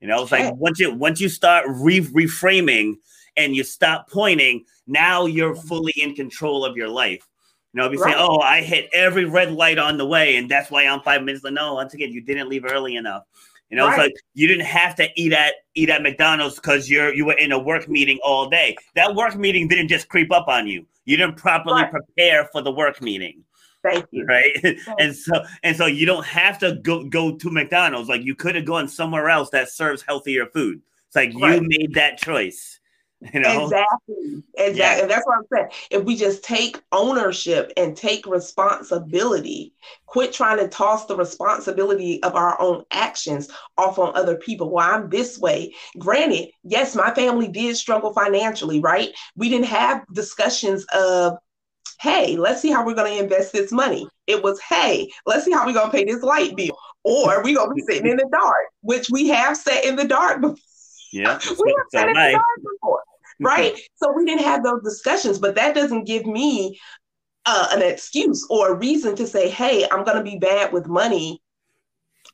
You 0.00 0.08
know 0.08 0.22
it's 0.22 0.32
like 0.32 0.54
once 0.56 0.80
you 0.80 0.92
once 0.92 1.20
you 1.20 1.28
start 1.28 1.64
re- 1.68 2.00
reframing 2.00 2.94
and 3.36 3.54
you 3.54 3.64
stop 3.64 4.08
pointing, 4.10 4.64
now 4.86 5.26
you're 5.26 5.54
fully 5.54 5.92
in 5.96 6.14
control 6.14 6.64
of 6.64 6.76
your 6.76 6.88
life. 6.88 7.26
You 7.72 7.80
know, 7.80 7.86
if 7.86 7.92
you 7.92 8.02
right. 8.02 8.14
say, 8.14 8.20
"Oh, 8.20 8.38
I 8.40 8.60
hit 8.60 8.90
every 8.92 9.24
red 9.24 9.52
light 9.52 9.78
on 9.78 9.96
the 9.96 10.06
way, 10.06 10.36
and 10.36 10.50
that's 10.50 10.70
why 10.70 10.86
I'm 10.86 11.00
five 11.00 11.22
minutes 11.22 11.42
late," 11.42 11.54
no, 11.54 11.74
once 11.74 11.94
again, 11.94 12.12
you 12.12 12.20
didn't 12.20 12.48
leave 12.48 12.64
early 12.64 12.96
enough. 12.96 13.24
You 13.70 13.76
know, 13.76 13.86
right. 13.86 13.98
it's 13.98 13.98
like 13.98 14.14
you 14.34 14.46
didn't 14.46 14.66
have 14.66 14.94
to 14.96 15.08
eat 15.16 15.32
at 15.32 15.54
eat 15.74 15.88
at 15.88 16.02
McDonald's 16.02 16.56
because 16.56 16.90
you're 16.90 17.14
you 17.14 17.24
were 17.24 17.38
in 17.38 17.52
a 17.52 17.58
work 17.58 17.88
meeting 17.88 18.18
all 18.22 18.50
day. 18.50 18.76
That 18.94 19.14
work 19.14 19.34
meeting 19.36 19.68
didn't 19.68 19.88
just 19.88 20.10
creep 20.10 20.30
up 20.30 20.48
on 20.48 20.66
you. 20.66 20.84
You 21.06 21.16
didn't 21.16 21.36
properly 21.36 21.82
right. 21.82 21.90
prepare 21.90 22.48
for 22.52 22.60
the 22.60 22.70
work 22.70 23.00
meeting. 23.00 23.44
Thank 23.82 24.06
you. 24.10 24.26
Right. 24.26 24.52
Thank 24.62 24.78
and 24.98 25.16
so 25.16 25.42
and 25.62 25.74
so 25.74 25.86
you 25.86 26.04
don't 26.04 26.26
have 26.26 26.58
to 26.58 26.74
go 26.82 27.04
go 27.04 27.36
to 27.36 27.50
McDonald's. 27.50 28.10
Like 28.10 28.22
you 28.22 28.34
could 28.34 28.54
have 28.54 28.66
gone 28.66 28.88
somewhere 28.88 29.30
else 29.30 29.48
that 29.50 29.70
serves 29.70 30.02
healthier 30.02 30.44
food. 30.44 30.82
It's 31.06 31.16
like 31.16 31.32
you 31.32 31.62
made 31.62 31.94
that 31.94 32.18
choice. 32.18 32.78
You 33.32 33.40
know? 33.40 33.64
Exactly. 33.64 34.42
Exactly. 34.54 34.78
Yeah. 34.78 35.06
That's 35.06 35.26
what 35.26 35.38
I'm 35.38 35.46
saying. 35.52 35.68
If 35.90 36.04
we 36.04 36.16
just 36.16 36.42
take 36.44 36.82
ownership 36.90 37.72
and 37.76 37.96
take 37.96 38.26
responsibility, 38.26 39.72
quit 40.06 40.32
trying 40.32 40.58
to 40.58 40.68
toss 40.68 41.06
the 41.06 41.16
responsibility 41.16 42.22
of 42.24 42.34
our 42.34 42.60
own 42.60 42.84
actions 42.90 43.48
off 43.78 43.98
on 43.98 44.16
other 44.16 44.36
people. 44.36 44.70
Well, 44.70 44.88
I'm 44.88 45.08
this 45.08 45.38
way. 45.38 45.74
Granted, 45.98 46.50
yes, 46.64 46.96
my 46.96 47.14
family 47.14 47.48
did 47.48 47.76
struggle 47.76 48.12
financially, 48.12 48.80
right? 48.80 49.10
We 49.36 49.48
didn't 49.48 49.66
have 49.66 50.04
discussions 50.12 50.84
of, 50.92 51.38
hey, 52.00 52.36
let's 52.36 52.60
see 52.60 52.72
how 52.72 52.84
we're 52.84 52.94
going 52.94 53.16
to 53.16 53.22
invest 53.22 53.52
this 53.52 53.70
money. 53.70 54.06
It 54.26 54.42
was, 54.42 54.60
hey, 54.60 55.10
let's 55.26 55.44
see 55.44 55.52
how 55.52 55.64
we're 55.64 55.74
going 55.74 55.90
to 55.90 55.96
pay 55.96 56.04
this 56.04 56.22
light 56.22 56.56
bill. 56.56 56.76
Or 57.04 57.42
we're 57.42 57.56
going 57.56 57.70
to 57.70 57.74
be 57.74 57.82
sitting 57.88 58.10
in 58.10 58.16
the 58.16 58.28
dark, 58.32 58.66
which 58.80 59.10
we 59.10 59.28
have 59.28 59.56
sat 59.56 59.84
in 59.84 59.96
the 59.96 60.06
dark 60.06 60.40
before. 60.40 60.56
Yeah. 61.12 61.38
we 61.64 61.74
have 61.78 61.86
sat 61.90 62.08
in 62.08 62.14
the 62.14 62.32
dark 62.32 62.62
before 62.62 63.02
right? 63.40 63.78
so 63.96 64.12
we 64.12 64.24
didn't 64.24 64.44
have 64.44 64.62
those 64.62 64.82
discussions, 64.82 65.38
but 65.38 65.54
that 65.54 65.74
doesn't 65.74 66.04
give 66.04 66.26
me 66.26 66.78
uh, 67.46 67.68
an 67.72 67.82
excuse 67.82 68.46
or 68.50 68.72
a 68.72 68.76
reason 68.76 69.16
to 69.16 69.26
say, 69.26 69.48
hey, 69.48 69.86
I'm 69.90 70.04
going 70.04 70.16
to 70.16 70.22
be 70.22 70.38
bad 70.38 70.72
with 70.72 70.86
money 70.86 71.40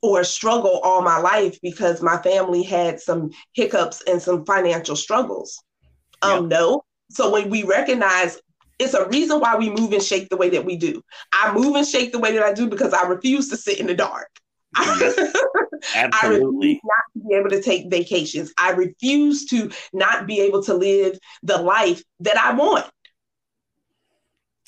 or 0.03 0.23
struggle 0.23 0.81
all 0.85 1.03
my 1.03 1.19
life 1.19 1.59
because 1.63 2.03
my 2.03 2.19
family 2.19 2.63
had 2.63 3.01
some 3.01 3.31
hiccups 3.55 4.03
and 4.07 4.21
some 4.21 4.45
financial 4.45 4.97
struggles. 4.97 5.63
Um, 6.23 6.51
yep. 6.51 6.61
No. 6.61 6.85
So 7.11 7.33
when 7.33 7.49
we 7.51 7.63
recognize 7.63 8.41
it's 8.79 8.95
a 8.95 9.09
reason 9.09 9.41
why 9.41 9.57
we 9.57 9.71
move 9.71 9.93
and 9.93 10.03
shake 10.03 10.29
the 10.29 10.37
way 10.37 10.51
that 10.51 10.65
we 10.65 10.77
do. 10.77 11.03
I 11.33 11.53
move 11.53 11.75
and 11.75 11.87
shake 11.87 12.13
the 12.13 12.19
way 12.19 12.33
that 12.33 12.43
I 12.43 12.53
do 12.53 12.69
because 12.69 12.93
I 12.93 13.07
refuse 13.07 13.49
to 13.49 13.57
sit 13.57 13.81
in 13.81 13.87
the 13.87 13.95
dark. 13.95 14.29
Absolutely. 15.95 16.11
I 16.13 16.29
refuse 16.29 16.81
not 16.85 17.23
to 17.23 17.29
be 17.29 17.35
able 17.35 17.51
to 17.51 17.63
take 17.63 17.91
vacations. 17.91 18.53
I 18.59 18.71
refuse 18.71 19.47
to 19.47 19.71
not 19.93 20.27
be 20.27 20.41
able 20.41 20.63
to 20.65 20.75
live 20.75 21.19
the 21.43 21.59
life 21.59 22.03
that 22.21 22.37
I 22.37 22.55
want. 22.55 22.87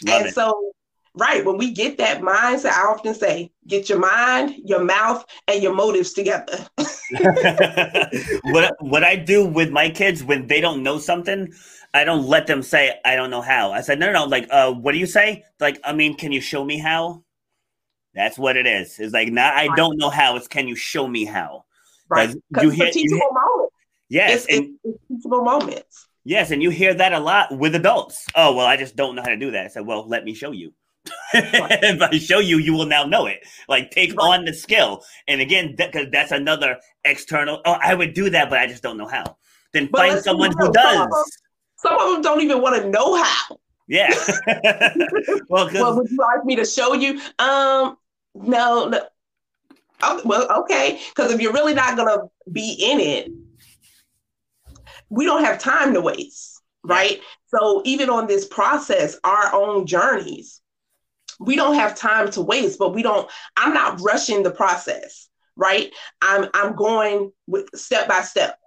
Love 0.05 0.20
and 0.20 0.27
it. 0.29 0.35
so, 0.35 0.73
right, 1.14 1.44
when 1.44 1.59
we 1.59 1.73
get 1.73 1.99
that 1.99 2.23
mindset, 2.23 2.73
I 2.73 2.87
often 2.87 3.14
say, 3.14 3.51
get 3.66 3.88
your 3.88 3.99
mind, 3.99 4.55
your 4.64 4.83
mouth, 4.83 5.25
and 5.46 5.62
your 5.62 5.75
motives 5.75 6.12
together. 6.12 6.66
what 8.44 8.75
what 8.81 9.05
I 9.05 9.16
do 9.16 9.44
with 9.44 9.70
my 9.70 9.90
kids 9.90 10.23
when 10.23 10.46
they 10.46 10.61
don't 10.61 10.83
know 10.83 10.99
something, 10.99 11.53
I 11.92 12.05
don't 12.05 12.27
let 12.27 12.46
them 12.46 12.62
say 12.62 12.99
I 13.05 13.16
don't 13.16 13.31
know 13.31 13.42
how. 13.42 13.73
I 13.73 13.81
said, 13.81 13.99
no, 13.99 14.07
no, 14.07 14.12
no. 14.12 14.25
Like, 14.25 14.49
uh, 14.51 14.73
what 14.73 14.92
do 14.92 14.99
you 14.99 15.07
say? 15.07 15.44
Like, 15.59 15.81
I 15.85 15.92
mean, 15.92 16.16
can 16.16 16.33
you 16.33 16.40
show 16.40 16.64
me 16.64 16.79
how? 16.79 17.25
That's 18.14 18.38
what 18.38 18.57
it 18.57 18.66
is. 18.66 18.99
It's 18.99 19.12
like 19.12 19.29
not 19.31 19.55
I 19.55 19.68
don't 19.77 19.96
know 19.96 20.11
how. 20.11 20.37
It's 20.37 20.49
can 20.49 20.66
you 20.68 20.77
show 20.77 21.07
me 21.07 21.25
how? 21.25 21.64
Right. 22.09 22.35
You 22.61 22.70
hear, 22.70 22.90
teachable 22.90 23.16
you 23.16 23.31
moments. 23.33 23.75
Yes, 24.09 24.46
it's, 24.49 24.59
and, 24.59 24.79
it's 24.83 24.99
teachable 25.09 25.44
moments. 25.44 26.07
Yes, 26.25 26.51
and 26.51 26.62
you 26.62 26.70
hear 26.70 26.92
that 26.92 27.12
a 27.12 27.20
lot 27.20 27.57
with 27.57 27.75
adults. 27.75 28.27
Oh 28.35 28.55
well, 28.55 28.66
I 28.66 28.77
just 28.77 28.96
don't 28.96 29.14
know 29.14 29.23
how 29.23 29.29
to 29.29 29.37
do 29.37 29.53
that. 29.53 29.64
I 29.64 29.68
said, 29.68 29.87
well, 29.87 30.07
let 30.09 30.25
me 30.25 30.35
show 30.35 30.51
you. 30.51 30.73
if 31.33 32.03
I 32.03 32.18
show 32.18 32.40
you, 32.40 32.59
you 32.59 32.75
will 32.75 32.87
now 32.87 33.05
know 33.05 33.27
it. 33.27 33.46
Like 33.68 33.90
take 33.90 34.11
right. 34.11 34.38
on 34.38 34.44
the 34.44 34.53
skill. 34.53 35.03
And 35.29 35.40
again, 35.40 35.75
because 35.77 36.05
that, 36.05 36.12
that's 36.12 36.33
another 36.33 36.79
external. 37.05 37.61
Oh, 37.64 37.77
I 37.81 37.94
would 37.94 38.12
do 38.12 38.29
that, 38.31 38.51
but 38.51 38.59
I 38.59 38.66
just 38.66 38.83
don't 38.83 38.99
know 38.99 39.07
how. 39.07 39.37
Then 39.73 39.88
but 39.90 39.99
find 39.99 40.20
someone 40.20 40.53
who 40.59 40.73
does. 40.73 40.94
Some 40.94 41.03
of, 41.03 41.11
them, 41.11 41.25
some 41.77 41.99
of 41.99 42.12
them 42.12 42.23
don't 42.23 42.40
even 42.42 42.61
want 42.61 42.83
to 42.83 42.90
know 42.90 43.23
how. 43.23 43.59
Yeah. 43.88 44.12
well, 45.49 45.70
well, 45.73 45.96
would 45.96 46.11
you 46.11 46.16
like 46.18 46.44
me 46.44 46.57
to 46.57 46.64
show 46.64 46.94
you? 46.94 47.20
Um, 47.38 47.96
no, 48.35 48.88
no. 48.88 49.01
Oh, 50.03 50.23
well, 50.25 50.61
okay. 50.62 51.01
Because 51.14 51.33
if 51.33 51.40
you're 51.40 51.53
really 51.53 51.75
not 51.75 51.97
gonna 51.97 52.23
be 52.51 52.73
in 52.73 53.01
it, 53.01 53.33
we 55.11 55.25
don't 55.25 55.45
have 55.45 55.59
time 55.59 55.93
to 55.95 56.01
waste, 56.01 56.62
right? 56.85 57.21
So 57.49 57.83
even 57.85 58.09
on 58.09 58.27
this 58.27 58.47
process, 58.47 59.19
our 59.25 59.55
own 59.55 59.87
journeys, 59.87 60.61
we 61.38 61.57
don't 61.57 61.75
have 61.75 61.97
time 61.97 62.31
to 62.33 62.43
waste, 62.43 62.79
but 62.79 62.95
we 62.95 63.03
don't, 63.03 63.29
I'm 63.57 63.75
not 63.75 64.01
rushing 64.01 64.43
the 64.43 64.51
process, 64.51 65.29
right? 65.57 65.93
I'm 66.23 66.49
I'm 66.55 66.75
going 66.75 67.33
with 67.47 67.69
step 67.75 68.09
by 68.09 68.23
step 68.23 68.59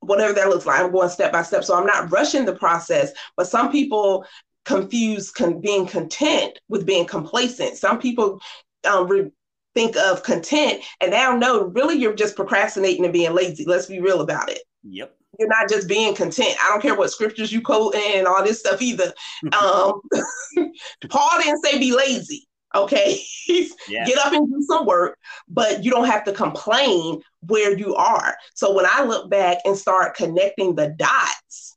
whatever 0.00 0.32
that 0.34 0.48
looks 0.48 0.66
like. 0.66 0.80
I'm 0.80 0.92
going 0.92 1.08
step 1.08 1.32
by 1.32 1.42
step. 1.42 1.64
So 1.64 1.76
I'm 1.76 1.86
not 1.86 2.10
rushing 2.12 2.44
the 2.44 2.54
process, 2.54 3.12
but 3.36 3.46
some 3.46 3.70
people 3.72 4.24
confuse 4.64 5.30
con- 5.30 5.60
being 5.60 5.86
content 5.86 6.58
with 6.68 6.86
being 6.86 7.06
complacent. 7.06 7.76
Some 7.76 7.98
people 7.98 8.40
um, 8.86 9.08
re- 9.08 9.30
think 9.74 9.96
of 9.96 10.22
content 10.22 10.82
and 11.00 11.10
now 11.10 11.36
know 11.36 11.64
really 11.64 11.96
you're 11.96 12.14
just 12.14 12.36
procrastinating 12.36 13.04
and 13.04 13.12
being 13.12 13.34
lazy. 13.34 13.64
Let's 13.66 13.86
be 13.86 14.00
real 14.00 14.20
about 14.20 14.50
it. 14.50 14.60
Yep. 14.84 15.16
You're 15.38 15.48
not 15.48 15.68
just 15.68 15.88
being 15.88 16.14
content. 16.14 16.56
I 16.62 16.68
don't 16.68 16.80
care 16.80 16.94
what 16.94 17.10
scriptures 17.10 17.52
you 17.52 17.60
quote 17.60 17.94
and 17.96 18.26
all 18.26 18.44
this 18.44 18.60
stuff 18.60 18.80
either. 18.80 19.12
um, 19.52 20.00
Paul 21.08 21.30
didn't 21.40 21.62
say 21.64 21.78
be 21.78 21.94
lazy. 21.94 22.46
Okay. 22.74 23.20
yeah. 23.88 24.04
Get 24.04 24.18
up 24.18 24.32
and 24.32 24.48
do 24.48 24.62
some 24.62 24.86
work, 24.86 25.18
but 25.48 25.84
you 25.84 25.90
don't 25.90 26.06
have 26.06 26.24
to 26.24 26.32
complain 26.32 27.20
where 27.40 27.76
you 27.76 27.94
are. 27.94 28.36
So 28.54 28.74
when 28.74 28.86
I 28.88 29.04
look 29.04 29.30
back 29.30 29.58
and 29.64 29.76
start 29.76 30.16
connecting 30.16 30.74
the 30.74 30.94
dots 30.96 31.76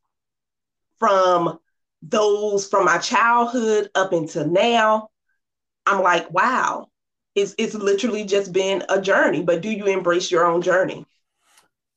from 1.00 1.60
those 2.02 2.68
from 2.68 2.86
my 2.86 2.98
childhood 2.98 3.90
up 3.96 4.12
until 4.14 4.48
now, 4.48 5.10
I'm 5.86 6.02
like, 6.02 6.32
wow, 6.32 6.88
it's, 7.38 7.54
it's 7.60 7.76
literally 7.76 8.26
just 8.26 8.52
been 8.52 8.84
a 8.90 9.00
journey. 9.00 9.44
But 9.44 9.62
do 9.62 9.70
you 9.70 9.86
embrace 9.86 10.32
your 10.32 10.46
own 10.46 10.62
journey? 10.62 11.06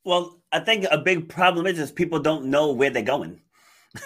Well, 0.05 0.39
I 0.51 0.59
think 0.59 0.85
a 0.89 0.99
big 0.99 1.27
problem 1.29 1.65
is, 1.65 1.79
is 1.79 1.91
people 1.91 2.19
don't 2.19 2.45
know 2.45 2.71
where 2.71 2.89
they're 2.89 3.03
going. 3.03 3.41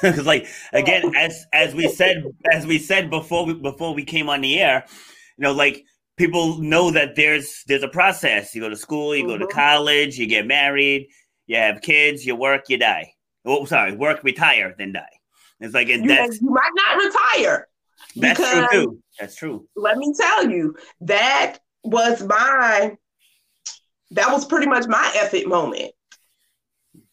Because, 0.02 0.26
like 0.26 0.48
again, 0.74 1.14
as 1.16 1.46
as 1.54 1.76
we 1.76 1.88
said, 1.88 2.24
as 2.52 2.66
we 2.66 2.80
said 2.80 3.12
before 3.12 3.46
we, 3.46 3.54
before 3.54 3.94
we 3.94 4.04
came 4.04 4.30
on 4.30 4.42
the 4.42 4.60
air, 4.60 4.84
you 5.38 5.44
know, 5.44 5.52
like 5.52 5.86
people 6.18 6.58
know 6.58 6.90
that 6.90 7.16
there's 7.16 7.64
there's 7.68 7.84
a 7.84 7.88
process. 7.88 8.56
You 8.56 8.62
go 8.62 8.70
to 8.70 8.76
school, 8.76 9.16
you 9.16 9.22
mm-hmm. 9.22 9.34
go 9.34 9.38
to 9.38 9.46
mm-hmm. 9.46 9.56
college, 9.56 10.18
you 10.18 10.26
get 10.26 10.48
married, 10.48 11.08
you 11.46 11.58
have 11.58 11.82
kids, 11.82 12.26
you 12.26 12.36
work, 12.36 12.64
you 12.68 12.80
die. 12.80 13.14
Oh, 13.46 13.66
sorry, 13.66 13.96
work, 13.96 14.24
retire, 14.24 14.74
then 14.76 14.94
die. 14.94 15.20
It's 15.60 15.76
like, 15.76 15.90
and 15.90 16.04
you, 16.04 16.10
that's 16.10 16.42
you 16.42 16.50
might 16.50 16.72
not 16.74 16.98
retire. 16.98 17.68
That's 18.16 18.40
true 18.40 18.68
too. 18.72 19.04
That's 19.20 19.36
true. 19.36 19.68
Let 19.76 19.98
me 19.98 20.14
tell 20.18 20.50
you, 20.50 20.76
that 21.02 21.60
was 21.84 22.24
my 22.24 22.98
that 24.12 24.32
was 24.32 24.46
pretty 24.46 24.68
much 24.68 24.88
my 24.88 25.12
effort 25.16 25.48
moment. 25.48 25.92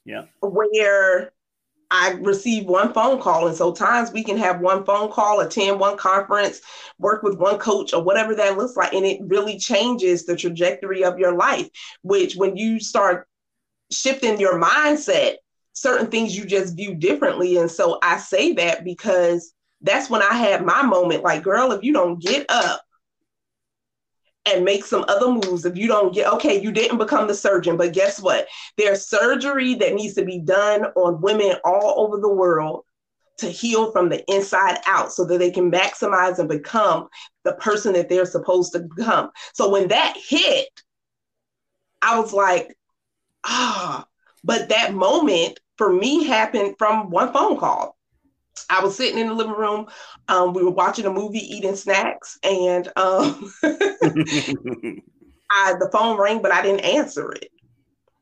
Yeah. 0.05 0.25
Where 0.41 1.33
I 1.91 2.13
received 2.21 2.67
one 2.69 2.95
phone 2.95 3.21
call. 3.21 3.47
And 3.47 3.57
so 3.57 3.73
times 3.73 4.13
we 4.13 4.25
can 4.25 4.39
have 4.39 4.61
one 4.61 4.85
phone 4.85 5.13
call, 5.13 5.41
attend 5.41 5.79
one 5.79 5.99
conference, 5.99 6.61
work 6.99 7.23
with 7.23 7.39
one 7.39 7.59
coach 7.59 7.93
or 7.93 8.03
whatever 8.03 8.35
that 8.35 8.57
looks 8.57 8.77
like. 8.77 8.95
And 8.95 9.05
it 9.05 9.21
really 9.23 9.59
changes 9.59 10.25
the 10.25 10.35
trajectory 10.35 11.05
of 11.05 11.19
your 11.19 11.37
life, 11.37 11.69
which 12.03 12.35
when 12.35 12.57
you 12.57 12.81
start 12.81 13.29
shifting 13.91 14.41
your 14.41 14.59
mindset, 14.59 15.35
certain 15.75 16.07
things 16.07 16.37
you 16.37 16.47
just 16.47 16.77
view 16.77 16.95
differently. 16.95 17.59
And 17.59 17.71
so 17.71 17.99
I 18.03 18.17
say 18.17 18.55
that 18.55 18.85
because 18.85 19.53
that's 19.83 20.09
when 20.09 20.23
I 20.23 20.35
had 20.35 20.65
my 20.65 20.83
moment 20.83 21.23
like, 21.23 21.43
girl, 21.43 21.73
if 21.73 21.83
you 21.83 21.93
don't 21.93 22.21
get 22.21 22.47
up 22.49 22.83
and 24.47 24.65
make 24.65 24.85
some 24.85 25.05
other 25.09 25.29
moves, 25.29 25.65
if 25.65 25.77
you 25.77 25.87
don't 25.87 26.15
get, 26.15 26.33
okay, 26.33 26.61
you 26.61 26.73
didn't 26.73 26.99
become 26.99 27.27
the 27.27 27.35
surgeon, 27.35 27.77
but 27.77 27.93
guess 27.93 28.21
what? 28.21 28.49
There's 28.77 29.07
surgery 29.07 29.75
that 29.75 29.95
needs 29.95 30.15
to 30.15 30.25
be 30.25 30.39
done 30.39 30.85
on 30.97 31.21
women 31.21 31.55
all 31.65 31.95
over 31.99 32.19
the 32.19 32.33
world 32.33 32.85
to 33.39 33.49
heal 33.49 33.91
from 33.93 34.09
the 34.09 34.25
inside 34.33 34.79
out 34.87 35.13
so 35.13 35.25
that 35.25 35.39
they 35.39 35.51
can 35.51 35.71
maximize 35.71 36.39
and 36.39 36.49
become 36.49 37.09
the 37.45 37.55
person 37.55 37.93
that 37.95 38.09
they're 38.09 38.27
supposed 38.27 38.73
to 38.73 38.81
become. 38.81 39.31
So 39.55 39.71
when 39.71 39.89
that 39.89 40.17
hit, 40.17 40.69
I 42.01 42.19
was 42.19 42.33
like, 42.33 42.77
ah, 43.45 44.07
but 44.45 44.69
that 44.69 44.95
moment 44.95 45.61
for 45.77 45.93
me 45.93 46.25
happened 46.25 46.75
from 46.79 47.11
one 47.11 47.33
phone 47.33 47.59
call. 47.59 47.97
I 48.71 48.83
was 48.83 48.97
sitting 48.97 49.19
in 49.19 49.29
the 49.29 49.35
living 49.35 49.55
room. 49.55 49.87
Um, 50.29 50.55
we 50.55 50.63
were 50.63 50.71
watching 50.71 51.07
a 51.07 51.11
movie, 51.11 51.39
eating 51.39 51.77
snacks, 51.77 52.39
and 52.43 52.89
um, 52.97 53.53
I 53.63 55.75
the 55.79 55.89
phone 55.93 56.19
rang, 56.19 56.43
but 56.43 56.53
I 56.53 56.63
didn't 56.63 56.81
answer 56.81 57.33
it. 57.33 57.49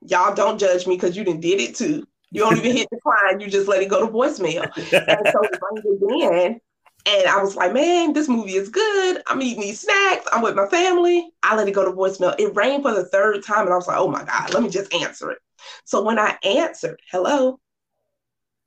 Y'all 0.02 0.34
don't 0.34 0.58
judge 0.58 0.86
me 0.86 0.96
because 0.96 1.16
you 1.16 1.24
didn't 1.24 1.40
did 1.40 1.60
it 1.60 1.74
too. 1.74 2.06
You 2.32 2.42
don't 2.42 2.56
even 2.56 2.76
hit 2.76 2.88
decline. 2.90 3.40
You 3.40 3.48
just 3.48 3.68
let 3.68 3.82
it 3.82 3.88
go 3.88 4.06
to 4.06 4.12
voicemail. 4.12 4.64
and 4.76 5.28
so 5.32 5.42
it 5.42 5.58
rang 5.60 5.96
again, 5.96 6.60
and 7.06 7.26
I 7.26 7.42
was 7.42 7.56
like, 7.56 7.72
man, 7.72 8.12
this 8.12 8.28
movie 8.28 8.54
is 8.54 8.68
good. 8.68 9.22
I'm 9.26 9.42
eating 9.42 9.62
these 9.62 9.80
snacks. 9.80 10.26
I'm 10.32 10.42
with 10.42 10.54
my 10.54 10.66
family. 10.66 11.30
I 11.42 11.56
let 11.56 11.68
it 11.68 11.72
go 11.72 11.84
to 11.84 11.92
voicemail. 11.92 12.34
It 12.38 12.54
rang 12.54 12.82
for 12.82 12.92
the 12.92 13.06
third 13.06 13.44
time, 13.44 13.64
and 13.64 13.72
I 13.72 13.76
was 13.76 13.88
like, 13.88 13.98
oh 13.98 14.08
my 14.08 14.24
god, 14.24 14.52
let 14.52 14.62
me 14.62 14.68
just 14.68 14.92
answer 14.94 15.30
it. 15.30 15.38
So 15.84 16.02
when 16.02 16.18
I 16.18 16.36
answered, 16.44 17.00
hello, 17.10 17.58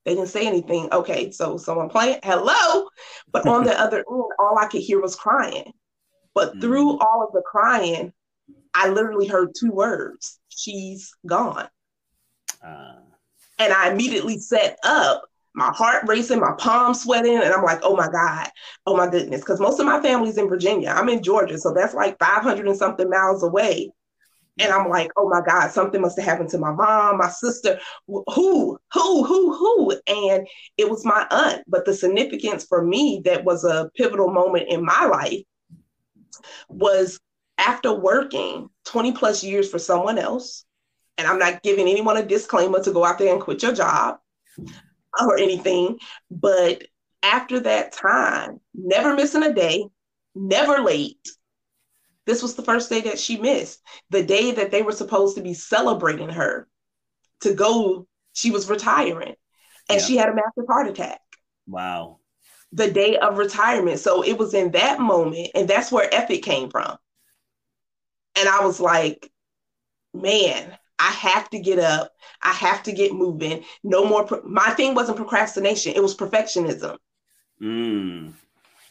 they 0.05 0.15
didn't 0.15 0.29
say 0.29 0.45
anything. 0.45 0.89
Okay, 0.91 1.31
so 1.31 1.57
someone 1.57 1.89
playing, 1.89 2.19
hello. 2.23 2.87
But 3.31 3.47
on 3.47 3.63
the 3.63 3.79
other 3.79 3.97
end, 3.97 4.31
all 4.39 4.57
I 4.59 4.67
could 4.67 4.81
hear 4.81 5.01
was 5.01 5.15
crying. 5.15 5.71
But 6.33 6.59
through 6.59 6.93
mm. 6.93 6.99
all 6.99 7.23
of 7.23 7.33
the 7.33 7.43
crying, 7.45 8.11
I 8.73 8.89
literally 8.89 9.27
heard 9.27 9.53
two 9.57 9.71
words 9.71 10.39
she's 10.49 11.13
gone. 11.25 11.67
Uh. 12.65 12.95
And 13.59 13.71
I 13.71 13.91
immediately 13.91 14.39
set 14.39 14.77
up, 14.83 15.23
my 15.55 15.71
heart 15.71 16.05
racing, 16.07 16.39
my 16.39 16.53
palms 16.57 17.03
sweating, 17.03 17.35
and 17.37 17.53
I'm 17.53 17.63
like, 17.63 17.79
oh 17.83 17.95
my 17.95 18.09
God, 18.09 18.49
oh 18.87 18.97
my 18.97 19.07
goodness. 19.07 19.41
Because 19.41 19.59
most 19.59 19.79
of 19.79 19.85
my 19.85 20.01
family's 20.01 20.39
in 20.39 20.49
Virginia. 20.49 20.89
I'm 20.89 21.09
in 21.09 21.21
Georgia, 21.21 21.59
so 21.59 21.71
that's 21.71 21.93
like 21.93 22.17
500 22.17 22.67
and 22.67 22.75
something 22.75 23.07
miles 23.07 23.43
away. 23.43 23.91
And 24.59 24.71
I'm 24.71 24.89
like, 24.89 25.09
oh 25.17 25.27
my 25.27 25.41
God, 25.41 25.71
something 25.71 25.99
must 25.99 26.17
have 26.19 26.25
happened 26.25 26.49
to 26.49 26.59
my 26.59 26.71
mom, 26.71 27.17
my 27.17 27.29
sister, 27.29 27.79
who, 28.07 28.23
who, 28.27 29.23
who, 29.23 29.53
who? 29.55 29.91
And 30.07 30.47
it 30.77 30.89
was 30.89 31.03
my 31.03 31.25
aunt. 31.31 31.63
But 31.67 31.85
the 31.85 31.93
significance 31.93 32.63
for 32.63 32.83
me 32.83 33.21
that 33.25 33.43
was 33.43 33.63
a 33.63 33.89
pivotal 33.95 34.29
moment 34.29 34.69
in 34.69 34.85
my 34.85 35.05
life 35.05 35.41
was 36.69 37.19
after 37.57 37.93
working 37.93 38.69
20 38.85 39.13
plus 39.13 39.43
years 39.43 39.69
for 39.69 39.79
someone 39.79 40.17
else, 40.17 40.65
and 41.17 41.27
I'm 41.27 41.39
not 41.39 41.63
giving 41.63 41.87
anyone 41.87 42.17
a 42.17 42.25
disclaimer 42.25 42.83
to 42.83 42.91
go 42.91 43.05
out 43.05 43.19
there 43.19 43.33
and 43.33 43.41
quit 43.41 43.63
your 43.63 43.73
job 43.73 44.17
or 45.19 45.37
anything, 45.37 45.99
but 46.29 46.83
after 47.21 47.59
that 47.61 47.91
time, 47.93 48.59
never 48.73 49.15
missing 49.15 49.43
a 49.43 49.53
day, 49.53 49.87
never 50.35 50.79
late, 50.79 51.27
this 52.25 52.41
was 52.41 52.55
the 52.55 52.63
first 52.63 52.89
day 52.89 53.01
that 53.01 53.19
she 53.19 53.37
missed. 53.37 53.81
The 54.09 54.23
day 54.23 54.51
that 54.51 54.71
they 54.71 54.81
were 54.81 54.91
supposed 54.93 55.35
to 55.37 55.43
be 55.43 55.53
celebrating 55.53 56.29
her 56.29 56.67
to 57.41 57.53
go, 57.53 58.07
she 58.33 58.51
was 58.51 58.69
retiring 58.69 59.35
and 59.89 59.99
Yeah. 59.99 60.05
she 60.05 60.17
had 60.17 60.29
a 60.29 60.35
massive 60.35 60.67
heart 60.67 60.87
attack 60.87 61.19
Wow. 61.67 62.19
the 62.71 62.89
day 62.91 63.17
of 63.17 63.37
retirement. 63.37 63.99
So 63.99 64.23
it 64.23 64.37
was 64.37 64.53
in 64.53 64.71
that 64.71 64.99
moment, 64.99 65.49
and 65.55 65.67
that's 65.67 65.91
where 65.91 66.13
Epic 66.13 66.43
came 66.43 66.69
from. 66.69 66.97
And 68.35 68.49
I 68.49 68.65
was 68.65 68.79
like, 68.79 69.29
man, 70.13 70.75
I 70.97 71.11
have 71.11 71.49
to 71.51 71.59
get 71.59 71.79
up. 71.79 72.11
I 72.41 72.51
have 72.53 72.83
to 72.83 72.91
get 72.93 73.13
moving. 73.13 73.65
No 73.83 74.05
more. 74.05 74.23
Pro- 74.25 74.41
My 74.43 74.69
thing 74.71 74.95
wasn't 74.95 75.17
procrastination, 75.17 75.93
it 75.95 76.01
was 76.01 76.15
perfectionism. 76.15 76.97
Mm. 77.61 78.33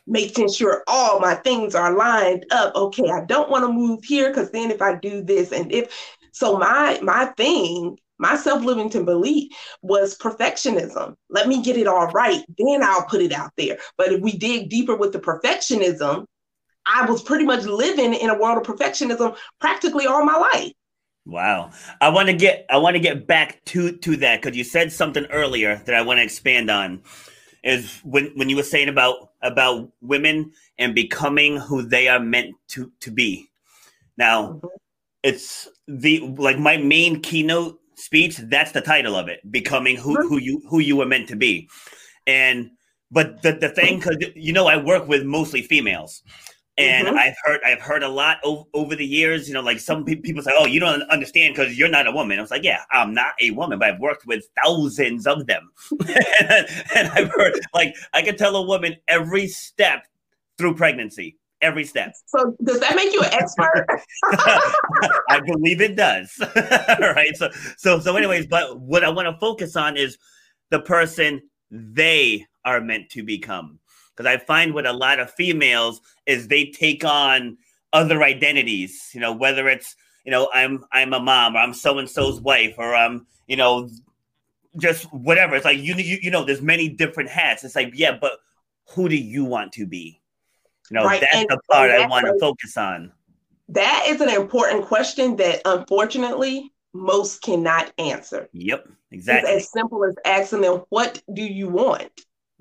Making 0.07 0.53
sure 0.53 0.83
all 0.89 1.21
my 1.21 1.35
things 1.37 1.75
are 1.75 1.97
lined 1.97 2.45
up. 2.51 2.75
Okay, 2.75 3.09
I 3.09 3.25
don't 3.25 3.51
want 3.51 3.65
to 3.65 3.73
move 3.73 4.03
here 4.03 4.31
because 4.31 4.51
then 4.51 4.71
if 4.71 4.83
I 4.83 4.97
do 4.97 5.23
this 5.23 5.53
and 5.53 5.71
if 5.73 5.93
so, 6.33 6.59
my 6.59 6.99
my 7.03 7.27
thing, 7.37 7.99
my 8.19 8.37
self-limiting 8.37 9.05
belief 9.05 9.53
was 9.83 10.17
perfectionism. 10.17 11.15
Let 11.29 11.47
me 11.47 11.63
get 11.63 11.77
it 11.77 11.87
all 11.87 12.09
right, 12.09 12.43
then 12.59 12.83
I'll 12.83 13.05
put 13.05 13.21
it 13.21 13.33
out 13.33 13.53
there. 13.57 13.79
But 13.99 14.13
if 14.13 14.21
we 14.23 14.37
dig 14.37 14.71
deeper 14.71 14.97
with 14.97 15.13
the 15.13 15.21
perfectionism, 15.21 16.25
I 16.87 17.05
was 17.05 17.23
pretty 17.23 17.45
much 17.45 17.65
living 17.65 18.15
in 18.15 18.31
a 18.31 18.39
world 18.39 18.67
of 18.67 18.77
perfectionism 18.77 19.37
practically 19.61 20.07
all 20.07 20.25
my 20.25 20.37
life. 20.37 20.73
Wow. 21.25 21.71
I 22.01 22.09
want 22.09 22.29
to 22.29 22.35
get 22.35 22.67
I 22.69 22.79
want 22.79 22.95
to 22.95 23.01
get 23.01 23.27
back 23.27 23.65
to 23.67 23.93
to 23.99 24.17
that 24.17 24.43
because 24.43 24.57
you 24.57 24.65
said 24.65 24.91
something 24.91 25.27
earlier 25.27 25.77
that 25.85 25.95
I 25.95 26.03
want 26.03 26.19
to 26.19 26.25
expand 26.25 26.71
on. 26.71 27.03
Is 27.65 28.01
when 28.03 28.33
when 28.35 28.49
you 28.49 28.57
were 28.57 28.63
saying 28.65 28.89
about 28.89 29.31
about 29.43 29.89
women 30.01 30.53
and 30.79 30.95
becoming 30.95 31.59
who 31.59 31.83
they 31.83 32.09
are 32.09 32.19
meant 32.19 32.57
to 32.69 32.91
to 33.01 33.11
be. 33.11 33.49
Now, 34.17 34.55
mm-hmm. 34.55 34.67
it's 35.23 35.69
the 35.87 36.21
like 36.39 36.59
my 36.59 36.77
main 36.77 37.21
keynote 37.21 37.79
speech. 37.95 38.37
That's 38.39 38.73
the 38.73 38.81
title 38.81 39.15
of 39.15 39.29
it: 39.29 39.41
becoming 39.53 39.97
who 39.97 40.17
mm-hmm. 40.17 40.29
who 40.29 40.39
you 40.39 40.63
who 40.69 40.81
you 40.81 40.97
were 40.97 41.07
meant 41.07 41.29
to 41.29 41.37
be. 41.37 41.69
And 42.27 42.73
but 43.13 43.43
the 43.43 43.53
the 43.53 43.69
thing, 43.69 43.99
because 43.99 44.17
you 44.35 44.53
know, 44.53 44.67
I 44.67 44.83
work 44.83 45.07
with 45.07 45.25
mostly 45.25 45.63
females. 45.63 46.23
And 46.79 47.07
Mhm. 47.07 47.17
I've 47.19 47.35
heard 47.45 47.61
I've 47.65 47.81
heard 47.83 48.03
a 48.03 48.09
lot 48.09 48.39
o- 48.45 48.67
over 48.73 48.97
the 48.97 49.05
years. 49.05 49.47
You 49.47 49.55
know, 49.55 49.61
like 49.61 49.79
some 49.79 50.05
pe- 50.07 50.15
people 50.17 50.43
say, 50.43 50.53
"Oh, 50.57 50.67
you 50.67 50.81
don't 50.81 51.03
understand 51.11 51.55
because 51.55 51.77
you're 51.79 51.89
not 51.91 52.07
a 52.07 52.13
woman." 52.13 52.39
I 52.39 52.43
was 52.43 52.51
like, 52.51 52.65
"Yeah, 52.65 52.81
I'm 52.91 53.13
not 53.13 53.35
a 53.41 53.51
woman, 53.51 53.79
but 53.79 53.91
I've 53.91 54.01
worked 54.01 54.27
with 54.27 54.47
thousands 54.65 55.27
of 55.27 55.47
them, 55.47 55.71
and 56.97 57.09
I've 57.09 57.31
heard 57.31 57.61
like 57.75 57.95
I 58.15 58.23
can 58.23 58.37
tell 58.37 58.57
a 58.57 58.63
woman 58.63 58.97
every 59.07 59.49
step 59.49 60.07
through 60.57 60.75
pregnancy, 60.77 61.37
every 61.61 61.85
step. 61.85 62.15
So 62.27 62.57
does 62.65 62.81
that 62.81 62.97
make 62.97 63.13
you 63.13 63.21
an 63.23 63.33
expert? 63.35 63.87
I 65.29 65.41
believe 65.45 65.81
it 65.83 65.95
does. 65.97 66.33
right. 66.57 67.37
So 67.37 67.51
so 67.77 68.01
so 68.01 68.17
anyways, 68.17 68.47
but 68.47 68.81
what 68.81 69.05
I 69.05 69.11
want 69.11 69.29
to 69.29 69.39
focus 69.39 69.77
on 69.77 69.97
is 69.99 70.17
the 70.71 70.81
person 70.81 71.43
they 71.71 72.47
are 72.65 72.81
meant 72.81 73.11
to 73.11 73.23
become. 73.23 73.79
Because 74.23 74.41
I 74.41 74.45
find 74.45 74.73
with 74.73 74.87
a 74.87 74.93
lot 74.93 75.19
of 75.19 75.31
females 75.33 76.01
is 76.27 76.47
they 76.49 76.67
take 76.67 77.05
on 77.05 77.59
other 77.93 78.23
identities, 78.23 79.11
you 79.13 79.21
know, 79.21 79.33
whether 79.33 79.69
it's, 79.69 79.97
you 80.25 80.31
know, 80.31 80.49
I'm 80.55 80.85
I'm 80.93 81.13
a 81.13 81.19
mom 81.21 81.57
or 81.57 81.59
I'm 81.59 81.75
so 81.75 81.99
and 81.99 82.09
so's 82.09 82.41
wife 82.41 82.75
or 82.79 82.95
I'm, 82.95 83.27
you 83.49 83.57
know, 83.57 83.91
just 84.79 85.05
whatever. 85.13 85.57
It's 85.57 85.65
like 85.65 85.79
you, 85.79 85.95
you 85.97 86.19
you 86.23 86.31
know, 86.31 86.45
there's 86.45 86.63
many 86.63 86.89
different 86.89 87.31
hats. 87.31 87.65
It's 87.65 87.75
like, 87.75 87.91
yeah, 87.95 88.17
but 88.21 88.33
who 88.91 89.09
do 89.09 89.17
you 89.17 89.45
want 89.45 89.73
to 89.73 89.87
be? 89.87 90.21
You 90.91 90.97
know, 90.97 91.05
Right, 91.05 91.21
that's 91.21 91.35
and- 91.37 91.49
the 91.49 91.59
part 91.71 91.91
and 91.91 92.03
I 92.05 92.07
want 92.07 92.27
to 92.27 92.39
focus 92.39 92.77
on. 92.77 93.13
that 93.71 94.05
is 94.09 94.21
an 94.21 94.29
important 94.29 94.85
question 94.85 95.35
that 95.37 95.63
unfortunately 95.65 96.73
most 96.93 97.43
cannot 97.43 97.91
answer. 97.99 98.49
Yep, 98.53 98.85
It's 98.87 98.95
exactly. 99.11 99.51
as 99.53 99.71
simple 99.73 100.05
as 100.05 100.15
asking 100.25 100.61
them, 100.61 100.83
"What 100.91 101.21
do 101.35 101.43
you 101.43 101.69
want?" 101.69 102.11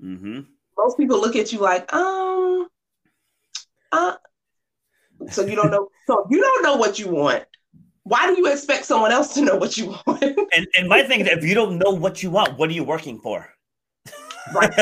Mm-hmm. 0.02 0.40
Most 0.76 0.96
people 0.96 1.20
look 1.20 1.36
at 1.36 1.52
you 1.52 1.60
like, 1.60 1.92
"Um, 1.92 2.68
uh." 3.92 4.16
So 5.30 5.44
you 5.46 5.54
don't 5.54 5.70
know. 5.70 5.88
So 6.06 6.26
you 6.30 6.40
don't 6.40 6.62
know 6.62 6.76
what 6.76 6.98
you 6.98 7.08
want. 7.08 7.44
Why 8.04 8.26
do 8.26 8.36
you 8.36 8.50
expect 8.50 8.84
someone 8.84 9.12
else 9.12 9.34
to 9.34 9.42
know 9.42 9.56
what 9.56 9.76
you 9.76 9.94
want? 10.06 10.22
And 10.22 10.66
and 10.76 10.88
my 10.88 11.02
thing 11.02 11.20
is, 11.20 11.28
if 11.28 11.44
you 11.44 11.54
don't 11.54 11.78
know 11.78 11.92
what 11.92 12.22
you 12.22 12.30
want, 12.30 12.58
what 12.58 12.68
are 12.70 12.72
you 12.72 12.84
working 12.84 13.20
for? 13.20 13.48
Right. 14.50 14.72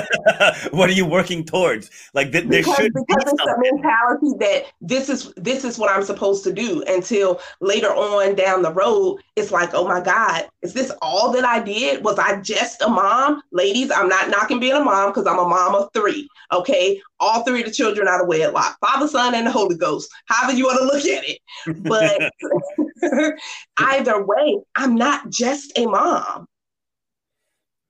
what 0.72 0.88
are 0.88 0.92
you 0.92 1.04
working 1.04 1.44
towards? 1.44 1.90
Like 2.14 2.32
th- 2.32 2.44
there 2.44 2.62
because, 2.62 2.76
should 2.76 2.94
be 2.94 3.00
because 3.06 3.32
it's 3.32 3.44
the 3.44 3.70
mentality 3.72 4.32
that 4.38 4.72
this 4.80 5.08
is 5.08 5.32
this 5.36 5.64
is 5.64 5.78
what 5.78 5.90
I'm 5.90 6.02
supposed 6.02 6.44
to 6.44 6.52
do 6.52 6.82
until 6.86 7.40
later 7.60 7.88
on 7.88 8.34
down 8.34 8.62
the 8.62 8.72
road 8.72 9.20
it's 9.36 9.50
like 9.50 9.70
oh 9.74 9.86
my 9.86 10.00
god 10.00 10.48
is 10.62 10.72
this 10.72 10.90
all 11.02 11.30
that 11.32 11.44
I 11.44 11.60
did 11.60 12.02
was 12.02 12.18
I 12.18 12.40
just 12.40 12.82
a 12.82 12.88
mom 12.88 13.42
ladies 13.52 13.90
I'm 13.90 14.08
not 14.08 14.30
knocking 14.30 14.60
being 14.60 14.74
a 14.74 14.82
mom 14.82 15.10
because 15.10 15.26
I'm 15.26 15.38
a 15.38 15.48
mom 15.48 15.74
of 15.74 15.90
three 15.92 16.28
okay 16.52 17.00
all 17.18 17.44
three 17.44 17.60
of 17.60 17.66
the 17.66 17.72
children 17.72 18.08
out 18.08 18.22
of 18.22 18.28
wedlock 18.28 18.78
father 18.80 19.08
son 19.08 19.34
and 19.34 19.46
the 19.46 19.52
Holy 19.52 19.76
Ghost 19.76 20.10
however 20.26 20.56
you 20.56 20.64
want 20.64 20.78
to 20.78 20.84
look 20.84 21.04
at 21.04 21.24
it 21.28 21.38
but 21.82 23.34
either 23.78 24.24
way 24.24 24.58
I'm 24.74 24.94
not 24.94 25.28
just 25.30 25.76
a 25.76 25.86
mom 25.86 26.46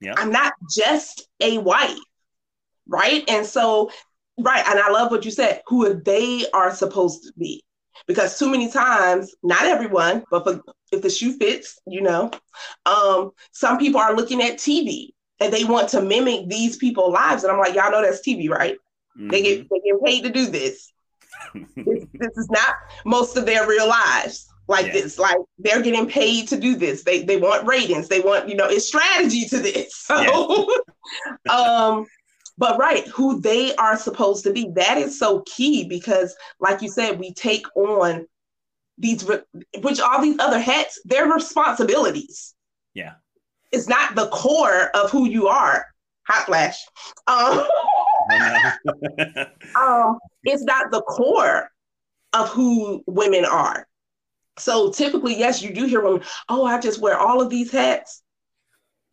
Yeah. 0.01 0.15
I'm 0.17 0.31
not 0.31 0.55
just 0.75 1.30
a 1.41 1.59
wife, 1.59 1.99
right? 2.87 3.25
And 3.29 3.47
so, 3.47 3.91
right, 4.39 4.65
and 4.67 4.79
I 4.79 4.91
love 4.91 5.11
what 5.11 5.25
you 5.25 5.31
said, 5.31 5.63
who 5.67 6.01
they 6.03 6.47
are 6.53 6.75
supposed 6.75 7.25
to 7.25 7.33
be. 7.39 7.63
Because 8.07 8.39
too 8.39 8.51
many 8.51 8.71
times, 8.71 9.35
not 9.43 9.65
everyone, 9.65 10.25
but 10.31 10.45
for, 10.45 10.63
if 10.91 11.03
the 11.03 11.11
shoe 11.11 11.37
fits, 11.37 11.79
you 11.87 12.01
know, 12.01 12.31
um, 12.87 13.31
some 13.53 13.79
people 13.79 14.01
are 14.01 14.17
looking 14.17 14.41
at 14.43 14.57
TV 14.57 15.11
and 15.39 15.53
they 15.53 15.65
want 15.65 15.89
to 15.91 16.01
mimic 16.01 16.49
these 16.49 16.77
people's 16.77 17.13
lives. 17.13 17.45
And 17.45 17.53
I'm 17.53 17.59
like, 17.59 17.75
y'all 17.75 17.91
know 17.91 18.03
that's 18.03 18.27
TV, 18.27 18.49
right? 18.49 18.77
They 19.17 19.43
get 19.43 19.69
they 19.69 19.81
get 19.81 20.03
paid 20.05 20.23
to 20.23 20.31
do 20.31 20.47
this. 20.47 20.93
this. 21.77 22.05
This 22.15 22.37
is 22.37 22.49
not 22.51 22.75
most 23.05 23.37
of 23.37 23.45
their 23.45 23.67
real 23.67 23.89
lives 23.89 24.51
like 24.71 24.87
Yeah. 24.87 24.93
this. 24.93 25.19
Like 25.19 25.39
they're 25.59 25.83
getting 25.83 26.07
paid 26.09 26.49
to 26.49 26.59
do 26.59 26.77
this. 26.77 27.03
They 27.03 27.23
they 27.25 27.37
want 27.37 27.67
ratings. 27.67 28.09
They 28.09 28.21
want 28.21 28.49
you 28.49 28.55
know 28.55 28.67
it's 28.69 28.87
strategy 28.87 29.45
to 29.47 29.59
this. 29.59 30.07
So, 30.11 30.69
um, 31.51 32.07
but 32.57 32.79
right, 32.79 33.07
who 33.09 33.41
they 33.41 33.75
are 33.77 33.97
supposed 33.97 34.45
to 34.45 34.53
be. 34.53 34.71
That 34.75 34.99
is 34.99 35.19
so 35.19 35.43
key 35.47 35.89
because, 35.89 36.35
like 36.61 36.83
you 36.83 36.89
said, 36.89 37.19
we 37.19 37.35
take 37.35 37.65
on 37.77 38.27
these 38.99 39.29
which 39.79 40.01
all 40.01 40.23
these 40.23 40.39
other 40.39 40.61
hats. 40.61 41.01
They're 41.05 41.27
responsibilities. 41.27 42.55
Yeah. 42.95 43.15
It's 43.73 43.89
not 43.89 44.15
the 44.15 44.29
core 44.29 44.91
of 44.95 45.11
who 45.11 45.29
you 45.29 45.49
are. 45.49 45.87
Hot 46.29 46.47
flash. 46.47 46.77
Um, 47.27 47.67
um, 49.81 50.19
it's 50.45 50.63
not 50.63 50.91
the 50.91 51.03
core 51.03 51.71
of 52.33 52.49
who 52.51 53.03
women 53.07 53.45
are. 53.45 53.87
So 54.59 54.91
typically, 54.91 55.39
yes, 55.39 55.63
you 55.63 55.73
do 55.73 55.87
hear 55.87 56.03
women, 56.03 56.23
oh, 56.49 56.65
I 56.65 56.81
just 56.81 57.01
wear 57.01 57.19
all 57.19 57.41
of 57.41 57.51
these 57.51 57.71
hats. 57.71 58.23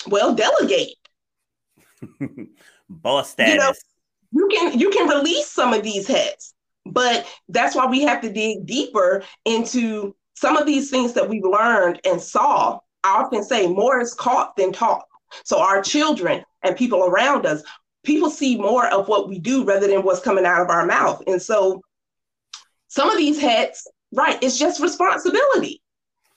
Well, 0.07 0.35
delegate. 0.35 0.95
Boss 2.89 3.35
You 3.37 3.57
know. 3.57 3.73
You 4.31 4.49
can 4.53 4.77
you 4.77 4.89
can 4.89 5.07
release 5.07 5.47
some 5.47 5.73
of 5.73 5.83
these 5.83 6.05
hats, 6.05 6.53
but 6.85 7.25
that's 7.47 7.75
why 7.75 7.85
we 7.85 8.01
have 8.01 8.21
to 8.21 8.31
dig 8.31 8.65
deeper 8.65 9.23
into 9.45 10.15
some 10.35 10.57
of 10.57 10.65
these 10.65 10.89
things 10.89 11.13
that 11.13 11.27
we've 11.27 11.43
learned 11.43 12.01
and 12.05 12.21
saw. 12.21 12.79
I 13.03 13.23
often 13.23 13.43
say 13.43 13.67
more 13.67 14.01
is 14.01 14.13
caught 14.13 14.55
than 14.57 14.73
taught. 14.73 15.05
So 15.43 15.59
our 15.59 15.81
children 15.81 16.43
and 16.61 16.75
people 16.75 17.05
around 17.05 17.45
us, 17.45 17.63
people 18.03 18.29
see 18.29 18.57
more 18.57 18.87
of 18.87 19.07
what 19.07 19.29
we 19.29 19.39
do 19.39 19.63
rather 19.63 19.87
than 19.87 20.03
what's 20.03 20.19
coming 20.19 20.45
out 20.45 20.61
of 20.61 20.69
our 20.69 20.85
mouth. 20.85 21.23
And 21.25 21.41
so 21.41 21.81
some 22.87 23.09
of 23.09 23.17
these 23.17 23.39
hats, 23.39 23.87
right, 24.11 24.37
it's 24.41 24.57
just 24.57 24.81
responsibility. 24.81 25.81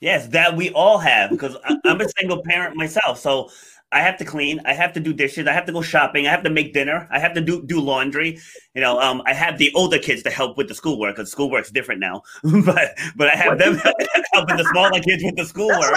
Yes, 0.00 0.28
that 0.28 0.56
we 0.56 0.70
all 0.70 0.98
have 0.98 1.30
because 1.30 1.56
I'm 1.84 2.00
a 2.00 2.08
single 2.18 2.42
parent 2.42 2.74
myself. 2.74 3.18
So 3.18 3.50
I 3.92 4.00
have 4.00 4.16
to 4.18 4.24
clean, 4.24 4.60
I 4.64 4.72
have 4.72 4.92
to 4.92 5.00
do 5.00 5.12
dishes, 5.12 5.48
I 5.48 5.52
have 5.52 5.66
to 5.66 5.72
go 5.72 5.82
shopping, 5.82 6.28
I 6.28 6.30
have 6.30 6.44
to 6.44 6.50
make 6.50 6.72
dinner, 6.72 7.08
I 7.10 7.18
have 7.18 7.34
to 7.34 7.40
do 7.40 7.62
do 7.66 7.80
laundry. 7.80 8.38
You 8.74 8.80
know, 8.80 9.00
um, 9.00 9.20
I 9.26 9.34
have 9.34 9.58
the 9.58 9.72
older 9.74 9.98
kids 9.98 10.22
to 10.22 10.30
help 10.30 10.56
with 10.56 10.68
the 10.68 10.74
schoolwork 10.74 11.16
because 11.16 11.30
schoolwork's 11.30 11.72
different 11.72 12.00
now. 12.00 12.22
but 12.64 12.96
but 13.16 13.28
I 13.28 13.34
have 13.34 13.58
them 13.58 13.74
helping 14.32 14.56
the 14.56 14.64
smaller 14.70 15.00
kids 15.00 15.24
with 15.24 15.36
the 15.36 15.44
schoolwork. 15.52 15.92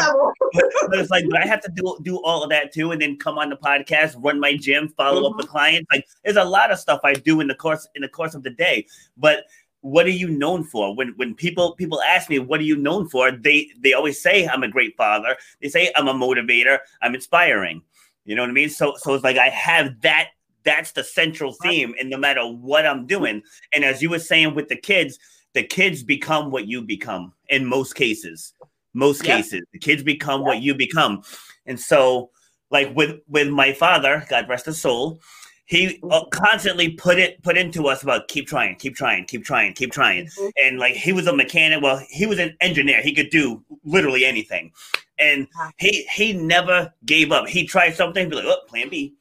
but 0.89 0.99
it's 0.99 1.11
like, 1.11 1.25
but 1.29 1.43
I 1.43 1.45
have 1.45 1.61
to 1.61 1.71
do 1.75 1.97
do 2.01 2.17
all 2.23 2.43
of 2.43 2.49
that 2.49 2.73
too, 2.73 2.91
and 2.91 3.01
then 3.01 3.17
come 3.17 3.37
on 3.37 3.49
the 3.49 3.57
podcast, 3.57 4.15
run 4.17 4.39
my 4.39 4.57
gym, 4.57 4.89
follow 4.97 5.29
up 5.29 5.37
with 5.37 5.47
clients. 5.47 5.87
Like, 5.91 6.05
there's 6.23 6.37
a 6.37 6.43
lot 6.43 6.71
of 6.71 6.79
stuff 6.79 7.01
I 7.03 7.13
do 7.13 7.41
in 7.41 7.47
the 7.47 7.55
course 7.55 7.87
in 7.93 8.01
the 8.01 8.09
course 8.09 8.33
of 8.33 8.41
the 8.41 8.49
day. 8.49 8.87
But 9.17 9.45
what 9.83 10.05
are 10.05 10.09
you 10.09 10.29
known 10.29 10.63
for? 10.63 10.95
When 10.95 11.09
when 11.17 11.35
people 11.35 11.73
people 11.75 12.01
ask 12.01 12.29
me, 12.29 12.39
what 12.39 12.61
are 12.61 12.63
you 12.63 12.77
known 12.77 13.09
for? 13.09 13.31
They 13.31 13.69
they 13.77 13.91
always 13.91 14.19
say 14.21 14.47
I'm 14.47 14.63
a 14.63 14.69
great 14.69 14.95
father. 14.95 15.35
They 15.61 15.67
say 15.67 15.91
I'm 15.95 16.07
a 16.07 16.13
motivator. 16.13 16.79
I'm 17.01 17.13
inspiring. 17.13 17.81
You 18.23 18.35
know 18.35 18.43
what 18.43 18.49
I 18.49 18.53
mean? 18.53 18.69
So 18.69 18.95
so 18.97 19.13
it's 19.13 19.23
like 19.23 19.37
I 19.37 19.49
have 19.49 20.01
that. 20.01 20.29
That's 20.63 20.93
the 20.93 21.03
central 21.03 21.51
theme, 21.51 21.93
and 21.99 22.09
no 22.09 22.15
matter 22.15 22.47
what 22.47 22.85
I'm 22.85 23.05
doing, 23.05 23.43
and 23.73 23.83
as 23.83 24.01
you 24.01 24.09
were 24.09 24.19
saying 24.19 24.55
with 24.55 24.69
the 24.69 24.77
kids, 24.77 25.19
the 25.51 25.63
kids 25.63 26.01
become 26.01 26.49
what 26.51 26.67
you 26.67 26.81
become 26.81 27.33
in 27.49 27.65
most 27.65 27.95
cases. 27.95 28.53
Most 28.93 29.25
Yep. 29.25 29.35
cases, 29.35 29.61
the 29.73 29.79
kids 29.79 30.03
become 30.03 30.41
what 30.45 30.61
you 30.61 30.73
become. 30.73 31.23
And 31.65 31.77
so, 31.77 32.29
like 32.71 32.95
with 32.95 33.19
with 33.27 33.49
my 33.49 33.73
father, 33.73 34.25
God 34.29 34.47
rest 34.47 34.67
his 34.67 34.79
soul, 34.79 35.19
he 35.65 35.99
uh, 36.11 36.25
constantly 36.25 36.89
put 36.89 37.17
it 37.17 37.41
put 37.41 37.57
into 37.57 37.87
us 37.87 38.03
about 38.03 38.27
keep 38.27 38.47
trying, 38.47 38.75
keep 38.75 38.95
trying, 38.95 39.25
keep 39.25 39.45
trying, 39.45 39.73
keep 39.73 39.91
trying. 39.91 40.25
Mhm. 40.27 40.51
And 40.61 40.79
like 40.79 40.93
he 40.95 41.13
was 41.13 41.27
a 41.27 41.35
mechanic, 41.35 41.81
well, 41.81 42.01
he 42.09 42.25
was 42.25 42.39
an 42.39 42.55
engineer. 42.61 43.01
He 43.01 43.13
could 43.13 43.29
do 43.29 43.63
literally 43.83 44.25
anything. 44.25 44.71
And 45.19 45.47
he 45.77 46.03
he 46.13 46.33
never 46.33 46.93
gave 47.05 47.31
up. 47.31 47.47
He 47.47 47.65
tried 47.65 47.95
something, 47.95 48.29
be 48.29 48.35
like, 48.35 48.45
oh, 48.45 48.57
plan 48.67 48.89
B, 48.89 49.13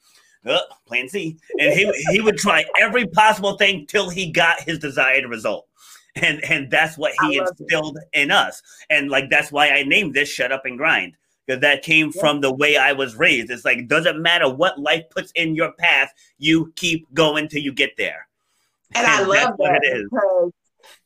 uh, 0.44 0.58
plan 0.86 1.08
C. 1.08 1.36
And 1.60 1.72
he 1.72 1.90
he 2.10 2.20
would 2.20 2.38
try 2.38 2.64
every 2.80 3.06
possible 3.06 3.56
thing 3.56 3.86
till 3.86 4.10
he 4.10 4.30
got 4.32 4.60
his 4.62 4.78
desired 4.78 5.26
result. 5.26 5.68
And 6.16 6.42
and 6.44 6.70
that's 6.70 6.98
what 6.98 7.12
he 7.20 7.38
I 7.38 7.44
love 7.44 7.48
it. 7.52 7.60
instilled 7.60 7.98
in 8.14 8.30
us. 8.30 8.60
And 8.90 9.10
like 9.10 9.30
that's 9.30 9.52
why 9.52 9.68
I 9.70 9.84
named 9.84 10.14
this 10.14 10.28
Shut 10.28 10.50
Up 10.52 10.66
and 10.66 10.76
Grind. 10.76 11.14
Because 11.46 11.60
that 11.62 11.82
came 11.82 12.12
Yeah. 12.14 12.20
from 12.20 12.40
the 12.40 12.52
way 12.52 12.76
I 12.76 12.92
was 12.92 13.16
raised. 13.16 13.50
It's 13.50 13.64
like 13.64 13.88
doesn't 13.88 14.20
matter 14.20 14.48
what 14.48 14.78
life 14.78 15.04
puts 15.10 15.32
in 15.32 15.54
your 15.54 15.72
path, 15.72 16.12
you 16.38 16.72
keep 16.76 17.12
going 17.14 17.48
till 17.48 17.62
you 17.62 17.72
get 17.72 17.96
there. 17.96 18.28
And 18.94 19.06
I 19.06 19.22
love 19.22 19.56
that 19.58 20.06
because 20.10 20.52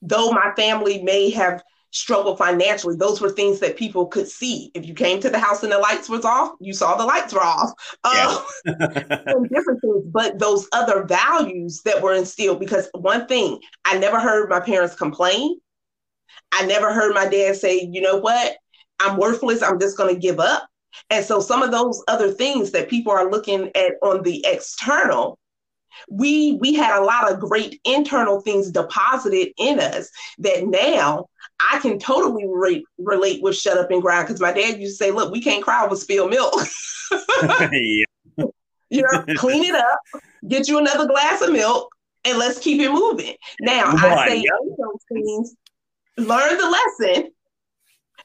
though 0.02 0.30
my 0.30 0.52
family 0.56 1.02
may 1.02 1.30
have 1.30 1.62
struggled 1.90 2.36
financially, 2.36 2.96
those 2.96 3.20
were 3.20 3.30
things 3.30 3.60
that 3.60 3.76
people 3.76 4.06
could 4.06 4.28
see. 4.28 4.70
If 4.74 4.86
you 4.86 4.92
came 4.92 5.20
to 5.20 5.30
the 5.30 5.38
house 5.38 5.62
and 5.62 5.72
the 5.72 5.78
lights 5.78 6.08
was 6.08 6.24
off, 6.24 6.52
you 6.60 6.74
saw 6.74 6.96
the 6.96 7.06
lights 7.06 7.32
were 7.32 7.42
off. 7.42 7.72
Yeah. 8.04 8.26
Um, 8.26 8.76
and 9.26 9.48
different 9.48 9.80
things, 9.80 10.04
but 10.06 10.38
those 10.38 10.68
other 10.72 11.04
values 11.04 11.80
that 11.84 12.02
were 12.02 12.14
instilled. 12.14 12.60
Because 12.60 12.88
one 12.92 13.26
thing, 13.26 13.60
I 13.84 13.98
never 13.98 14.20
heard 14.20 14.50
my 14.50 14.60
parents 14.60 14.94
complain. 14.94 15.58
I 16.52 16.66
never 16.66 16.92
heard 16.92 17.14
my 17.14 17.26
dad 17.26 17.56
say, 17.56 17.88
you 17.90 18.00
know 18.00 18.16
what, 18.16 18.56
I'm 19.00 19.18
worthless. 19.18 19.62
I'm 19.62 19.78
just 19.78 19.96
going 19.96 20.14
to 20.14 20.20
give 20.20 20.40
up. 20.40 20.68
And 21.10 21.24
so 21.24 21.40
some 21.40 21.62
of 21.62 21.70
those 21.70 22.02
other 22.08 22.30
things 22.30 22.70
that 22.72 22.88
people 22.88 23.12
are 23.12 23.30
looking 23.30 23.70
at 23.74 23.94
on 24.02 24.22
the 24.22 24.44
external, 24.46 25.38
we 26.08 26.54
we 26.60 26.74
had 26.74 26.98
a 26.98 27.04
lot 27.04 27.30
of 27.30 27.40
great 27.40 27.80
internal 27.84 28.40
things 28.40 28.70
deposited 28.70 29.48
in 29.58 29.80
us 29.80 30.10
that 30.38 30.66
now 30.66 31.26
I 31.72 31.78
can 31.78 31.98
totally 31.98 32.46
re- 32.46 32.84
relate 32.98 33.42
with 33.42 33.56
shut 33.56 33.78
up 33.78 33.90
and 33.90 34.02
grind 34.02 34.26
because 34.26 34.40
my 34.40 34.52
dad 34.52 34.78
used 34.78 34.98
to 34.98 35.04
say, 35.04 35.10
look, 35.10 35.32
we 35.32 35.42
can't 35.42 35.64
cry 35.64 35.84
over 35.84 35.96
spilled 35.96 36.30
milk. 36.30 36.54
yeah. 37.10 38.04
you 38.90 39.02
know, 39.02 39.24
clean 39.36 39.64
it 39.64 39.74
up, 39.74 40.00
get 40.48 40.68
you 40.68 40.78
another 40.78 41.06
glass 41.06 41.40
of 41.40 41.52
milk, 41.52 41.94
and 42.24 42.38
let's 42.38 42.58
keep 42.58 42.80
it 42.80 42.90
moving. 42.90 43.34
Now, 43.60 43.84
I 43.86 44.28
say 44.28 44.36
yeah. 44.38 44.50
those 44.76 45.00
things, 45.12 45.54
learn 46.18 46.58
the 46.58 46.76
lesson 47.00 47.30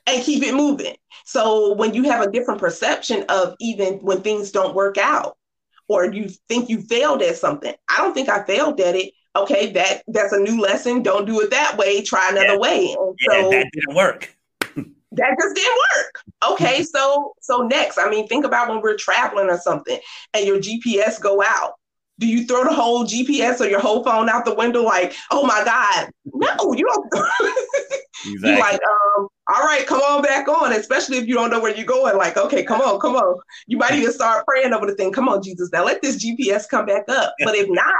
and 0.07 0.23
keep 0.23 0.43
it 0.43 0.53
moving. 0.53 0.95
So 1.25 1.73
when 1.73 1.93
you 1.93 2.03
have 2.03 2.21
a 2.25 2.31
different 2.31 2.59
perception 2.59 3.25
of 3.29 3.55
even 3.59 3.95
when 3.99 4.21
things 4.21 4.51
don't 4.51 4.75
work 4.75 4.97
out, 4.97 5.37
or 5.87 6.05
you 6.05 6.29
think 6.47 6.69
you 6.69 6.81
failed 6.81 7.21
at 7.21 7.37
something, 7.37 7.73
I 7.89 7.97
don't 7.97 8.13
think 8.13 8.29
I 8.29 8.43
failed 8.43 8.79
at 8.79 8.95
it. 8.95 9.13
Okay, 9.35 9.71
that 9.73 10.03
that's 10.07 10.33
a 10.33 10.39
new 10.39 10.59
lesson. 10.61 11.03
Don't 11.03 11.25
do 11.25 11.39
it 11.41 11.51
that 11.51 11.77
way. 11.77 12.01
Try 12.01 12.29
another 12.29 12.53
Yeah. 12.53 12.57
way. 12.57 12.95
And 12.99 13.17
Yeah, 13.19 13.41
so 13.43 13.49
that 13.49 13.69
didn't 13.73 13.95
work. 13.95 14.35
that 15.11 15.35
just 15.39 15.55
didn't 15.55 15.79
work. 15.95 16.51
Okay, 16.51 16.83
so 16.83 17.33
so 17.41 17.59
next, 17.61 17.97
I 17.97 18.09
mean, 18.09 18.27
think 18.27 18.45
about 18.45 18.69
when 18.69 18.81
we're 18.81 18.97
traveling 18.97 19.49
or 19.49 19.57
something 19.57 19.99
and 20.33 20.45
your 20.45 20.59
GPS 20.59 21.21
go 21.21 21.41
out. 21.43 21.73
Do 22.19 22.27
you 22.27 22.45
throw 22.45 22.63
the 22.63 22.73
whole 22.73 23.05
GPS 23.05 23.61
or 23.61 23.67
your 23.67 23.79
whole 23.79 24.03
phone 24.03 24.29
out 24.29 24.45
the 24.45 24.53
window 24.53 24.83
like, 24.83 25.15
oh 25.31 25.45
my 25.45 25.63
God? 25.63 26.09
No, 26.25 26.73
you 26.73 26.85
don't. 26.85 27.07
Exactly. 28.25 28.51
you 28.51 28.59
like, 28.59 28.79
um, 29.17 29.27
all 29.53 29.63
right, 29.63 29.85
come 29.85 29.99
on 29.99 30.21
back 30.21 30.47
on, 30.47 30.73
especially 30.73 31.17
if 31.17 31.27
you 31.27 31.35
don't 31.35 31.49
know 31.49 31.59
where 31.59 31.75
you're 31.75 31.85
going. 31.85 32.17
Like, 32.17 32.37
okay, 32.37 32.63
come 32.63 32.81
on, 32.81 32.99
come 32.99 33.15
on. 33.15 33.39
You 33.67 33.77
might 33.77 33.93
even 33.93 34.13
start 34.13 34.45
praying 34.45 34.73
over 34.73 34.85
the 34.85 34.95
thing. 34.95 35.11
Come 35.11 35.27
on, 35.27 35.43
Jesus, 35.43 35.69
now 35.71 35.85
let 35.85 36.01
this 36.01 36.23
GPS 36.23 36.67
come 36.69 36.85
back 36.85 37.03
up. 37.09 37.33
But 37.43 37.55
if 37.55 37.67
not, 37.69 37.95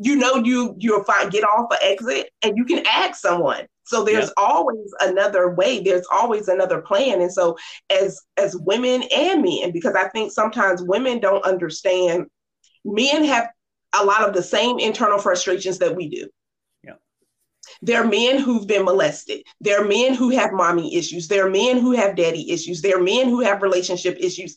you 0.00 0.16
know 0.16 0.36
you 0.36 0.76
you'll 0.78 1.04
find 1.04 1.30
get 1.30 1.44
off 1.44 1.70
an 1.72 1.78
exit 1.82 2.30
and 2.42 2.56
you 2.56 2.64
can 2.64 2.84
ask 2.86 3.20
someone. 3.20 3.66
So 3.84 4.04
there's 4.04 4.30
always 4.36 4.92
another 5.00 5.50
way. 5.50 5.80
There's 5.80 6.06
always 6.12 6.48
another 6.48 6.82
plan. 6.82 7.20
And 7.22 7.32
so 7.32 7.56
as 7.90 8.20
as 8.36 8.56
women 8.56 9.02
and 9.14 9.42
men, 9.42 9.72
because 9.72 9.94
I 9.94 10.08
think 10.10 10.30
sometimes 10.30 10.82
women 10.82 11.20
don't 11.20 11.44
understand, 11.44 12.26
men 12.84 13.24
have 13.24 13.48
a 13.98 14.04
lot 14.04 14.28
of 14.28 14.34
the 14.34 14.42
same 14.42 14.78
internal 14.78 15.18
frustrations 15.18 15.78
that 15.78 15.96
we 15.96 16.08
do. 16.08 16.28
There 17.82 18.02
are 18.02 18.06
men 18.06 18.38
who've 18.38 18.66
been 18.66 18.84
molested. 18.84 19.42
There 19.60 19.82
are 19.82 19.86
men 19.86 20.14
who 20.14 20.30
have 20.30 20.52
mommy 20.52 20.94
issues. 20.94 21.28
There 21.28 21.46
are 21.46 21.50
men 21.50 21.78
who 21.78 21.92
have 21.92 22.16
daddy 22.16 22.50
issues. 22.50 22.82
There 22.82 22.98
are 22.98 23.02
men 23.02 23.28
who 23.28 23.40
have 23.40 23.62
relationship 23.62 24.16
issues. 24.20 24.56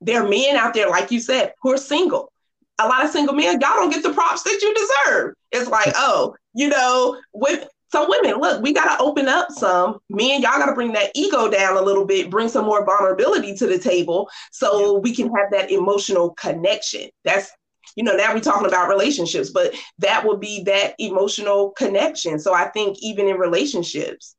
There 0.00 0.22
are 0.22 0.28
men 0.28 0.56
out 0.56 0.74
there, 0.74 0.90
like 0.90 1.10
you 1.10 1.20
said, 1.20 1.54
who 1.62 1.72
are 1.72 1.78
single 1.78 2.30
a 2.78 2.88
lot 2.88 3.04
of 3.04 3.10
single 3.10 3.34
men, 3.34 3.60
y'all 3.60 3.76
don't 3.76 3.90
get 3.90 4.02
the 4.02 4.12
props 4.12 4.42
that 4.42 4.60
you 4.60 4.74
deserve. 4.74 5.34
It's 5.52 5.70
like, 5.70 5.92
oh, 5.96 6.34
you 6.54 6.68
know, 6.68 7.20
with 7.32 7.68
so 7.90 8.08
women, 8.08 8.40
look, 8.40 8.60
we 8.60 8.72
gotta 8.72 9.00
open 9.00 9.28
up 9.28 9.52
some. 9.52 9.98
Men, 10.10 10.42
y'all 10.42 10.58
gotta 10.58 10.74
bring 10.74 10.92
that 10.94 11.12
ego 11.14 11.48
down 11.48 11.76
a 11.76 11.82
little 11.82 12.04
bit, 12.04 12.30
bring 12.30 12.48
some 12.48 12.64
more 12.64 12.84
vulnerability 12.84 13.54
to 13.56 13.66
the 13.66 13.78
table 13.78 14.28
so 14.50 14.98
we 14.98 15.14
can 15.14 15.32
have 15.32 15.52
that 15.52 15.70
emotional 15.70 16.30
connection. 16.30 17.08
That's 17.24 17.52
you 17.96 18.04
know, 18.04 18.16
now 18.16 18.34
we're 18.34 18.40
talking 18.40 18.66
about 18.66 18.88
relationships, 18.88 19.50
but 19.50 19.74
that 19.98 20.26
would 20.26 20.40
be 20.40 20.62
that 20.64 20.94
emotional 20.98 21.70
connection. 21.70 22.38
So 22.38 22.52
I 22.52 22.68
think 22.68 22.98
even 23.00 23.28
in 23.28 23.36
relationships, 23.36 24.36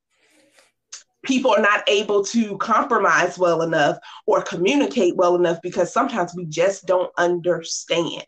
people 1.24 1.52
are 1.52 1.62
not 1.62 1.84
able 1.88 2.24
to 2.24 2.58
compromise 2.58 3.38
well 3.38 3.62
enough 3.62 3.98
or 4.28 4.42
communicate 4.42 5.16
well 5.16 5.36
enough 5.36 5.60
because 5.64 5.92
sometimes 5.92 6.34
we 6.36 6.46
just 6.46 6.86
don't 6.86 7.12
understand. 7.18 8.24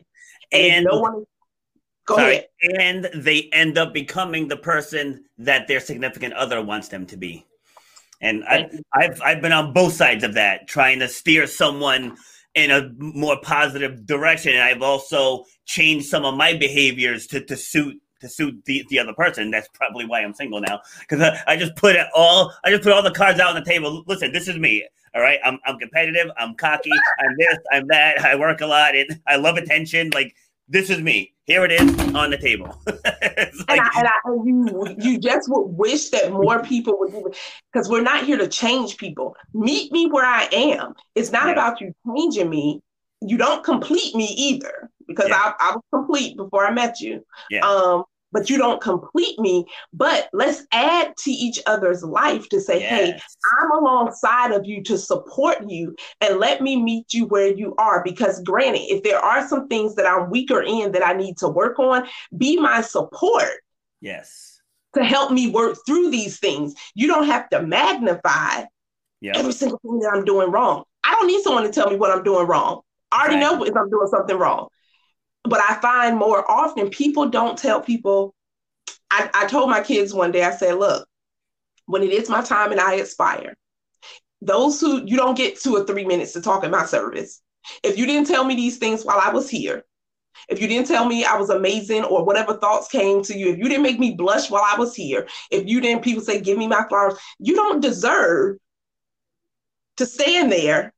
And, 0.50 0.72
And- 0.72 0.86
no 0.90 1.00
one 1.00 1.24
go 2.06 2.16
Sorry. 2.16 2.32
ahead. 2.32 2.46
And 2.80 3.08
they 3.14 3.48
end 3.52 3.78
up 3.78 3.92
becoming 3.92 4.48
the 4.48 4.56
person 4.56 5.24
that 5.38 5.68
their 5.68 5.80
significant 5.80 6.34
other 6.34 6.62
wants 6.62 6.88
them 6.88 7.06
to 7.06 7.16
be. 7.16 7.44
And 8.20 8.42
I, 8.44 8.68
I've 8.92 9.22
I've 9.22 9.40
been 9.40 9.52
on 9.52 9.72
both 9.72 9.92
sides 9.92 10.24
of 10.24 10.34
that, 10.34 10.66
trying 10.66 10.98
to 10.98 11.06
steer 11.06 11.46
someone 11.46 12.16
in 12.64 12.70
a 12.70 12.90
more 12.98 13.38
positive 13.42 14.06
direction. 14.06 14.52
And 14.52 14.62
I've 14.62 14.82
also 14.82 15.44
changed 15.64 16.06
some 16.06 16.24
of 16.24 16.34
my 16.34 16.56
behaviors 16.56 17.26
to, 17.28 17.44
to 17.44 17.56
suit 17.56 18.00
to 18.20 18.28
suit 18.28 18.64
the, 18.64 18.84
the 18.90 18.98
other 18.98 19.12
person. 19.12 19.50
That's 19.50 19.68
probably 19.74 20.04
why 20.04 20.22
I'm 20.22 20.34
single 20.34 20.60
now. 20.60 20.80
Because 21.00 21.20
I, 21.22 21.40
I 21.46 21.56
just 21.56 21.76
put 21.76 21.94
it 21.94 22.06
all 22.14 22.52
I 22.64 22.70
just 22.70 22.82
put 22.82 22.92
all 22.92 23.02
the 23.02 23.12
cards 23.12 23.38
out 23.40 23.54
on 23.54 23.62
the 23.62 23.68
table. 23.68 24.02
Listen, 24.06 24.32
this 24.32 24.48
is 24.48 24.56
me. 24.56 24.86
All 25.14 25.22
right. 25.22 25.38
I'm 25.44 25.58
I'm 25.64 25.78
competitive, 25.78 26.30
I'm 26.36 26.54
cocky, 26.54 26.90
I'm 27.20 27.34
this, 27.38 27.58
I'm 27.72 27.86
that, 27.88 28.18
I 28.20 28.36
work 28.36 28.60
a 28.60 28.66
lot, 28.66 28.94
and 28.94 29.20
I 29.26 29.36
love 29.36 29.56
attention. 29.56 30.10
Like 30.12 30.34
this 30.68 30.90
is 30.90 31.00
me. 31.00 31.34
Here 31.44 31.64
it 31.64 31.72
is 31.72 32.14
on 32.14 32.30
the 32.30 32.38
table. 32.38 32.78
It's 33.40 33.58
And, 33.68 33.78
like- 33.78 33.80
I, 33.96 34.00
and, 34.00 34.08
I, 34.08 34.12
you, 34.44 34.96
you 34.98 35.18
just 35.18 35.48
would 35.48 35.66
wish 35.68 36.10
that 36.10 36.32
more 36.32 36.60
people 36.72 36.98
would 36.98 37.12
do 37.12 37.26
it 37.28 37.36
because 37.72 37.88
we're 37.88 38.02
not 38.02 38.24
here 38.24 38.36
to 38.36 38.48
change 38.48 38.96
people. 38.96 39.36
Meet 39.54 39.92
me 39.92 40.08
where 40.10 40.24
I 40.24 40.48
am. 40.52 40.94
It's 41.14 41.30
not 41.30 41.46
Yeah. 41.46 41.52
about 41.52 41.80
you 41.80 41.92
changing 42.06 42.50
me. 42.50 42.82
You 43.20 43.36
don't 43.38 43.62
complete 43.64 44.14
me 44.14 44.26
either 44.26 44.90
because 45.06 45.28
Yeah. 45.28 45.36
I, 45.36 45.54
I 45.60 45.70
was 45.76 45.82
complete 45.92 46.36
before 46.36 46.66
I 46.66 46.72
met 46.72 47.00
you. 47.00 47.24
Yeah. 47.50 47.60
Um, 47.66 48.04
but 48.32 48.50
you 48.50 48.58
don't 48.58 48.80
complete 48.80 49.38
me. 49.38 49.64
But 49.92 50.28
let's 50.32 50.64
add 50.72 51.14
to 51.24 51.30
each 51.30 51.60
other's 51.66 52.02
life 52.02 52.48
to 52.50 52.60
say, 52.60 52.80
hey, 52.80 53.18
I'm 53.60 53.70
alongside 53.70 54.52
of 54.52 54.66
you 54.66 54.82
to 54.84 54.98
support 54.98 55.68
you 55.68 55.94
and 56.20 56.38
let 56.38 56.60
me 56.60 56.80
meet 56.80 57.14
you 57.14 57.26
where 57.26 57.48
you 57.48 57.74
are. 57.78 58.02
Because, 58.02 58.40
granted, 58.42 58.82
if 58.92 59.02
there 59.02 59.18
are 59.18 59.46
some 59.48 59.68
things 59.68 59.94
that 59.96 60.06
I'm 60.06 60.30
weaker 60.30 60.62
in 60.62 60.92
that 60.92 61.06
I 61.06 61.14
need 61.14 61.36
to 61.38 61.48
work 61.48 61.78
on, 61.78 62.06
be 62.36 62.56
my 62.58 62.80
support 62.80 63.62
Yes. 64.00 64.60
to 64.94 65.04
help 65.04 65.30
me 65.32 65.50
work 65.50 65.78
through 65.86 66.10
these 66.10 66.38
things. 66.38 66.74
You 66.94 67.06
don't 67.06 67.26
have 67.26 67.48
to 67.50 67.62
magnify 67.62 68.64
Yeah. 69.20 69.36
every 69.36 69.52
single 69.52 69.78
thing 69.78 69.98
that 70.00 70.12
I'm 70.14 70.24
doing 70.24 70.50
wrong. 70.50 70.84
I 71.04 71.12
don't 71.12 71.26
need 71.26 71.42
someone 71.42 71.64
to 71.64 71.70
tell 71.72 71.90
me 71.90 71.96
what 71.96 72.10
I'm 72.10 72.22
doing 72.22 72.46
wrong. 72.46 72.82
I 73.10 73.22
already 73.22 73.40
know 73.40 73.64
if 73.64 73.74
I'm 73.74 73.88
doing 73.88 74.08
something 74.08 74.36
wrong. 74.36 74.68
But 75.44 75.60
I 75.60 75.74
find 75.80 76.16
more 76.16 76.48
often 76.50 76.90
people 76.90 77.28
don't 77.28 77.58
tell 77.58 77.80
people. 77.80 78.34
I, 79.10 79.30
I 79.34 79.46
told 79.46 79.70
my 79.70 79.80
kids 79.80 80.12
one 80.12 80.32
day, 80.32 80.44
I 80.44 80.54
said, 80.54 80.74
look, 80.74 81.08
when 81.86 82.02
it 82.02 82.12
is 82.12 82.28
my 82.28 82.42
time 82.42 82.72
and 82.72 82.80
I 82.80 82.96
expire, 82.96 83.54
those 84.42 84.80
who 84.80 85.04
you 85.04 85.16
don't 85.16 85.36
get 85.36 85.58
two 85.58 85.74
or 85.76 85.84
three 85.84 86.04
minutes 86.04 86.32
to 86.32 86.42
talk 86.42 86.64
in 86.64 86.70
my 86.70 86.84
service. 86.84 87.40
If 87.82 87.98
you 87.98 88.06
didn't 88.06 88.28
tell 88.28 88.44
me 88.44 88.54
these 88.54 88.78
things 88.78 89.04
while 89.04 89.20
I 89.20 89.30
was 89.30 89.48
here, 89.48 89.84
if 90.48 90.60
you 90.60 90.68
didn't 90.68 90.86
tell 90.86 91.04
me 91.04 91.24
I 91.24 91.36
was 91.36 91.50
amazing 91.50 92.04
or 92.04 92.24
whatever 92.24 92.54
thoughts 92.54 92.88
came 92.88 93.22
to 93.24 93.36
you, 93.36 93.50
if 93.50 93.58
you 93.58 93.64
didn't 93.64 93.82
make 93.82 93.98
me 93.98 94.14
blush 94.14 94.50
while 94.50 94.64
I 94.64 94.78
was 94.78 94.94
here, 94.94 95.26
if 95.50 95.66
you 95.66 95.80
didn't, 95.80 96.04
people 96.04 96.22
say, 96.22 96.40
give 96.40 96.56
me 96.56 96.68
my 96.68 96.84
flowers, 96.88 97.18
you 97.38 97.54
don't 97.54 97.80
deserve 97.80 98.56
to 99.96 100.06
stand 100.06 100.52
there 100.52 100.92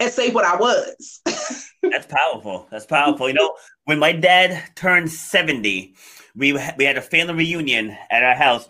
and 0.00 0.10
say 0.10 0.30
what 0.30 0.44
I 0.44 0.56
was. 0.56 1.20
That's 1.82 2.06
powerful. 2.06 2.66
That's 2.70 2.86
powerful. 2.86 3.28
You 3.28 3.34
know, 3.34 3.54
when 3.84 3.98
my 3.98 4.12
dad 4.12 4.62
turned 4.76 5.10
70, 5.10 5.94
we 6.36 6.52
we 6.76 6.84
had 6.84 6.96
a 6.96 7.02
family 7.02 7.34
reunion 7.34 7.96
at 8.10 8.22
our 8.22 8.34
house, 8.34 8.68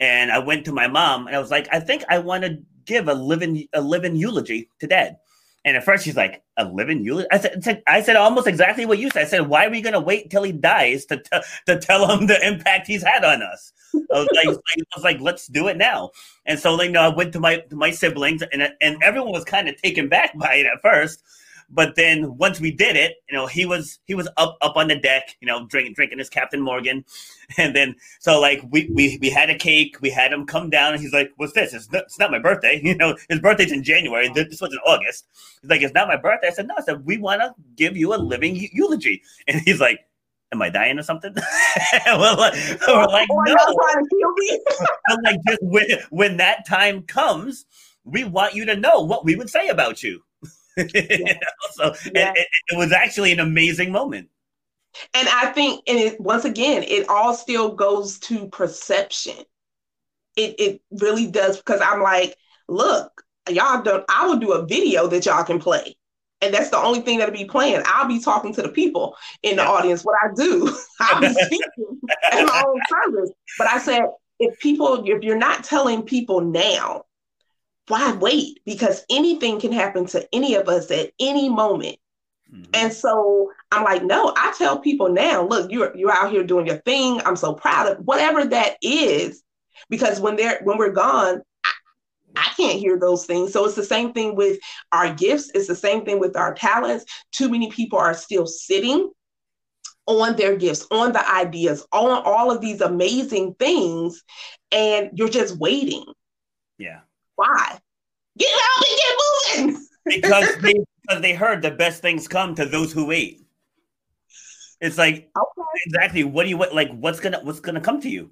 and 0.00 0.30
I 0.30 0.38
went 0.38 0.64
to 0.66 0.72
my 0.72 0.86
mom 0.88 1.26
and 1.26 1.36
I 1.36 1.40
was 1.40 1.50
like, 1.50 1.68
I 1.72 1.80
think 1.80 2.04
I 2.08 2.18
want 2.18 2.44
to 2.44 2.58
give 2.84 3.08
a 3.08 3.14
living 3.14 3.66
a 3.72 3.80
living 3.80 4.16
eulogy 4.16 4.68
to 4.80 4.86
dad. 4.86 5.16
And 5.64 5.76
at 5.76 5.84
first 5.84 6.04
she's 6.04 6.16
like, 6.16 6.42
a 6.56 6.64
living 6.64 7.04
eulogy? 7.04 7.28
I 7.30 7.38
said, 7.38 7.82
I 7.86 8.02
said 8.02 8.16
almost 8.16 8.48
exactly 8.48 8.84
what 8.84 8.98
you 8.98 9.10
said. 9.10 9.22
I 9.22 9.28
said, 9.28 9.46
why 9.48 9.66
are 9.66 9.70
we 9.70 9.80
going 9.80 9.92
to 9.92 10.00
wait 10.00 10.28
till 10.28 10.42
he 10.42 10.50
dies 10.50 11.04
to, 11.06 11.18
t- 11.18 11.38
to 11.66 11.78
tell 11.78 12.10
him 12.10 12.26
the 12.26 12.44
impact 12.44 12.88
he's 12.88 13.04
had 13.04 13.24
on 13.24 13.42
us? 13.42 13.72
I 13.94 13.98
was, 14.18 14.28
like, 14.34 14.48
I 14.48 14.96
was 14.96 15.04
like, 15.04 15.20
let's 15.20 15.46
do 15.46 15.68
it 15.68 15.76
now. 15.76 16.10
And 16.46 16.58
so, 16.58 16.74
like, 16.74 16.86
you 16.86 16.92
know, 16.92 17.02
I 17.02 17.14
went 17.14 17.32
to 17.34 17.40
my 17.40 17.58
to 17.58 17.76
my 17.76 17.90
siblings, 17.92 18.42
and 18.52 18.74
and 18.80 19.02
everyone 19.02 19.32
was 19.32 19.44
kind 19.44 19.68
of 19.68 19.76
taken 19.80 20.08
back 20.08 20.36
by 20.36 20.54
it 20.54 20.66
at 20.66 20.82
first. 20.82 21.22
But 21.74 21.96
then 21.96 22.36
once 22.36 22.60
we 22.60 22.70
did 22.70 22.96
it, 22.96 23.14
you 23.28 23.36
know, 23.36 23.46
he 23.46 23.64
was 23.64 23.98
he 24.04 24.14
was 24.14 24.28
up 24.36 24.58
up 24.60 24.76
on 24.76 24.88
the 24.88 24.96
deck, 24.96 25.36
you 25.40 25.46
know, 25.46 25.66
drinking 25.66 25.94
drinking 25.94 26.18
his 26.18 26.28
Captain 26.28 26.60
Morgan, 26.60 27.04
and 27.58 27.74
then 27.74 27.96
so 28.20 28.38
like 28.38 28.62
we 28.70 28.90
we 28.92 29.18
we 29.20 29.30
had 29.30 29.48
a 29.48 29.56
cake, 29.56 29.96
we 30.02 30.10
had 30.10 30.32
him 30.32 30.46
come 30.46 30.68
down, 30.68 30.92
and 30.92 31.02
he's 31.02 31.12
like, 31.14 31.32
"What's 31.36 31.54
this? 31.54 31.72
It's 31.72 31.90
not, 31.90 32.02
it's 32.02 32.18
not 32.18 32.30
my 32.30 32.38
birthday, 32.38 32.80
you 32.84 32.94
know. 32.94 33.16
His 33.30 33.40
birthday's 33.40 33.72
in 33.72 33.82
January. 33.82 34.28
This 34.28 34.60
was 34.60 34.72
in 34.72 34.78
August. 34.80 35.26
He's 35.62 35.70
like, 35.70 35.82
"It's 35.82 35.94
not 35.94 36.08
my 36.08 36.16
birthday." 36.16 36.48
I 36.48 36.52
said, 36.52 36.68
"No." 36.68 36.74
I 36.76 36.82
said, 36.82 37.06
"We 37.06 37.16
want 37.16 37.40
to 37.40 37.54
give 37.76 37.96
you 37.96 38.14
a 38.14 38.16
living 38.16 38.68
eulogy," 38.72 39.22
and 39.48 39.60
he's 39.62 39.80
like. 39.80 40.00
Am 40.54 40.60
I 40.60 40.68
dying 40.68 40.98
or 40.98 41.02
something? 41.02 41.32
we're 41.34 42.34
like, 42.34 42.52
we're 42.86 43.06
like 43.06 43.30
Or 43.30 43.42
no. 43.46 43.52
y'all 43.52 43.74
to 43.74 44.06
kill 44.10 44.32
me? 44.36 44.60
I'm 45.08 45.18
like, 45.22 45.38
just 45.48 45.62
when, 45.62 45.86
when 46.10 46.36
that 46.36 46.66
time 46.68 47.04
comes, 47.04 47.64
we 48.04 48.24
want 48.24 48.54
you 48.54 48.66
to 48.66 48.76
know 48.76 49.00
what 49.00 49.24
we 49.24 49.34
would 49.34 49.48
say 49.48 49.68
about 49.68 50.02
you. 50.02 50.22
So 51.74 51.94
Yeah. 52.04 52.14
it, 52.14 52.30
it, 52.34 52.46
it 52.68 52.76
was 52.78 52.92
actually 52.92 53.32
an 53.32 53.40
amazing 53.40 53.92
moment. 53.92 54.28
And 55.14 55.28
I 55.28 55.46
think, 55.52 55.82
and 55.86 55.98
it, 55.98 56.20
once 56.20 56.44
again, 56.44 56.82
it 56.82 57.08
all 57.08 57.34
still 57.34 57.74
goes 57.74 58.18
to 58.20 58.48
perception. 58.48 59.36
It 60.36 60.56
it 60.58 60.82
really 61.00 61.28
does 61.30 61.58
because 61.58 61.80
I'm 61.82 62.02
like, 62.02 62.36
look, 62.68 63.24
y'all 63.50 63.82
don't. 63.82 64.04
I 64.10 64.26
will 64.26 64.38
do 64.38 64.52
a 64.52 64.66
video 64.66 65.06
that 65.08 65.26
y'all 65.26 65.44
can 65.44 65.60
play, 65.60 65.96
and 66.40 66.54
that's 66.54 66.70
the 66.70 66.78
only 66.78 67.00
thing 67.02 67.18
that'll 67.18 67.34
be 67.34 67.44
playing. 67.46 67.82
I'll 67.86 68.08
be 68.08 68.20
talking 68.20 68.54
to 68.54 68.62
the 68.62 68.70
people 68.70 69.16
in 69.42 69.56
the 69.56 69.62
Yeah. 69.62 69.66
audience. 69.66 70.04
What 70.04 70.16
I 70.22 70.28
do, 70.36 70.74
I'll 71.00 71.20
be 71.20 71.34
speaking 71.34 72.00
at 72.32 72.44
my 72.44 72.64
own 72.66 72.82
service. 72.86 73.30
But 73.58 73.68
I 73.68 73.78
said, 73.78 74.02
if 74.40 74.58
people, 74.60 75.04
if 75.06 75.22
you're 75.22 75.36
not 75.38 75.64
telling 75.64 76.02
people 76.02 76.40
now, 76.40 77.04
why 77.88 78.12
wait? 78.12 78.60
Because 78.64 79.04
anything 79.10 79.60
can 79.60 79.72
happen 79.72 80.06
to 80.06 80.26
any 80.32 80.54
of 80.54 80.68
us 80.68 80.90
at 80.90 81.10
any 81.18 81.48
moment. 81.48 81.96
Mhm. 82.52 82.68
And 82.74 82.92
so 82.92 83.50
I'm 83.70 83.84
like, 83.84 84.04
no, 84.04 84.32
I 84.36 84.52
tell 84.56 84.78
people 84.78 85.08
now, 85.10 85.46
look, 85.46 85.70
you're 85.70 85.96
you're 85.96 86.12
out 86.12 86.30
here 86.30 86.44
doing 86.44 86.66
your 86.66 86.78
thing. 86.78 87.20
I'm 87.24 87.36
so 87.36 87.54
proud 87.54 87.88
of 87.88 87.98
whatever 88.04 88.44
that 88.44 88.76
is, 88.82 89.42
because 89.88 90.20
when 90.20 90.36
they're 90.36 90.60
when 90.62 90.78
we're 90.78 90.90
gone, 90.92 91.42
I, 91.64 91.72
I 92.36 92.52
can't 92.56 92.78
hear 92.78 92.98
those 92.98 93.26
things. 93.26 93.52
So 93.52 93.64
it's 93.64 93.74
the 93.74 93.84
same 93.84 94.12
thing 94.12 94.36
with 94.36 94.58
our 94.92 95.12
gifts. 95.14 95.50
It's 95.54 95.68
the 95.68 95.76
same 95.76 96.04
thing 96.04 96.20
with 96.20 96.36
our 96.36 96.54
talents. 96.54 97.04
Too 97.32 97.48
many 97.48 97.70
people 97.70 97.98
are 97.98 98.14
still 98.14 98.46
sitting 98.46 99.10
on 100.06 100.36
their 100.36 100.56
gifts, 100.56 100.86
on 100.90 101.12
the 101.12 101.30
ideas, 101.30 101.86
on 101.92 102.22
all 102.24 102.50
of 102.50 102.60
these 102.60 102.80
amazing 102.80 103.54
things, 103.54 104.22
and 104.70 105.10
you're 105.14 105.28
just 105.28 105.56
waiting. 105.58 106.04
Yeah, 106.78 107.00
Why? 107.42 107.76
Get 108.38 108.48
out 108.48 108.86
and 108.86 109.66
get 109.66 109.72
moving. 109.74 109.86
because 110.06 110.56
they 110.58 110.74
because 111.02 111.22
they 111.22 111.34
heard 111.34 111.60
the 111.60 111.72
best 111.72 112.00
things 112.00 112.28
come 112.28 112.54
to 112.54 112.64
those 112.64 112.92
who 112.92 113.04
wait. 113.04 113.44
It's 114.80 114.96
like 114.96 115.28
Okay. 115.36 115.62
exactly 115.86 116.22
what 116.22 116.44
do 116.44 116.50
you 116.50 116.56
what 116.56 116.72
like 116.72 116.92
what's 116.92 117.18
gonna 117.18 117.40
what's 117.42 117.58
gonna 117.58 117.80
come 117.80 118.00
to 118.02 118.08
you? 118.08 118.30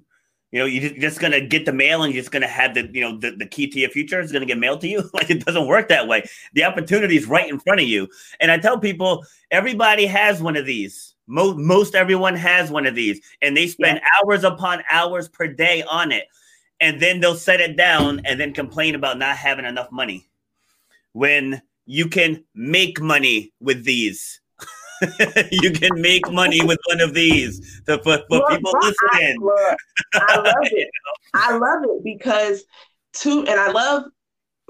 You 0.51 0.59
know, 0.59 0.65
you're 0.65 0.91
just, 0.91 1.21
gonna 1.21 1.39
get 1.39 1.65
the 1.65 1.71
mail 1.73 2.03
and 2.03 2.13
you're 2.13 2.21
just 2.21 2.31
gonna 2.31 2.47
have 2.47 2.73
the 2.73 2.89
you 2.93 3.01
know 3.01 3.17
the, 3.17 3.31
the 3.31 3.45
key 3.45 3.67
to 3.67 3.79
your 3.79 3.89
future 3.89 4.21
is 4.21 4.31
gonna 4.31 4.45
get 4.45 4.57
mailed 4.57 4.79
to 4.81 4.87
you. 4.87 5.03
Like 5.13 5.29
it 5.29 5.45
doesn't 5.45 5.67
work 5.67 5.89
that 5.89 6.07
way. 6.07 6.25
The 6.53 6.63
opportunity 6.63 7.17
is 7.17 7.25
right 7.25 7.49
in 7.49 7.59
front 7.59 7.81
of 7.81 7.87
you. 7.87 8.07
And 8.39 8.49
I 8.49 8.59
tell 8.59 8.79
people 8.79 9.25
everybody 9.49 10.05
has 10.05 10.41
one 10.41 10.55
of 10.55 10.65
these. 10.65 11.15
Most 11.27 11.57
most 11.57 11.95
everyone 11.95 12.35
has 12.35 12.71
one 12.71 12.85
of 12.85 12.95
these, 12.95 13.19
and 13.41 13.57
they 13.57 13.67
spend 13.67 13.99
hours 14.23 14.45
upon 14.45 14.83
hours 14.89 15.27
per 15.27 15.47
day 15.47 15.83
on 15.83 16.13
it. 16.13 16.27
And 16.81 16.99
then 16.99 17.19
they'll 17.19 17.35
set 17.35 17.61
it 17.61 17.77
down 17.77 18.21
and 18.25 18.39
then 18.39 18.53
complain 18.53 18.95
about 18.95 19.17
not 19.17 19.37
having 19.37 19.65
enough 19.65 19.91
money. 19.91 20.27
When 21.13 21.61
you 21.85 22.07
can 22.07 22.43
make 22.55 22.99
money 23.01 23.53
with 23.59 23.83
these. 23.83 24.39
you 25.51 25.71
can 25.71 25.99
make 25.99 26.29
money 26.31 26.63
with 26.63 26.77
one 26.85 27.01
of 27.01 27.13
these. 27.13 27.81
So 27.85 27.97
for, 27.97 28.19
for 28.29 28.37
Look, 28.37 28.49
people 28.49 28.71
look, 28.71 28.83
I, 28.83 29.17
listening, 29.17 29.41
look, 29.41 29.77
I 30.13 30.35
love 30.37 30.53
it. 30.63 30.89
I 31.33 31.57
love 31.57 31.83
it 31.83 32.03
because 32.03 32.63
too, 33.13 33.39
and 33.47 33.59
I 33.59 33.71
love 33.71 34.03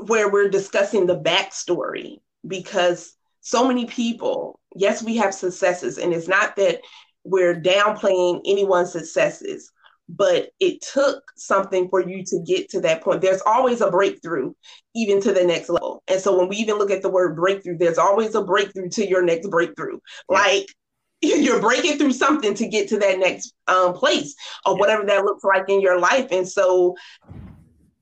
where 0.07 0.31
we're 0.31 0.49
discussing 0.49 1.05
the 1.05 1.19
backstory 1.19 2.17
because 2.47 3.15
so 3.41 3.67
many 3.67 3.85
people, 3.85 4.59
yes, 4.75 5.03
we 5.03 5.17
have 5.17 5.33
successes, 5.33 5.97
and 5.97 6.13
it's 6.13 6.27
not 6.27 6.55
that 6.55 6.79
we're 7.23 7.59
downplaying 7.59 8.41
anyone's 8.45 8.91
successes, 8.91 9.71
but 10.09 10.49
it 10.59 10.81
took 10.81 11.23
something 11.37 11.87
for 11.89 12.01
you 12.01 12.23
to 12.25 12.39
get 12.45 12.69
to 12.69 12.81
that 12.81 13.01
point. 13.01 13.21
There's 13.21 13.41
always 13.45 13.81
a 13.81 13.89
breakthrough, 13.89 14.53
even 14.95 15.21
to 15.21 15.31
the 15.33 15.43
next 15.43 15.69
level. 15.69 16.03
And 16.07 16.19
so 16.19 16.37
when 16.37 16.49
we 16.49 16.57
even 16.57 16.77
look 16.77 16.91
at 16.91 17.01
the 17.01 17.09
word 17.09 17.35
breakthrough, 17.35 17.77
there's 17.77 17.97
always 17.97 18.35
a 18.35 18.43
breakthrough 18.43 18.89
to 18.89 19.07
your 19.07 19.23
next 19.23 19.49
breakthrough. 19.49 19.99
Yeah. 20.29 20.37
Like 20.37 20.67
you're 21.21 21.61
breaking 21.61 21.97
through 21.97 22.13
something 22.13 22.53
to 22.55 22.67
get 22.67 22.89
to 22.89 22.99
that 22.99 23.19
next 23.19 23.53
um, 23.67 23.93
place 23.93 24.35
or 24.65 24.73
Yeah. 24.73 24.79
whatever 24.79 25.05
that 25.05 25.23
looks 25.23 25.43
like 25.43 25.65
in 25.69 25.79
your 25.81 25.99
life. 25.99 26.27
And 26.31 26.47
so 26.47 26.95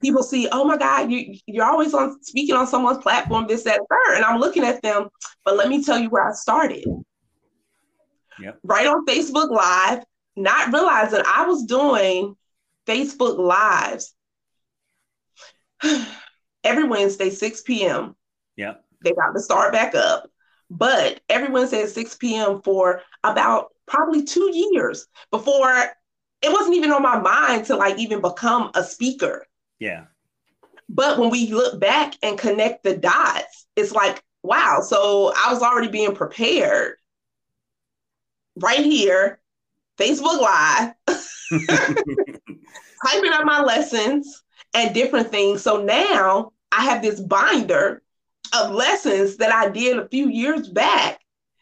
people 0.01 0.23
see, 0.23 0.47
oh 0.51 0.63
my 0.63 0.77
God, 0.77 1.11
you 1.11 1.35
you're 1.45 1.65
always 1.65 1.93
on 1.93 2.21
speaking 2.23 2.55
on 2.55 2.65
someone's 2.65 2.99
platform, 2.99 3.45
this, 3.47 3.63
that, 3.63 3.79
and 3.79 3.87
third. 3.89 4.15
And 4.15 4.25
I'm 4.25 4.39
looking 4.39 4.63
at 4.63 4.81
them, 4.81 5.09
but 5.45 5.57
let 5.57 5.69
me 5.69 5.83
tell 5.83 5.99
you 5.99 6.09
where 6.09 6.27
I 6.27 6.31
started. 6.31 6.85
Yep. 8.39 8.59
Right 8.63 8.87
on 8.87 9.05
Facebook 9.05 9.49
Live, 9.51 10.03
not 10.39 10.73
realizing 10.73 11.21
I 11.25 11.45
was 11.45 11.65
doing 11.65 12.35
Facebook 12.87 13.37
Lives 13.37 14.13
every 16.63 16.85
Wednesday, 16.85 17.29
6 17.29 17.61
p.m. 17.61 18.15
Yeah. 18.55 18.75
They 19.03 19.13
got 19.13 19.33
to 19.33 19.39
start 19.39 19.71
back 19.71 19.95
up. 19.95 20.29
But 20.69 21.21
every 21.29 21.49
Wednesday 21.49 21.83
at 21.83 21.89
6 21.89 22.15
p.m. 22.17 22.61
for 22.61 23.01
about 23.23 23.69
probably 23.87 24.23
two 24.23 24.51
years 24.53 25.07
before 25.31 25.71
it 26.41 26.51
wasn't 26.51 26.75
even 26.75 26.91
on 26.91 27.01
my 27.01 27.19
mind 27.19 27.65
to 27.65 27.75
like 27.75 27.97
even 27.97 28.21
become 28.21 28.71
a 28.75 28.83
speaker. 28.83 29.45
yeah, 29.79 30.05
But 30.87 31.17
when 31.19 31.29
we 31.29 31.51
look 31.51 31.79
back 31.79 32.13
and 32.23 32.37
connect 32.37 32.83
the 32.83 32.95
dots, 32.95 33.65
it's 33.75 33.91
like, 33.91 34.23
wow, 34.43 34.79
so 34.81 35.33
I 35.35 35.51
was 35.51 35.61
already 35.61 35.89
being 35.89 36.15
prepared 36.15 36.95
right 38.55 38.79
here, 38.79 39.39
Facebook 39.99 40.39
Live, 40.39 40.93
typing 43.05 43.33
up 43.33 43.45
my 43.45 43.61
lessons 43.61 44.43
and 44.73 44.93
different 44.93 45.29
things. 45.29 45.61
So 45.61 45.83
now 45.83 46.51
I 46.71 46.83
have 46.83 47.01
this 47.01 47.19
binder 47.19 48.01
of 48.57 48.71
lessons 48.71 49.37
that 49.37 49.51
I 49.51 49.69
did 49.69 49.97
a 49.97 50.07
few 50.07 50.29
years 50.29 50.69
back 50.69 51.19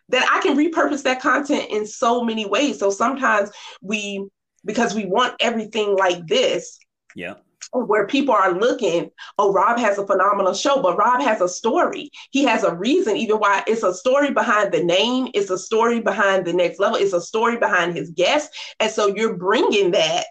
that 0.10 0.28
I 0.32 0.42
can 0.42 0.56
repurpose 0.56 1.04
that 1.04 1.22
content 1.22 1.70
in 1.70 1.86
so 1.86 2.24
many 2.24 2.46
ways. 2.46 2.80
So 2.80 2.90
sometimes 2.90 3.50
we, 3.82 4.28
because 4.64 4.96
we 4.96 5.06
want 5.06 5.36
everything 5.40 5.96
like 5.98 6.26
this, 6.28 6.80
yeah, 7.16 7.36
where 7.74 8.08
people 8.08 8.34
are 8.34 8.54
looking, 8.54 9.12
oh, 9.38 9.52
Rob 9.52 9.78
has 9.78 9.98
a 9.98 10.08
phenomenal 10.08 10.54
show, 10.54 10.82
but 10.82 10.98
Rob 10.98 11.22
has 11.22 11.42
a 11.42 11.50
story. 11.50 12.12
He 12.32 12.44
has 12.44 12.64
a 12.64 12.76
reason, 12.76 13.18
even 13.18 13.38
why 13.38 13.64
it's 13.68 13.84
a 13.84 13.94
story 13.94 14.32
behind 14.32 14.72
the 14.72 14.84
name, 14.84 15.30
it's 15.34 15.50
a 15.50 15.58
story 15.58 16.00
behind 16.00 16.46
the 16.46 16.54
next 16.54 16.80
level, 16.80 16.98
it's 16.98 17.14
a 17.14 17.22
story 17.22 17.58
behind 17.58 17.96
his 17.96 18.12
guest. 18.12 18.56
And 18.80 18.92
so 18.92 19.08
you're 19.08 19.36
bringing 19.36 19.92
that 19.92 20.26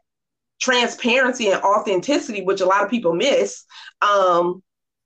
transparency 0.61 1.51
and 1.51 1.63
authenticity, 1.63 2.43
which 2.43 2.61
a 2.61 2.67
lot 2.67 2.85
of 2.85 2.91
people 2.91 3.15
miss. 3.15 3.65
Um, 4.03 4.63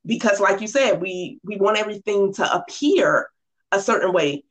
because 0.06 0.40
like 0.40 0.60
you 0.60 0.66
said, 0.66 1.00
we 1.00 1.38
we 1.44 1.56
want 1.56 1.78
everything 1.78 2.32
to 2.34 2.54
appear 2.54 3.28
a 3.72 3.80
certain 3.80 4.12
way. 4.12 4.44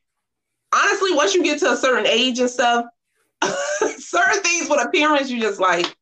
Honestly, 0.74 1.14
once 1.14 1.34
you 1.34 1.44
get 1.44 1.60
to 1.60 1.72
a 1.72 1.78
certain 1.78 2.06
age 2.06 2.40
and 2.40 2.50
stuff, 2.50 2.86
certain 3.98 4.44
things 4.44 4.70
with 4.70 4.86
appearance, 4.86 5.30
you 5.30 5.42
just 5.42 5.60
like, 5.60 5.96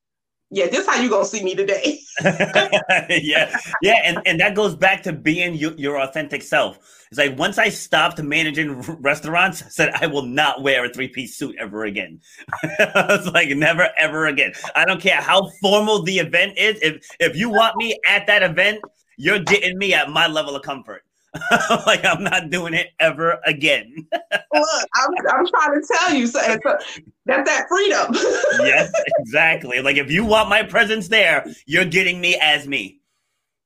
yeah, 0.50 0.68
this 0.68 0.86
how 0.86 0.96
you 1.02 1.10
gonna 1.10 1.26
see 1.26 1.44
me 1.44 1.56
today. 1.56 2.00
yeah, 2.24 3.56
yeah, 3.82 4.02
and, 4.06 4.22
and 4.26 4.40
that 4.40 4.56
goes 4.56 4.76
back 4.76 5.04
to 5.04 5.14
being 5.14 5.56
you, 5.56 5.74
your 5.78 6.00
authentic 6.02 6.42
self. 6.42 6.78
It's 7.12 7.18
like 7.18 7.38
once 7.38 7.58
I 7.58 7.70
stopped 7.70 8.22
managing 8.22 8.80
restaurants, 9.02 9.62
I 9.62 9.70
said 9.70 9.94
I 9.96 10.08
will 10.08 10.24
not 10.24 10.62
wear 10.62 10.86
a 10.86 10.90
three 10.90 11.10
piece 11.10 11.36
suit 11.36 11.56
ever 11.60 11.86
again. 11.86 12.22
it's 12.64 13.28
like 13.28 13.50
never 13.50 13.90
ever 13.98 14.28
again. 14.28 14.54
I 14.76 14.86
don't 14.86 15.02
care 15.02 15.22
how 15.22 15.50
formal 15.62 16.04
the 16.04 16.20
event 16.20 16.58
is. 16.58 16.80
If 16.82 17.06
if 17.20 17.36
you 17.36 17.50
want 17.50 17.76
me 17.76 17.98
at 18.08 18.28
that 18.28 18.44
event, 18.44 18.82
you're 19.18 19.40
getting 19.40 19.78
me 19.78 19.94
at 19.94 20.10
my 20.10 20.28
level 20.28 20.56
of 20.56 20.62
comfort. 20.64 21.04
like 21.86 22.04
I'm 22.06 22.24
not 22.24 22.50
doing 22.50 22.74
it 22.74 22.88
ever 23.00 23.40
again. 23.46 24.08
Look, 24.12 24.90
I'm, 24.96 25.10
I'm 25.30 25.48
trying 25.48 25.82
to 25.82 25.88
tell 25.94 26.14
you, 26.14 26.28
so, 26.28 26.40
so 26.40 26.78
that's 27.26 27.50
that 27.50 27.68
freedom. 27.70 28.14
yes, 28.66 28.92
exactly. 29.20 29.82
Like 29.82 29.98
if 29.98 30.12
you 30.12 30.26
want 30.26 30.50
my 30.50 30.64
presence 30.64 31.08
there, 31.08 31.46
you're 31.66 31.86
getting 31.86 32.20
me 32.22 32.38
as 32.42 32.68
me. 32.68 33.02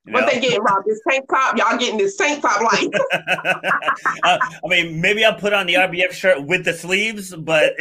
You 0.05 0.13
what 0.13 0.31
they 0.31 0.39
getting, 0.39 0.63
Rob? 0.63 0.83
This 0.87 0.99
tank 1.07 1.29
top? 1.29 1.55
Y'all 1.57 1.77
getting 1.77 1.99
this 1.99 2.17
tank 2.17 2.41
top 2.41 2.59
light? 2.59 2.89
uh, 4.23 4.39
I 4.41 4.67
mean, 4.67 4.99
maybe 4.99 5.23
I'll 5.23 5.35
put 5.35 5.53
on 5.53 5.67
the 5.67 5.75
RBF 5.75 6.11
shirt 6.11 6.43
with 6.47 6.65
the 6.65 6.73
sleeves, 6.73 7.35
but 7.35 7.75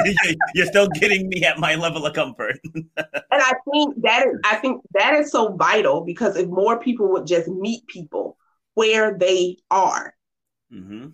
you're 0.55 0.66
still 0.66 0.86
getting 0.88 1.30
me 1.30 1.45
at 1.47 1.59
my 1.59 1.76
level 1.76 2.05
of 2.05 2.12
comfort. 2.12 2.59
and 2.64 2.91
I 2.97 3.55
think 3.72 4.03
that 4.03 4.26
is, 4.26 4.38
I 4.45 4.57
think 4.57 4.82
that 4.93 5.14
is 5.14 5.32
so 5.32 5.55
vital 5.55 6.03
because 6.03 6.36
if 6.36 6.47
more 6.49 6.78
people 6.78 7.11
would 7.11 7.26
just 7.26 7.49
meet 7.49 7.86
people 7.86 8.36
where 8.81 9.16
they 9.18 9.59
are, 9.70 10.14
mm-hmm. 10.72 11.09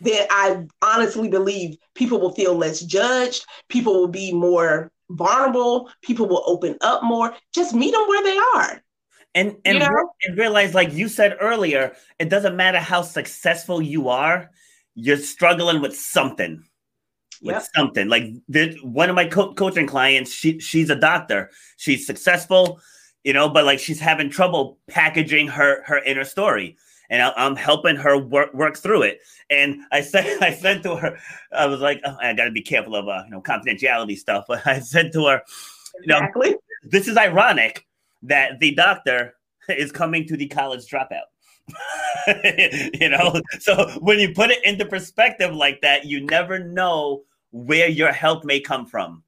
then 0.00 0.26
I 0.30 0.66
honestly 0.82 1.28
believe 1.28 1.76
people 1.94 2.20
will 2.20 2.32
feel 2.32 2.54
less 2.54 2.80
judged. 2.80 3.44
People 3.68 3.94
will 3.94 4.08
be 4.08 4.32
more 4.32 4.90
vulnerable. 5.10 5.90
People 6.02 6.26
will 6.26 6.42
open 6.46 6.76
up 6.80 7.02
more. 7.04 7.34
Just 7.54 7.74
meet 7.74 7.92
them 7.92 8.08
where 8.08 8.24
they 8.24 8.38
are 8.56 8.82
and 9.36 9.56
and, 9.64 9.74
you 9.74 9.80
know? 9.80 10.10
and 10.24 10.38
realize 10.38 10.74
like 10.74 10.92
you 10.92 11.08
said 11.08 11.36
earlier 11.40 11.94
it 12.18 12.28
doesn't 12.28 12.56
matter 12.56 12.80
how 12.80 13.02
successful 13.02 13.80
you 13.80 14.08
are 14.08 14.50
you're 14.94 15.18
struggling 15.18 15.80
with 15.80 15.94
something 15.94 16.64
with 17.42 17.54
yep. 17.54 17.66
something 17.76 18.08
like 18.08 18.32
one 18.82 19.10
of 19.10 19.14
my 19.14 19.26
co- 19.26 19.52
coaching 19.54 19.86
clients 19.86 20.32
she 20.32 20.58
she's 20.58 20.90
a 20.90 20.96
doctor 20.96 21.50
she's 21.76 22.06
successful 22.06 22.80
you 23.22 23.32
know 23.32 23.48
but 23.48 23.64
like 23.64 23.78
she's 23.78 24.00
having 24.00 24.30
trouble 24.30 24.78
packaging 24.88 25.46
her 25.46 25.82
her 25.84 26.02
inner 26.04 26.24
story 26.24 26.76
and 27.10 27.22
I, 27.22 27.32
am 27.36 27.56
helping 27.56 27.96
her 27.96 28.18
work 28.18 28.52
work 28.54 28.76
through 28.76 29.02
it. 29.02 29.20
And 29.50 29.80
I 29.92 30.00
said, 30.00 30.38
I 30.42 30.52
said 30.52 30.82
to 30.84 30.96
her, 30.96 31.18
I 31.52 31.66
was 31.66 31.80
like, 31.80 32.00
oh, 32.04 32.16
I 32.20 32.32
got 32.34 32.44
to 32.44 32.50
be 32.50 32.62
careful 32.62 32.96
of 32.96 33.08
uh, 33.08 33.22
you 33.24 33.30
know 33.30 33.40
confidentiality 33.40 34.16
stuff. 34.16 34.44
But 34.48 34.66
I 34.66 34.80
said 34.80 35.12
to 35.12 35.26
her, 35.26 35.42
you 36.00 36.08
know, 36.08 36.18
exactly. 36.18 36.56
this 36.84 37.08
is 37.08 37.16
ironic 37.16 37.86
that 38.22 38.58
the 38.60 38.74
doctor 38.74 39.34
is 39.68 39.92
coming 39.92 40.26
to 40.28 40.36
the 40.36 40.48
college 40.48 40.86
dropout. 40.86 41.28
you 43.00 43.08
know, 43.08 43.40
so 43.58 43.90
when 43.98 44.20
you 44.20 44.32
put 44.32 44.50
it 44.50 44.64
into 44.64 44.86
perspective 44.86 45.52
like 45.54 45.80
that, 45.80 46.04
you 46.04 46.24
never 46.24 46.60
know 46.60 47.24
where 47.50 47.88
your 47.88 48.12
help 48.12 48.44
may 48.44 48.60
come 48.60 48.86
from. 48.86 49.22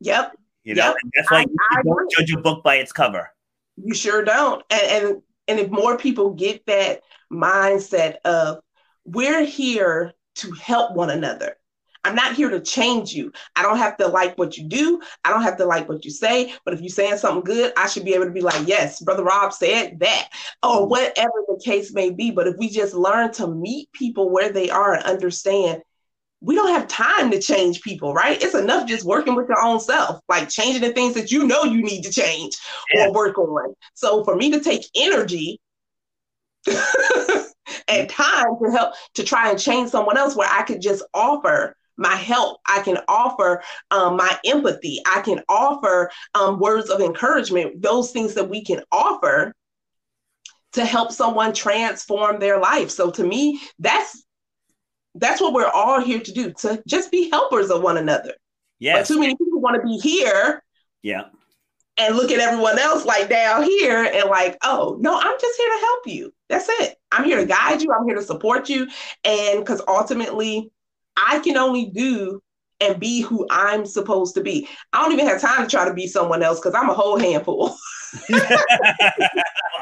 Yep. 0.00 0.36
You 0.64 0.74
know, 0.74 0.86
yep. 0.86 0.96
that's 1.14 1.30
why 1.30 1.38
I, 1.38 1.40
you 1.42 1.56
I 1.70 1.82
don't 1.82 2.10
judge 2.10 2.32
a 2.32 2.38
book 2.38 2.64
by 2.64 2.76
its 2.76 2.92
cover. 2.92 3.30
You 3.76 3.94
sure 3.94 4.24
don't. 4.24 4.62
And, 4.70 5.06
and 5.06 5.22
and 5.48 5.58
if 5.58 5.70
more 5.70 5.96
people 5.96 6.34
get 6.34 6.64
that 6.66 7.00
mindset 7.32 8.16
of 8.24 8.60
we're 9.04 9.44
here 9.44 10.12
to 10.36 10.52
help 10.52 10.94
one 10.94 11.10
another. 11.10 11.56
I'm 12.04 12.14
not 12.14 12.34
here 12.34 12.48
to 12.48 12.60
change 12.60 13.12
you. 13.12 13.32
I 13.56 13.62
don't 13.62 13.78
have 13.78 13.96
to 13.98 14.06
like 14.06 14.38
what 14.38 14.56
you 14.56 14.68
do. 14.68 15.00
I 15.24 15.30
don't 15.30 15.42
have 15.42 15.56
to 15.58 15.66
like 15.66 15.88
what 15.88 16.04
you 16.04 16.10
say. 16.10 16.54
But 16.64 16.74
if 16.74 16.80
you're 16.80 16.88
saying 16.88 17.18
something 17.18 17.42
good, 17.42 17.72
I 17.76 17.88
should 17.88 18.04
be 18.04 18.14
able 18.14 18.26
to 18.26 18.30
be 18.30 18.40
like, 18.40 18.66
yes, 18.68 19.00
Brother 19.02 19.24
Rob 19.24 19.52
said 19.52 19.98
that, 19.98 20.28
or 20.62 20.82
mm-hmm. 20.82 20.90
whatever 20.90 21.32
the 21.48 21.60
case 21.62 21.92
may 21.92 22.10
be. 22.10 22.30
But 22.30 22.46
if 22.46 22.56
we 22.56 22.68
just 22.68 22.94
learn 22.94 23.32
to 23.32 23.48
meet 23.48 23.90
people 23.92 24.30
where 24.30 24.52
they 24.52 24.70
are 24.70 24.94
and 24.94 25.04
understand, 25.04 25.82
we 26.40 26.54
don't 26.54 26.70
have 26.70 26.86
time 26.86 27.30
to 27.30 27.40
change 27.40 27.82
people, 27.82 28.14
right? 28.14 28.40
It's 28.40 28.54
enough 28.54 28.88
just 28.88 29.04
working 29.04 29.34
with 29.34 29.48
your 29.48 29.60
own 29.60 29.80
self, 29.80 30.20
like 30.28 30.48
changing 30.48 30.82
the 30.82 30.92
things 30.92 31.14
that 31.14 31.32
you 31.32 31.46
know 31.46 31.64
you 31.64 31.82
need 31.82 32.02
to 32.04 32.12
change 32.12 32.54
yeah. 32.94 33.06
or 33.06 33.12
work 33.12 33.38
on. 33.38 33.74
So 33.94 34.24
for 34.24 34.36
me 34.36 34.50
to 34.52 34.60
take 34.60 34.86
energy 34.94 35.60
and 37.88 38.08
time 38.08 38.46
to 38.62 38.70
help 38.70 38.94
to 39.14 39.24
try 39.24 39.50
and 39.50 39.58
change 39.58 39.90
someone 39.90 40.16
else 40.16 40.36
where 40.36 40.48
I 40.50 40.62
could 40.62 40.80
just 40.80 41.04
offer 41.12 41.74
my 41.96 42.14
help. 42.14 42.60
I 42.68 42.82
can 42.82 42.98
offer 43.08 43.62
um, 43.90 44.16
my 44.16 44.38
empathy. 44.44 45.00
I 45.06 45.20
can 45.20 45.42
offer 45.48 46.10
um, 46.34 46.60
words 46.60 46.90
of 46.90 47.00
encouragement, 47.00 47.82
those 47.82 48.12
things 48.12 48.34
that 48.34 48.48
we 48.48 48.64
can 48.64 48.82
offer 48.92 49.52
to 50.74 50.84
help 50.84 51.10
someone 51.10 51.52
transform 51.52 52.38
their 52.38 52.60
life. 52.60 52.90
So 52.90 53.10
to 53.10 53.24
me, 53.24 53.60
that's 53.80 54.24
that's 55.18 55.40
what 55.40 55.52
we're 55.52 55.68
all 55.68 56.00
here 56.00 56.20
to 56.20 56.32
do, 56.32 56.52
to 56.52 56.82
just 56.86 57.10
be 57.10 57.30
helpers 57.30 57.70
of 57.70 57.82
one 57.82 57.96
another. 57.96 58.34
Yeah. 58.78 59.02
too 59.02 59.18
many 59.18 59.34
people 59.36 59.60
want 59.60 59.76
to 59.76 59.82
be 59.82 59.98
here. 59.98 60.62
Yeah. 61.02 61.24
And 61.96 62.16
look 62.16 62.30
at 62.30 62.38
everyone 62.38 62.78
else 62.78 63.04
like 63.04 63.28
down 63.28 63.64
here 63.64 64.04
and 64.04 64.30
like, 64.30 64.56
oh, 64.62 64.96
no, 65.00 65.18
I'm 65.18 65.36
just 65.40 65.58
here 65.58 65.68
to 65.68 65.80
help 65.80 66.06
you. 66.06 66.32
That's 66.48 66.68
it. 66.68 66.94
I'm 67.10 67.24
here 67.24 67.38
to 67.38 67.44
guide 67.46 67.82
you. 67.82 67.92
I'm 67.92 68.06
here 68.06 68.14
to 68.14 68.22
support 68.22 68.68
you. 68.68 68.86
And 69.24 69.58
because 69.58 69.82
ultimately, 69.88 70.70
I 71.16 71.40
can 71.40 71.56
only 71.56 71.86
do 71.86 72.40
and 72.80 73.00
be 73.00 73.20
who 73.20 73.46
I'm 73.50 73.84
supposed 73.84 74.36
to 74.36 74.42
be. 74.42 74.68
I 74.92 75.02
don't 75.02 75.12
even 75.12 75.26
have 75.26 75.40
time 75.40 75.64
to 75.64 75.70
try 75.70 75.88
to 75.88 75.94
be 75.94 76.06
someone 76.06 76.44
else 76.44 76.60
because 76.60 76.74
I'm 76.74 76.88
a 76.88 76.94
whole 76.94 77.18
handful. 77.18 77.76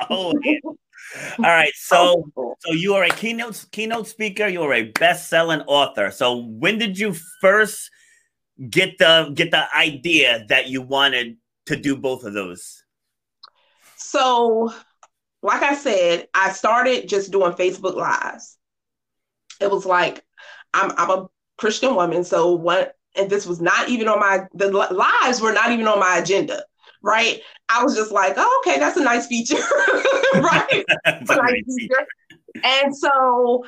All 1.38 1.44
right, 1.44 1.72
so 1.74 2.28
so 2.60 2.72
you 2.72 2.94
are 2.94 3.04
a 3.04 3.10
keynote 3.10 3.64
keynote 3.70 4.08
speaker. 4.08 4.48
You 4.48 4.62
are 4.62 4.74
a 4.74 4.90
best 4.92 5.28
selling 5.28 5.60
author. 5.62 6.10
So 6.10 6.44
when 6.44 6.78
did 6.78 6.98
you 6.98 7.14
first 7.40 7.90
get 8.70 8.98
the 8.98 9.30
get 9.34 9.50
the 9.50 9.64
idea 9.76 10.44
that 10.48 10.68
you 10.68 10.82
wanted 10.82 11.36
to 11.66 11.76
do 11.76 11.96
both 11.96 12.24
of 12.24 12.32
those? 12.32 12.82
So, 13.96 14.72
like 15.42 15.62
I 15.62 15.74
said, 15.74 16.28
I 16.34 16.52
started 16.52 17.08
just 17.08 17.30
doing 17.30 17.52
Facebook 17.52 17.96
lives. 17.96 18.56
It 19.60 19.70
was 19.70 19.86
like 19.86 20.24
I'm 20.74 20.92
I'm 20.96 21.10
a 21.10 21.26
Christian 21.56 21.94
woman, 21.94 22.24
so 22.24 22.54
what? 22.54 22.94
And 23.14 23.30
this 23.30 23.46
was 23.46 23.60
not 23.60 23.88
even 23.88 24.08
on 24.08 24.20
my 24.20 24.46
the 24.54 24.70
lives 24.70 25.40
were 25.40 25.52
not 25.52 25.70
even 25.70 25.86
on 25.86 25.98
my 25.98 26.18
agenda, 26.18 26.64
right? 27.06 27.40
I 27.68 27.82
was 27.84 27.94
just 27.94 28.10
like, 28.10 28.34
oh, 28.36 28.62
okay, 28.66 28.78
that's 28.78 28.96
a 28.96 29.02
nice 29.02 29.26
feature, 29.26 29.54
right? 30.34 30.84
nice 31.06 31.62
feature. 31.78 32.06
And 32.62 32.94
so 32.94 33.64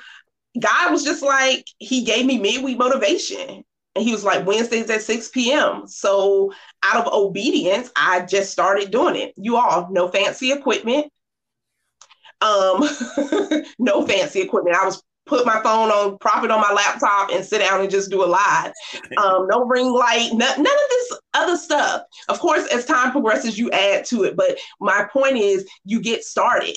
God 0.61 0.91
was 0.91 1.05
just 1.05 1.22
like, 1.22 1.64
He 1.78 2.05
gave 2.05 2.26
me 2.26 2.39
midweek 2.39 2.78
motivation. 2.78 3.64
And 3.95 4.05
he 4.05 4.12
was 4.12 4.24
like, 4.24 4.47
Wednesdays 4.47 4.91
at 4.91 5.03
6 5.03 5.28
p.m. 5.28 5.86
So 5.86 6.53
out 6.84 7.07
of 7.07 7.12
obedience, 7.12 7.91
I 7.97 8.20
just 8.20 8.53
started 8.53 8.91
doing 8.91 9.16
it. 9.16 9.34
You 9.36 9.57
all, 9.57 9.89
no 9.91 10.09
fancy 10.09 10.53
equipment. 10.53 11.11
Um, 12.41 12.89
no 13.78 14.07
fancy 14.07 14.41
equipment. 14.41 14.76
I 14.76 14.84
was 14.84 15.03
put 15.28 15.46
my 15.46 15.60
phone 15.62 15.90
on, 15.90 16.18
prop 16.18 16.44
it 16.44 16.50
on 16.50 16.60
my 16.60 16.72
laptop, 16.72 17.30
and 17.30 17.44
sit 17.44 17.58
down 17.58 17.80
and 17.80 17.90
just 17.90 18.10
do 18.10 18.24
a 18.24 18.26
live. 18.26 18.72
Um, 19.18 19.48
no 19.48 19.64
ring 19.64 19.90
light, 19.90 20.30
none, 20.32 20.62
none 20.62 20.74
of 20.74 20.88
this 20.90 21.18
other 21.34 21.56
stuff. 21.56 22.02
Of 22.28 22.38
course, 22.38 22.66
as 22.72 22.84
time 22.84 23.10
progresses, 23.10 23.58
you 23.58 23.70
add 23.72 24.04
to 24.06 24.24
it. 24.24 24.36
But 24.36 24.58
my 24.80 25.08
point 25.12 25.36
is, 25.36 25.68
you 25.84 26.00
get 26.00 26.24
started. 26.24 26.76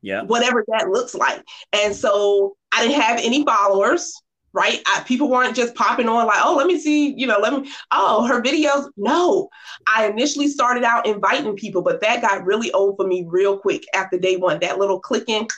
Yeah. 0.00 0.22
Whatever 0.22 0.64
that 0.68 0.88
looks 0.90 1.14
like. 1.14 1.42
And 1.72 1.94
so 1.94 2.56
I 2.70 2.82
didn't 2.82 3.00
have 3.00 3.18
any 3.18 3.44
followers 3.44 4.14
right? 4.54 4.80
I, 4.86 5.02
people 5.02 5.28
weren't 5.28 5.56
just 5.56 5.74
popping 5.74 6.08
on 6.08 6.26
like, 6.26 6.40
oh, 6.42 6.54
let 6.56 6.68
me 6.68 6.78
see, 6.78 7.12
you 7.14 7.26
know, 7.26 7.38
let 7.38 7.52
me, 7.52 7.68
oh, 7.90 8.24
her 8.26 8.40
videos. 8.40 8.88
No, 8.96 9.50
I 9.86 10.06
initially 10.06 10.48
started 10.48 10.84
out 10.84 11.06
inviting 11.06 11.56
people, 11.56 11.82
but 11.82 12.00
that 12.00 12.22
got 12.22 12.46
really 12.46 12.72
old 12.72 12.96
for 12.96 13.06
me 13.06 13.24
real 13.26 13.58
quick 13.58 13.84
after 13.94 14.16
day 14.16 14.36
one. 14.36 14.60
That 14.60 14.78
little 14.78 15.00
clicking, 15.00 15.48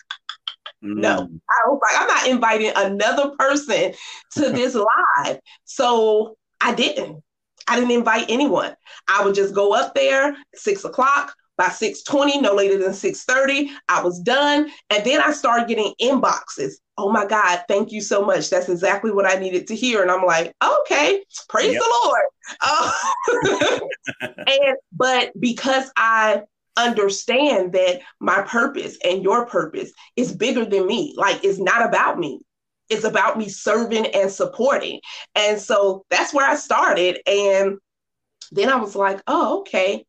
no, 0.82 1.22
mm. 1.22 1.40
I 1.50 1.68
was 1.68 1.80
like, 1.82 2.00
I'm 2.00 2.08
not 2.08 2.28
inviting 2.28 2.72
another 2.76 3.30
person 3.38 3.92
to 4.32 4.50
this 4.50 4.74
live. 4.74 5.38
So 5.64 6.36
I 6.60 6.74
didn't. 6.74 7.22
I 7.68 7.76
didn't 7.76 7.90
invite 7.92 8.26
anyone. 8.28 8.76
I 9.08 9.24
would 9.24 9.34
just 9.34 9.54
go 9.54 9.74
up 9.74 9.94
there 9.94 10.36
six 10.54 10.84
o'clock. 10.84 11.34
By 11.58 11.68
6:20, 11.68 12.42
no 12.42 12.52
later 12.54 12.76
than 12.76 12.92
6:30, 12.92 13.70
I 13.88 14.02
was 14.02 14.20
done. 14.20 14.70
And 14.90 15.04
then 15.04 15.22
I 15.22 15.32
started 15.32 15.66
getting 15.66 15.94
inboxes. 16.02 16.74
Oh 16.98 17.10
my 17.10 17.24
God, 17.24 17.64
thank 17.66 17.92
you 17.92 18.02
so 18.02 18.22
much. 18.22 18.50
That's 18.50 18.68
exactly 18.68 19.10
what 19.10 19.24
I 19.24 19.38
needed 19.38 19.66
to 19.68 19.74
hear. 19.74 20.02
And 20.02 20.10
I'm 20.10 20.24
like, 20.26 20.54
okay, 20.62 21.24
praise 21.48 21.72
yep. 21.72 21.82
the 21.82 22.00
Lord. 22.04 22.22
Uh, 22.60 23.80
and 24.20 24.76
but 24.92 25.32
because 25.40 25.90
I 25.96 26.42
understand 26.76 27.72
that 27.72 28.00
my 28.20 28.42
purpose 28.42 28.96
and 29.04 29.22
your 29.22 29.46
purpose 29.46 29.90
is 30.16 30.32
bigger 30.32 30.64
than 30.64 30.86
me. 30.86 31.14
Like 31.16 31.42
it's 31.44 31.58
not 31.58 31.86
about 31.86 32.18
me. 32.18 32.40
It's 32.88 33.04
about 33.04 33.38
me 33.38 33.48
serving 33.48 34.06
and 34.06 34.30
supporting. 34.30 35.00
And 35.34 35.60
so 35.60 36.04
that's 36.10 36.32
where 36.32 36.48
I 36.48 36.54
started. 36.54 37.18
And 37.26 37.78
then 38.52 38.68
I 38.68 38.76
was 38.76 38.94
like, 38.94 39.20
oh, 39.26 39.60
okay. 39.60 40.04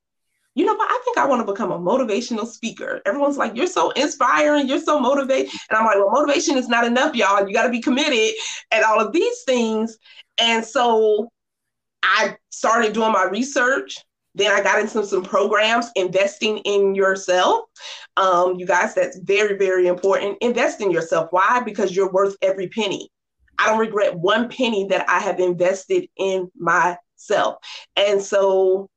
You 0.53 0.65
know 0.65 0.73
what? 0.73 0.89
I 0.89 0.99
think 1.05 1.17
I 1.17 1.25
want 1.25 1.45
to 1.45 1.51
become 1.51 1.71
a 1.71 1.79
motivational 1.79 2.47
speaker. 2.47 3.01
Everyone's 3.05 3.37
like, 3.37 3.55
you're 3.55 3.67
so 3.67 3.91
inspiring, 3.91 4.67
you're 4.67 4.79
so 4.79 4.99
motivated. 4.99 5.51
And 5.69 5.77
I'm 5.77 5.85
like, 5.85 5.97
well, 5.97 6.09
motivation 6.11 6.57
is 6.57 6.67
not 6.67 6.83
enough, 6.83 7.15
y'all. 7.15 7.47
You 7.47 7.53
got 7.53 7.63
to 7.63 7.69
be 7.69 7.81
committed 7.81 8.35
and 8.71 8.83
all 8.83 8.99
of 8.99 9.11
these 9.11 9.43
things. 9.43 9.97
And 10.39 10.65
so 10.65 11.29
I 12.01 12.37
started 12.49 12.93
doing 12.93 13.11
my 13.11 13.25
research 13.25 14.03
Then 14.37 14.51
I 14.51 14.61
got 14.61 14.79
into 14.79 15.03
some 15.03 15.23
programs, 15.23 15.87
investing 15.95 16.59
in 16.59 16.93
yourself. 16.93 17.65
Um, 18.17 18.55
you 18.59 18.67
guys, 18.67 18.93
that's 18.93 19.17
very, 19.17 19.57
very 19.57 19.87
important. 19.87 20.37
Invest 20.41 20.79
in 20.79 20.91
yourself. 20.91 21.29
Why? 21.31 21.61
Because 21.65 21.95
you're 21.95 22.11
worth 22.11 22.35
every 22.43 22.67
penny. 22.67 23.09
I 23.57 23.65
don't 23.65 23.79
regret 23.79 24.15
one 24.15 24.47
penny 24.47 24.85
that 24.89 25.09
I 25.09 25.19
have 25.19 25.39
invested 25.39 26.07
in 26.17 26.51
myself. 26.55 27.57
And 27.95 28.21
so 28.21 28.91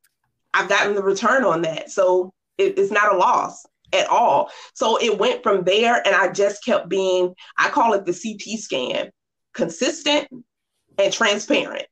I've 0.52 0.68
gotten 0.68 0.94
the 0.94 1.02
return 1.02 1.44
on 1.44 1.62
that. 1.62 1.90
So 1.90 2.34
it, 2.58 2.78
it's 2.78 2.92
not 2.92 3.14
a 3.14 3.16
loss 3.16 3.64
at 3.94 4.08
all. 4.08 4.50
So 4.74 4.98
it 4.98 5.18
went 5.18 5.42
from 5.42 5.64
there, 5.64 6.06
and 6.06 6.14
I 6.14 6.30
just 6.32 6.62
kept 6.66 6.90
being, 6.90 7.34
I 7.56 7.70
call 7.70 7.94
it 7.94 8.04
the 8.04 8.12
CT 8.12 8.60
scan 8.60 9.10
consistent 9.54 10.28
and 10.98 11.12
transparent. 11.12 11.86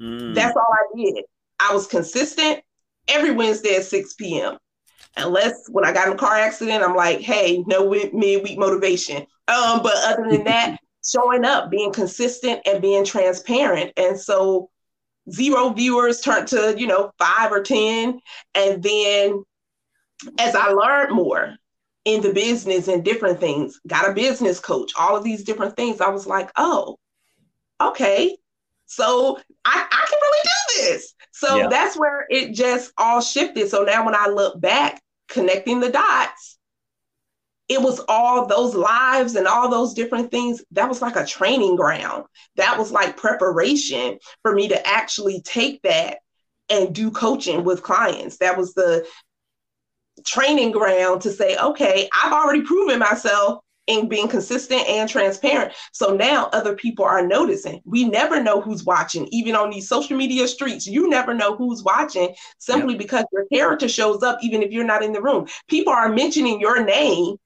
Mm. 0.00 0.34
That's 0.34 0.56
all 0.56 0.72
I 0.72 1.00
did. 1.00 1.24
I 1.60 1.72
was 1.72 1.86
consistent 1.86 2.60
every 3.08 3.32
Wednesday 3.32 3.76
at 3.76 3.84
6 3.84 4.14
p.m. 4.14 4.58
Unless 5.16 5.68
when 5.70 5.84
I 5.84 5.92
got 5.92 6.06
in 6.06 6.14
a 6.14 6.16
car 6.16 6.34
accident, 6.36 6.84
I'm 6.84 6.94
like, 6.94 7.20
hey, 7.20 7.64
no 7.66 7.90
midweek 7.90 8.58
motivation. 8.58 9.26
Um, 9.48 9.82
but 9.82 9.94
other 9.96 10.28
than 10.30 10.44
that, 10.44 10.78
showing 11.04 11.44
up, 11.44 11.70
being 11.70 11.92
consistent 11.92 12.60
and 12.66 12.82
being 12.82 13.04
transparent. 13.04 13.92
And 13.96 14.18
so 14.18 14.70
zero 15.30 15.70
viewers 15.70 16.20
turned 16.20 16.48
to, 16.48 16.74
you 16.78 16.86
know, 16.86 17.10
five 17.18 17.52
or 17.52 17.62
10. 17.62 18.20
And 18.54 18.82
then 18.82 19.44
as 20.38 20.54
I 20.54 20.68
learned 20.68 21.14
more 21.14 21.54
in 22.04 22.22
the 22.22 22.32
business 22.32 22.88
and 22.88 23.04
different 23.04 23.40
things, 23.40 23.80
got 23.86 24.08
a 24.08 24.14
business 24.14 24.60
coach, 24.60 24.92
all 24.98 25.16
of 25.16 25.24
these 25.24 25.44
different 25.44 25.76
things, 25.76 26.00
I 26.00 26.08
was 26.08 26.26
like, 26.26 26.50
oh, 26.56 26.96
okay. 27.80 28.36
So 28.88 29.38
I, 29.64 29.86
I 29.90 30.06
can 30.08 30.18
really 30.20 30.40
do 30.44 30.82
this. 30.82 31.14
So 31.30 31.56
yeah. 31.56 31.68
that's 31.68 31.96
where 31.96 32.26
it 32.30 32.52
just 32.54 32.92
all 32.98 33.20
shifted. 33.20 33.68
So 33.68 33.82
now 33.84 34.04
when 34.04 34.14
I 34.14 34.28
look 34.28 34.60
back, 34.60 35.00
connecting 35.28 35.78
the 35.78 35.90
dots, 35.90 36.58
it 37.68 37.82
was 37.82 38.00
all 38.08 38.46
those 38.46 38.74
lives 38.74 39.36
and 39.36 39.46
all 39.46 39.70
those 39.70 39.92
different 39.92 40.30
things. 40.30 40.64
That 40.72 40.88
was 40.88 41.02
like 41.02 41.16
a 41.16 41.26
training 41.26 41.76
ground. 41.76 42.24
That 42.56 42.78
was 42.78 42.90
like 42.90 43.18
preparation 43.18 44.18
for 44.42 44.54
me 44.54 44.68
to 44.68 44.86
actually 44.86 45.42
take 45.42 45.82
that 45.82 46.18
and 46.70 46.94
do 46.94 47.10
coaching 47.10 47.64
with 47.64 47.82
clients. 47.82 48.38
That 48.38 48.56
was 48.56 48.72
the 48.72 49.06
training 50.24 50.72
ground 50.72 51.22
to 51.22 51.30
say, 51.30 51.58
okay, 51.58 52.08
I've 52.12 52.32
already 52.32 52.62
proven 52.62 52.98
myself 52.98 53.62
in 53.88 54.08
being 54.08 54.28
consistent 54.28 54.86
and 54.86 55.08
transparent. 55.08 55.74
So 55.92 56.14
now 56.14 56.48
other 56.52 56.76
people 56.76 57.04
are 57.04 57.26
noticing. 57.26 57.80
We 57.84 58.04
never 58.04 58.40
know 58.40 58.60
who's 58.60 58.84
watching, 58.84 59.26
even 59.32 59.56
on 59.56 59.70
these 59.70 59.88
social 59.88 60.16
media 60.16 60.46
streets. 60.46 60.86
You 60.86 61.08
never 61.08 61.34
know 61.34 61.56
who's 61.56 61.82
watching 61.82 62.34
simply 62.58 62.94
yep. 62.94 63.02
because 63.02 63.24
your 63.32 63.46
character 63.46 63.88
shows 63.88 64.22
up, 64.22 64.38
even 64.42 64.62
if 64.62 64.70
you're 64.70 64.84
not 64.84 65.02
in 65.02 65.12
the 65.12 65.22
room. 65.22 65.48
People 65.68 65.92
are 65.92 66.08
mentioning 66.08 66.60
your 66.60 66.84
name 66.84 67.36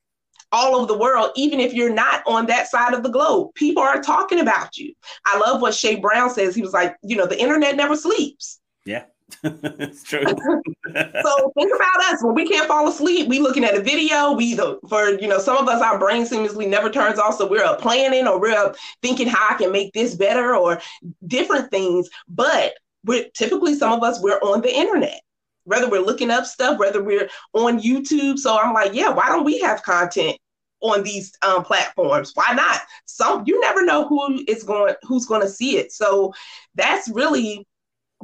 all 0.51 0.74
over 0.74 0.86
the 0.86 0.99
world, 0.99 1.30
even 1.34 1.61
if 1.61 1.72
you're 1.72 1.95
not 1.95 2.22
on 2.26 2.47
that 2.47 2.68
side 2.68 2.93
of 2.93 3.03
the 3.03 3.09
globe. 3.09 3.55
People 3.55 3.82
are 3.82 4.03
talking 4.03 4.40
about 4.40 4.76
you. 4.76 4.93
I 5.24 5.38
love 5.38 5.62
what 5.62 5.74
Shay 5.74 5.97
Brown 5.97 6.28
says. 6.28 6.55
He 6.55 6.61
was 6.61 6.74
like, 6.74 6.97
you 7.03 7.16
know, 7.16 7.26
the 7.26 7.40
internet 7.40 7.76
never 7.76 7.97
sleeps. 7.97 8.61
Yeah. 8.84 9.05
It's 9.42 10.02
true. 10.02 10.24
so 10.26 11.52
think 11.56 11.72
about 11.74 12.12
us 12.12 12.22
when 12.22 12.34
we 12.34 12.48
can't 12.48 12.68
fall 12.68 12.88
asleep. 12.88 13.28
We 13.28 13.38
looking 13.38 13.64
at 13.64 13.76
a 13.76 13.82
video. 13.82 14.32
We 14.32 14.56
for 14.88 15.10
you 15.20 15.28
know 15.28 15.38
some 15.38 15.56
of 15.56 15.68
us 15.68 15.82
our 15.82 15.98
brain 15.98 16.26
seemingly 16.26 16.66
never 16.66 16.90
turns 16.90 17.18
off. 17.18 17.36
So 17.36 17.48
we're 17.48 17.64
up 17.64 17.80
planning 17.80 18.26
or 18.26 18.40
we're 18.40 18.56
up 18.56 18.76
thinking 19.02 19.28
how 19.28 19.48
I 19.50 19.54
can 19.54 19.72
make 19.72 19.92
this 19.92 20.14
better 20.14 20.54
or 20.54 20.80
different 21.26 21.70
things. 21.70 22.08
But 22.28 22.74
we're 23.04 23.28
typically 23.30 23.74
some 23.74 23.92
of 23.92 24.02
us 24.02 24.20
we're 24.20 24.38
on 24.40 24.60
the 24.60 24.74
internet. 24.74 25.20
Whether 25.64 25.88
we're 25.88 26.00
looking 26.02 26.30
up 26.30 26.44
stuff, 26.44 26.78
whether 26.78 27.02
we're 27.02 27.28
on 27.52 27.80
YouTube. 27.80 28.38
So 28.38 28.58
I'm 28.58 28.74
like, 28.74 28.94
yeah, 28.94 29.10
why 29.10 29.28
don't 29.28 29.44
we 29.44 29.60
have 29.60 29.82
content 29.82 30.36
on 30.82 31.02
these 31.02 31.32
um, 31.42 31.64
platforms. 31.64 32.32
Why 32.34 32.52
not? 32.52 32.80
Some 33.06 33.44
you 33.46 33.60
never 33.60 33.84
know 33.84 34.06
who 34.06 34.44
is 34.48 34.64
going 34.64 34.94
who's 35.02 35.26
going 35.26 35.40
to 35.42 35.48
see 35.48 35.78
it. 35.78 35.92
So 35.92 36.34
that's 36.74 37.08
really 37.08 37.66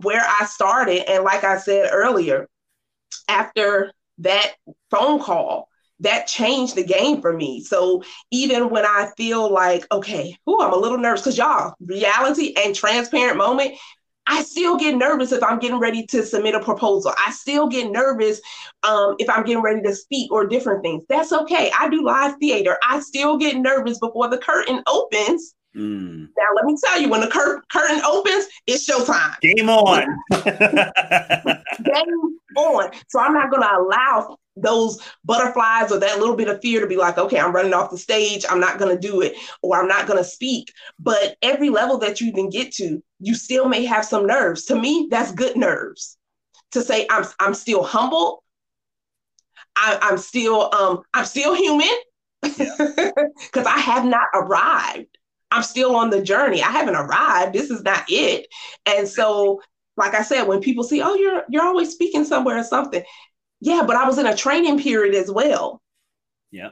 where 0.02 0.24
I 0.24 0.46
started. 0.46 1.10
And 1.10 1.24
like 1.24 1.44
I 1.44 1.58
said 1.58 1.90
earlier, 1.92 2.48
after 3.28 3.92
that 4.18 4.54
phone 4.90 5.20
call, 5.20 5.68
that 6.00 6.26
changed 6.26 6.76
the 6.76 6.84
game 6.84 7.20
for 7.20 7.32
me. 7.32 7.62
So 7.62 8.02
even 8.30 8.70
when 8.70 8.84
I 8.84 9.10
feel 9.16 9.52
like, 9.52 9.84
okay, 9.90 10.36
oh, 10.46 10.64
I'm 10.64 10.72
a 10.72 10.76
little 10.76 10.98
nervous 10.98 11.22
because 11.22 11.38
y'all, 11.38 11.74
reality 11.80 12.54
and 12.56 12.74
transparent 12.74 13.36
moment, 13.36 13.76
I 14.28 14.42
still 14.42 14.76
get 14.76 14.94
nervous 14.94 15.32
if 15.32 15.42
I'm 15.42 15.58
getting 15.58 15.80
ready 15.80 16.06
to 16.06 16.22
submit 16.22 16.54
a 16.54 16.60
proposal. 16.60 17.14
I 17.26 17.32
still 17.32 17.66
get 17.66 17.90
nervous 17.90 18.40
um, 18.82 19.16
if 19.18 19.28
I'm 19.28 19.42
getting 19.42 19.62
ready 19.62 19.80
to 19.82 19.94
speak 19.94 20.30
or 20.30 20.46
different 20.46 20.82
things. 20.82 21.02
That's 21.08 21.32
okay. 21.32 21.70
I 21.76 21.88
do 21.88 22.04
live 22.04 22.36
theater. 22.38 22.76
I 22.86 23.00
still 23.00 23.38
get 23.38 23.56
nervous 23.56 23.98
before 23.98 24.28
the 24.28 24.38
curtain 24.38 24.82
opens 24.86 25.54
Mm. 25.78 26.28
Now, 26.36 26.48
let 26.56 26.64
me 26.64 26.76
tell 26.84 27.00
you, 27.00 27.08
when 27.08 27.20
the 27.20 27.28
cur- 27.28 27.62
curtain 27.70 28.00
opens, 28.04 28.46
it's 28.66 28.88
showtime. 28.88 29.38
Game 29.40 29.70
on. 29.70 30.18
Game 31.84 32.38
on. 32.56 32.90
So 33.06 33.20
I'm 33.20 33.32
not 33.32 33.50
going 33.50 33.62
to 33.62 33.76
allow 33.76 34.36
those 34.56 35.00
butterflies 35.24 35.92
or 35.92 36.00
that 36.00 36.18
little 36.18 36.34
bit 36.34 36.48
of 36.48 36.60
fear 36.60 36.80
to 36.80 36.86
be 36.86 36.96
like, 36.96 37.16
okay, 37.16 37.38
I'm 37.38 37.54
running 37.54 37.74
off 37.74 37.92
the 37.92 37.98
stage. 37.98 38.44
I'm 38.48 38.58
not 38.58 38.78
going 38.78 38.94
to 38.94 39.00
do 39.00 39.20
it 39.20 39.36
or 39.62 39.76
I'm 39.76 39.86
not 39.86 40.06
going 40.06 40.18
to 40.18 40.24
speak. 40.24 40.72
But 40.98 41.36
every 41.42 41.70
level 41.70 41.98
that 41.98 42.20
you 42.20 42.32
can 42.32 42.48
get 42.50 42.72
to, 42.74 43.00
you 43.20 43.34
still 43.34 43.68
may 43.68 43.84
have 43.84 44.04
some 44.04 44.26
nerves. 44.26 44.64
To 44.66 44.74
me, 44.74 45.06
that's 45.10 45.32
good 45.32 45.56
nerves. 45.56 46.16
To 46.72 46.82
say 46.82 47.06
I'm 47.10 47.24
I'm 47.40 47.54
still 47.54 47.82
humble. 47.82 48.44
I, 49.74 49.98
I'm 50.02 50.18
still 50.18 50.74
um 50.74 51.02
I'm 51.14 51.24
still 51.24 51.54
human 51.54 51.88
because 52.42 52.58
yeah. 52.58 53.64
I 53.66 53.78
have 53.78 54.04
not 54.04 54.26
arrived. 54.34 55.17
I'm 55.50 55.62
still 55.62 55.96
on 55.96 56.10
the 56.10 56.22
journey. 56.22 56.62
I 56.62 56.70
haven't 56.70 56.96
arrived. 56.96 57.54
This 57.54 57.70
is 57.70 57.82
not 57.82 58.04
it. 58.08 58.46
And 58.86 59.08
so, 59.08 59.62
like 59.96 60.14
I 60.14 60.22
said, 60.22 60.44
when 60.44 60.60
people 60.60 60.84
say, 60.84 61.00
"Oh, 61.00 61.14
you're 61.14 61.44
you're 61.48 61.64
always 61.64 61.90
speaking 61.90 62.24
somewhere 62.24 62.58
or 62.58 62.64
something," 62.64 63.02
yeah, 63.60 63.82
but 63.86 63.96
I 63.96 64.06
was 64.06 64.18
in 64.18 64.26
a 64.26 64.36
training 64.36 64.80
period 64.80 65.14
as 65.14 65.30
well. 65.30 65.82
Yeah. 66.50 66.70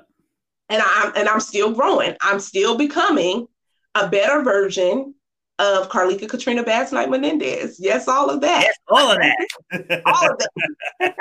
And 0.69 0.83
I'm 0.85 1.13
and 1.17 1.29
I'm 1.29 1.41
still 1.41 1.73
growing. 1.73 2.17
I'm 2.21 2.41
still 2.41 2.77
becoming 2.77 3.47
a 3.95 4.09
better 4.09 4.43
version 4.43 5.15
of 5.59 5.89
Carlika 5.89 6.29
Katrina 6.29 6.63
Bass 6.63 6.93
Knight 6.93 7.09
Menendez. 7.09 7.79
Yes, 7.81 8.09
all 8.09 8.29
of 8.29 8.41
that. 8.43 8.63
Yes, 8.63 8.77
all 8.89 9.11
of 9.11 9.19
that. 9.19 10.03
all 10.07 10.31
of 10.31 10.39
that. 11.01 11.15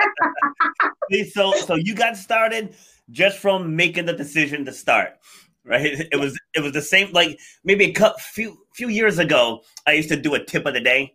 so 1.33 1.53
so 1.53 1.75
you 1.75 1.95
got 1.95 2.17
started 2.17 2.75
just 3.11 3.37
from 3.37 3.75
making 3.75 4.05
the 4.05 4.13
decision 4.13 4.65
to 4.65 4.73
start 4.73 5.17
right? 5.65 6.07
It 6.11 6.19
was 6.19 6.39
it 6.53 6.61
was 6.61 6.73
the 6.73 6.81
same 6.81 7.11
like 7.11 7.39
maybe 7.63 7.93
a 7.93 8.13
few 8.19 8.57
few 8.73 8.89
years 8.89 9.19
ago. 9.19 9.61
I 9.87 9.93
used 9.93 10.09
to 10.09 10.15
do 10.15 10.35
a 10.35 10.43
tip 10.43 10.65
of 10.65 10.73
the 10.73 10.81
day, 10.81 11.13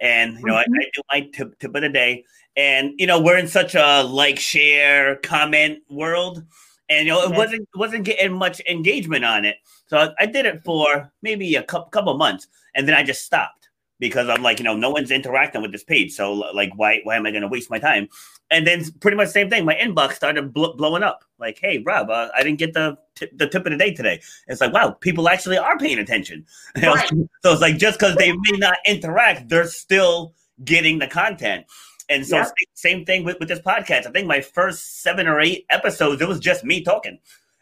and 0.00 0.38
you 0.38 0.46
know 0.46 0.54
mm-hmm. 0.54 0.74
I, 0.74 0.84
I, 0.84 0.90
do 0.94 1.02
my 1.12 1.20
tip 1.32 1.58
tip 1.58 1.74
of 1.74 1.82
the 1.82 1.88
day, 1.88 2.24
and 2.56 2.92
you 2.98 3.06
know 3.06 3.20
we're 3.20 3.38
in 3.38 3.48
such 3.48 3.74
a 3.74 4.02
like 4.02 4.38
share 4.38 5.16
comment 5.16 5.80
world, 5.88 6.44
and 6.88 7.06
you 7.06 7.12
know 7.12 7.22
it 7.22 7.36
wasn't 7.36 7.68
wasn't 7.74 8.04
getting 8.04 8.32
much 8.32 8.60
engagement 8.68 9.24
on 9.24 9.44
it. 9.44 9.56
So 9.86 9.98
I, 9.98 10.10
I 10.20 10.26
did 10.26 10.46
it 10.46 10.62
for 10.64 11.12
maybe 11.22 11.54
a 11.56 11.62
couple 11.62 11.90
couple 11.90 12.16
months, 12.16 12.48
and 12.74 12.88
then 12.88 12.94
I 12.94 13.02
just 13.02 13.24
stopped 13.24 13.68
because 13.98 14.28
I'm 14.28 14.42
like 14.42 14.58
you 14.58 14.64
know 14.64 14.76
no 14.76 14.90
one's 14.90 15.10
interacting 15.10 15.62
with 15.62 15.72
this 15.72 15.84
page, 15.84 16.12
so 16.12 16.32
like 16.32 16.72
why 16.76 17.00
why 17.04 17.16
am 17.16 17.26
I 17.26 17.30
going 17.30 17.42
to 17.42 17.48
waste 17.48 17.70
my 17.70 17.78
time? 17.78 18.08
And 18.50 18.66
then 18.66 18.84
pretty 19.00 19.16
much 19.16 19.28
same 19.28 19.48
thing. 19.48 19.64
My 19.64 19.74
inbox 19.74 20.14
started 20.14 20.52
bl- 20.52 20.72
blowing 20.76 21.02
up. 21.02 21.24
Like, 21.38 21.58
hey, 21.60 21.78
Rob, 21.78 22.10
uh, 22.10 22.28
I 22.34 22.42
didn't 22.42 22.58
get 22.58 22.74
the 22.74 22.98
t- 23.14 23.28
the 23.32 23.48
tip 23.48 23.64
of 23.64 23.72
the 23.72 23.78
day 23.78 23.94
today. 23.94 24.20
It's 24.48 24.60
like, 24.60 24.72
wow, 24.72 24.90
people 24.90 25.28
actually 25.28 25.58
are 25.58 25.78
paying 25.78 25.98
attention. 25.98 26.46
Right. 26.82 27.08
so 27.42 27.52
it's 27.52 27.60
like 27.60 27.78
just 27.78 27.98
because 27.98 28.16
they 28.16 28.32
may 28.32 28.58
not 28.58 28.76
interact, 28.86 29.48
they're 29.48 29.66
still 29.66 30.34
getting 30.64 30.98
the 30.98 31.06
content. 31.06 31.66
And 32.08 32.26
so, 32.26 32.38
yeah. 32.38 32.48
same 32.74 33.04
thing 33.04 33.22
with, 33.22 33.38
with 33.38 33.48
this 33.48 33.60
podcast. 33.60 34.06
I 34.06 34.10
think 34.10 34.26
my 34.26 34.40
first 34.40 35.02
seven 35.02 35.28
or 35.28 35.40
eight 35.40 35.64
episodes, 35.70 36.20
it 36.20 36.26
was 36.26 36.40
just 36.40 36.64
me 36.64 36.82
talking. 36.82 37.18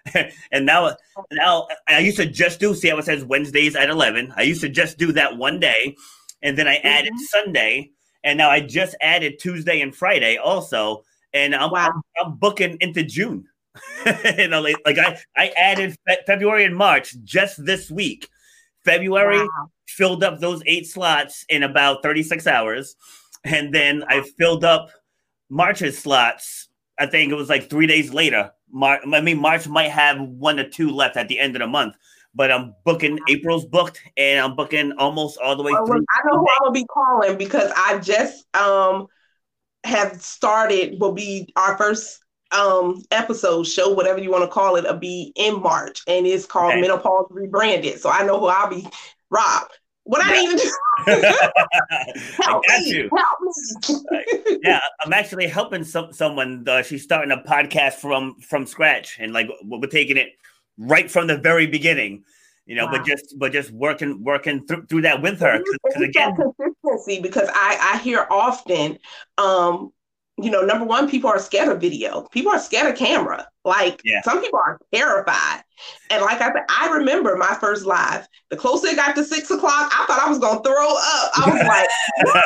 and 0.53 0.65
now, 0.65 0.97
now 1.31 1.69
I 1.87 1.99
used 1.99 2.17
to 2.17 2.25
just 2.25 2.59
do. 2.59 2.75
See 2.75 2.89
how 2.89 2.97
it 2.97 3.05
says 3.05 3.25
Wednesdays 3.25 3.77
at 3.77 3.91
eleven. 3.91 4.33
I 4.37 4.43
used 4.43 4.63
to 4.63 4.71
just 4.71 4.97
do 4.97 5.13
that 5.13 5.37
one 5.37 5.61
day, 5.61 5.97
and 6.43 6.57
then 6.57 6.67
I 6.67 6.77
added 6.77 7.13
mm-hmm. 7.13 7.45
Sunday 7.45 7.91
and 8.29 8.37
now 8.37 8.51
I 8.51 8.61
just 8.61 8.95
added 9.01 9.39
Tuesday 9.39 9.81
and 9.81 9.97
Friday 9.97 10.37
also, 10.37 11.03
and 11.33 11.55
I'm 11.55 11.71
wow. 11.71 11.89
I'm, 11.89 12.03
I'm, 12.27 12.37
booking 12.37 12.77
into 12.81 13.03
June. 13.03 13.47
you 14.37 14.49
know, 14.49 14.61
like, 14.61 14.77
like, 14.85 14.99
I 14.99 15.19
I 15.35 15.49
added 15.57 15.97
fe- 16.07 16.19
February 16.27 16.65
and 16.65 16.77
March 16.77 17.17
just 17.25 17.65
this 17.65 17.91
week. 17.91 18.29
February 18.85 19.39
wow. 19.39 19.71
filled 19.87 20.23
up 20.23 20.41
those 20.41 20.63
eight 20.67 20.87
slots 20.87 21.47
in 21.49 21.63
about 21.63 22.03
36 22.03 22.47
hours, 22.47 22.97
and 23.45 23.75
then 23.75 24.05
I 24.07 24.21
filled 24.39 24.63
up 24.63 24.91
March's 25.49 25.99
slots. 25.99 26.69
I 26.99 27.07
think 27.07 27.33
it 27.33 27.37
was 27.37 27.49
like 27.49 27.71
three 27.71 27.87
days 27.87 28.13
later. 28.13 28.53
Mar- 28.71 29.01
I 29.11 29.23
mean, 29.23 29.41
March 29.41 29.67
might 29.69 29.91
have 29.91 30.21
one 30.21 30.59
or 30.59 30.69
two 30.69 30.91
left 30.91 31.17
at 31.17 31.29
the 31.29 31.39
end 31.39 31.57
of 31.57 31.61
the 31.61 31.67
month 31.67 31.95
but 32.39 32.53
I'm 32.53 32.73
booking 32.85 33.19
April's 33.29 33.67
booked 33.67 34.01
and 34.17 34.41
I'm 34.41 34.55
booking 34.55 34.93
almost 34.93 35.39
all 35.39 35.57
the 35.57 35.65
way 35.65 35.73
oh, 35.75 35.85
through. 35.85 36.05
I 36.15 36.27
know 36.29 36.39
who 36.39 36.47
I'm 36.49 36.59
gonna 36.61 36.73
be 36.73 36.87
calling 36.87 37.37
because 37.37 37.71
I 37.77 37.99
just 37.99 38.47
um 38.57 39.09
have 39.85 40.23
started 40.23 41.01
will 41.01 41.13
be 41.13 41.53
our 41.57 41.77
first 41.77 42.21
um 42.53 43.03
episode 43.11 43.67
show 43.67 43.93
whatever 43.93 44.21
you 44.21 44.31
want 44.31 44.45
to 44.45 44.49
call 44.49 44.77
it 44.77 44.85
will 44.85 44.95
be 44.97 45.33
in 45.37 45.61
march 45.61 46.01
and 46.07 46.27
it's 46.27 46.47
called 46.47 46.73
Okay. 46.73 46.81
menopause 46.81 47.27
rebranded 47.29 48.01
so 48.01 48.09
i 48.11 48.25
know 48.25 48.41
who 48.41 48.47
i'll 48.47 48.71
be 48.71 48.89
rob 49.29 49.69
what 50.05 50.25
i 50.25 50.31
didn't 50.31 50.45
even 50.45 50.57
do 50.57 50.73
I 51.07 52.05
help 52.41 52.65
got 52.67 52.81
me 52.81 52.91
you. 52.91 53.11
help 53.15 53.39
me 53.43 54.59
yeah, 54.63 54.81
I'm 55.05 55.13
actually 55.13 55.47
helping 55.47 55.85
some 55.85 56.13
someone. 56.13 56.65
Uh, 56.67 56.83
she's 56.83 57.03
starting 57.05 57.31
a 57.31 57.37
podcast 57.37 57.95
from 57.95 58.35
from 58.41 58.67
scratch, 58.67 59.19
and 59.21 59.33
like 59.33 59.49
we're 59.65 59.87
taking 59.87 60.17
it 60.17 60.31
right 60.79 61.11
from 61.11 61.27
the 61.27 61.37
very 61.37 61.67
beginning. 61.67 62.25
You 62.67 62.77
know, 62.77 62.85
Wow. 62.87 62.93
but 62.93 63.07
just 63.07 63.35
but 63.39 63.53
just 63.53 63.71
working 63.71 64.23
working 64.23 64.67
through 64.67 64.87
through 64.87 65.03
that 65.03 65.23
with 65.23 65.41
her. 65.41 65.59
Because 65.85 66.03
again, 66.03 66.35
consistency 66.37 67.21
because 67.23 67.49
I, 67.53 67.95
I 67.95 67.99
hear 67.99 68.27
often, 68.31 68.99
um, 69.39 69.91
you 70.41 70.51
know, 70.51 70.61
number 70.61 70.85
one, 70.85 71.09
people 71.09 71.31
are 71.31 71.39
scared 71.39 71.69
of 71.69 71.81
video. 71.81 72.23
People 72.31 72.53
are 72.53 72.59
scared 72.59 72.93
of 72.93 72.99
camera. 72.99 73.49
Like 73.65 74.03
Yeah. 74.05 74.21
some 74.23 74.41
people 74.43 74.59
are 74.59 74.79
terrified. 74.95 75.63
And 76.11 76.23
like 76.23 76.41
I 76.43 76.49
said, 76.53 76.63
I 76.69 76.91
remember 76.91 77.37
my 77.37 77.57
first 77.59 77.87
live. 77.87 78.27
The 78.51 78.57
closer 78.57 78.89
it 78.89 78.97
got 78.97 79.15
to 79.17 79.25
six 79.25 79.51
o'clock, 79.51 79.91
I 79.93 80.05
thought 80.07 80.21
I 80.21 80.29
was 80.29 80.39
gonna 80.39 80.63
throw 80.63 80.89
up. 80.91 81.31
I 81.37 81.51
was 81.51 81.63
like, 81.67 81.89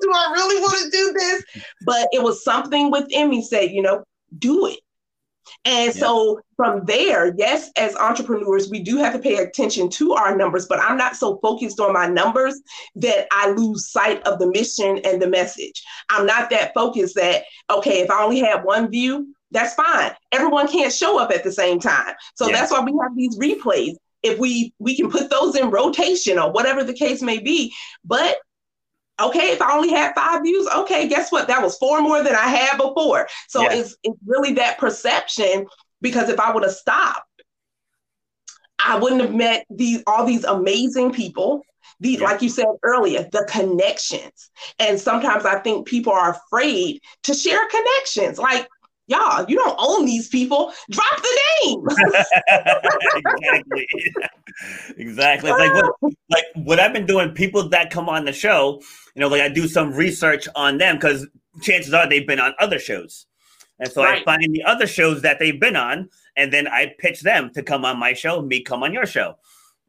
do 0.00 0.10
I 0.12 0.30
really 0.32 0.60
want 0.62 0.78
to 0.84 0.90
do 0.90 1.12
this? 1.12 1.44
But 1.84 2.08
it 2.12 2.22
was 2.22 2.42
something 2.42 2.90
within 2.90 3.28
me 3.30 3.42
said, 3.42 3.70
you 3.70 3.82
know, 3.82 4.04
do 4.38 4.66
it. 4.66 4.78
And 5.64 5.92
so 5.92 6.40
from 6.56 6.84
there, 6.86 7.34
yes, 7.36 7.70
as 7.76 7.94
entrepreneurs, 7.96 8.70
we 8.70 8.80
do 8.80 8.96
have 8.98 9.12
to 9.12 9.18
pay 9.18 9.36
attention 9.36 9.88
to 9.90 10.12
our 10.12 10.36
numbers, 10.36 10.66
but 10.66 10.80
I'm 10.80 10.96
not 10.96 11.16
so 11.16 11.38
focused 11.38 11.80
on 11.80 11.92
my 11.92 12.06
numbers 12.06 12.60
that 12.96 13.26
I 13.32 13.50
lose 13.50 13.90
sight 13.90 14.22
of 14.26 14.38
the 14.38 14.46
mission 14.46 14.98
and 15.04 15.20
the 15.20 15.28
message. 15.28 15.82
I'm 16.10 16.26
not 16.26 16.50
that 16.50 16.74
focused 16.74 17.14
that, 17.16 17.44
okay, 17.70 18.00
if 18.00 18.10
I 18.10 18.22
only 18.22 18.40
have 18.40 18.64
one 18.64 18.90
view, 18.90 19.34
that's 19.50 19.74
fine. 19.74 20.12
Everyone 20.32 20.66
can't 20.66 20.92
show 20.92 21.18
up 21.18 21.30
at 21.30 21.44
the 21.44 21.52
same 21.52 21.78
time. 21.78 22.14
So 22.34 22.46
Yeah. 22.46 22.52
that's 22.52 22.72
why 22.72 22.80
we 22.80 22.92
have 23.02 23.14
these 23.16 23.38
replays. 23.38 23.96
If 24.22 24.38
we 24.38 24.72
we 24.78 24.96
can 24.96 25.10
put 25.10 25.30
those 25.30 25.56
in 25.56 25.70
rotation 25.70 26.38
or 26.38 26.50
whatever 26.52 26.84
the 26.84 26.94
case 26.94 27.22
may 27.22 27.38
be, 27.38 27.74
but 28.04 28.36
okay, 29.22 29.52
if 29.52 29.62
I 29.62 29.74
only 29.76 29.90
had 29.90 30.14
five 30.14 30.42
views, 30.42 30.68
okay, 30.74 31.08
guess 31.08 31.30
what? 31.32 31.48
That 31.48 31.62
was 31.62 31.76
four 31.78 32.00
more 32.00 32.22
than 32.22 32.34
I 32.34 32.48
had 32.48 32.76
before. 32.76 33.28
So 33.48 33.62
Yeah. 33.62 33.72
it's 33.78 33.96
it's 34.02 34.18
really 34.26 34.54
that 34.54 34.78
perception 34.78 35.66
because 36.00 36.28
if 36.28 36.38
I 36.40 36.52
would 36.52 36.62
have 36.64 36.72
stopped, 36.72 37.26
I 38.84 38.98
wouldn't 38.98 39.20
have 39.20 39.34
met 39.34 39.64
these 39.70 40.02
all 40.06 40.24
these 40.24 40.44
amazing 40.44 41.12
people. 41.12 41.62
These, 42.00 42.20
Yeah. 42.20 42.26
like 42.26 42.42
you 42.42 42.48
said 42.48 42.66
earlier, 42.82 43.28
the 43.30 43.46
connections. 43.48 44.50
And 44.78 45.00
sometimes 45.00 45.44
I 45.44 45.60
think 45.60 45.86
people 45.86 46.12
are 46.12 46.30
afraid 46.30 47.00
to 47.24 47.34
share 47.34 47.60
connections. 47.68 48.38
Like, 48.38 48.68
y'all, 49.12 49.44
you 49.48 49.56
don't 49.56 49.76
own 49.78 50.04
these 50.06 50.28
people. 50.28 50.72
Drop 50.90 51.22
the 51.22 51.40
name. 51.64 51.86
exactly, 53.14 53.86
exactly. 54.96 55.50
It's 55.50 55.58
like 55.58 55.74
what, 55.74 56.14
like 56.30 56.44
what 56.54 56.80
I've 56.80 56.92
been 56.92 57.06
doing. 57.06 57.30
People 57.30 57.68
that 57.68 57.90
come 57.90 58.08
on 58.08 58.24
the 58.24 58.32
show, 58.32 58.80
you 59.14 59.20
know, 59.20 59.28
like 59.28 59.42
I 59.42 59.48
do 59.48 59.68
some 59.68 59.92
research 59.92 60.48
on 60.56 60.78
them 60.78 60.96
because 60.96 61.26
chances 61.60 61.92
are 61.94 62.08
they've 62.08 62.26
been 62.26 62.40
on 62.40 62.54
other 62.58 62.78
shows, 62.78 63.26
and 63.78 63.90
so 63.90 64.02
I 64.02 64.22
find 64.24 64.42
the 64.54 64.64
other 64.64 64.86
shows 64.86 65.22
that 65.22 65.38
they've 65.38 65.60
been 65.60 65.76
on, 65.76 66.08
and 66.36 66.52
then 66.52 66.66
I 66.66 66.94
pitch 66.98 67.20
them 67.22 67.50
to 67.54 67.62
come 67.62 67.84
on 67.84 67.98
my 67.98 68.14
show. 68.14 68.42
Me 68.42 68.62
come 68.62 68.82
on 68.82 68.92
your 68.92 69.06
show. 69.06 69.36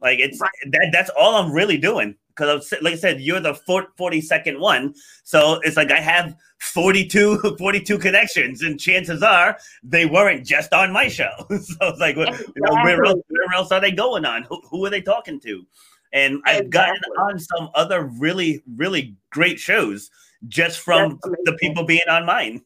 Like 0.01 0.19
it's 0.19 0.39
Right. 0.39 0.51
that. 0.71 0.89
That's 0.91 1.09
all 1.17 1.35
I'm 1.35 1.51
really 1.51 1.77
doing. 1.77 2.15
Because 2.35 2.73
like 2.81 2.93
I 2.93 2.97
said, 2.97 3.21
you're 3.21 3.39
the 3.39 3.53
42nd 3.53 4.59
one, 4.59 4.95
so 5.23 5.59
it's 5.63 5.77
like 5.77 5.91
I 5.91 5.99
have 5.99 6.35
42, 6.59 7.55
42 7.59 7.97
connections, 7.99 8.61
and 8.61 8.79
chances 8.79 9.21
are 9.21 9.57
they 9.83 10.05
weren't 10.05 10.45
just 10.45 10.73
on 10.73 10.91
my 10.91 11.07
show. 11.07 11.31
so 11.49 11.77
it's 11.81 11.99
like, 11.99 12.17
what- 12.17 12.37
you 12.39 12.53
know, 12.57 12.73
where 12.83 13.03
else, 13.03 13.21
where 13.27 13.53
else 13.55 13.71
are 13.71 13.81
they 13.81 13.91
going 13.91 14.25
on? 14.25 14.43
Who, 14.43 14.61
who 14.69 14.85
are 14.85 14.89
they 14.89 15.01
talking 15.01 15.39
to? 15.41 15.65
And 16.13 16.41
I've 16.45 16.69
gotten 16.69 17.01
on 17.17 17.39
some 17.39 17.69
other 17.73 18.03
really, 18.03 18.63
really 18.75 19.15
great 19.31 19.59
shows 19.59 20.11
just 20.47 20.79
from 20.79 21.19
the 21.45 21.53
people 21.59 21.83
being 21.85 22.01
on 22.07 22.25
mine. 22.25 22.63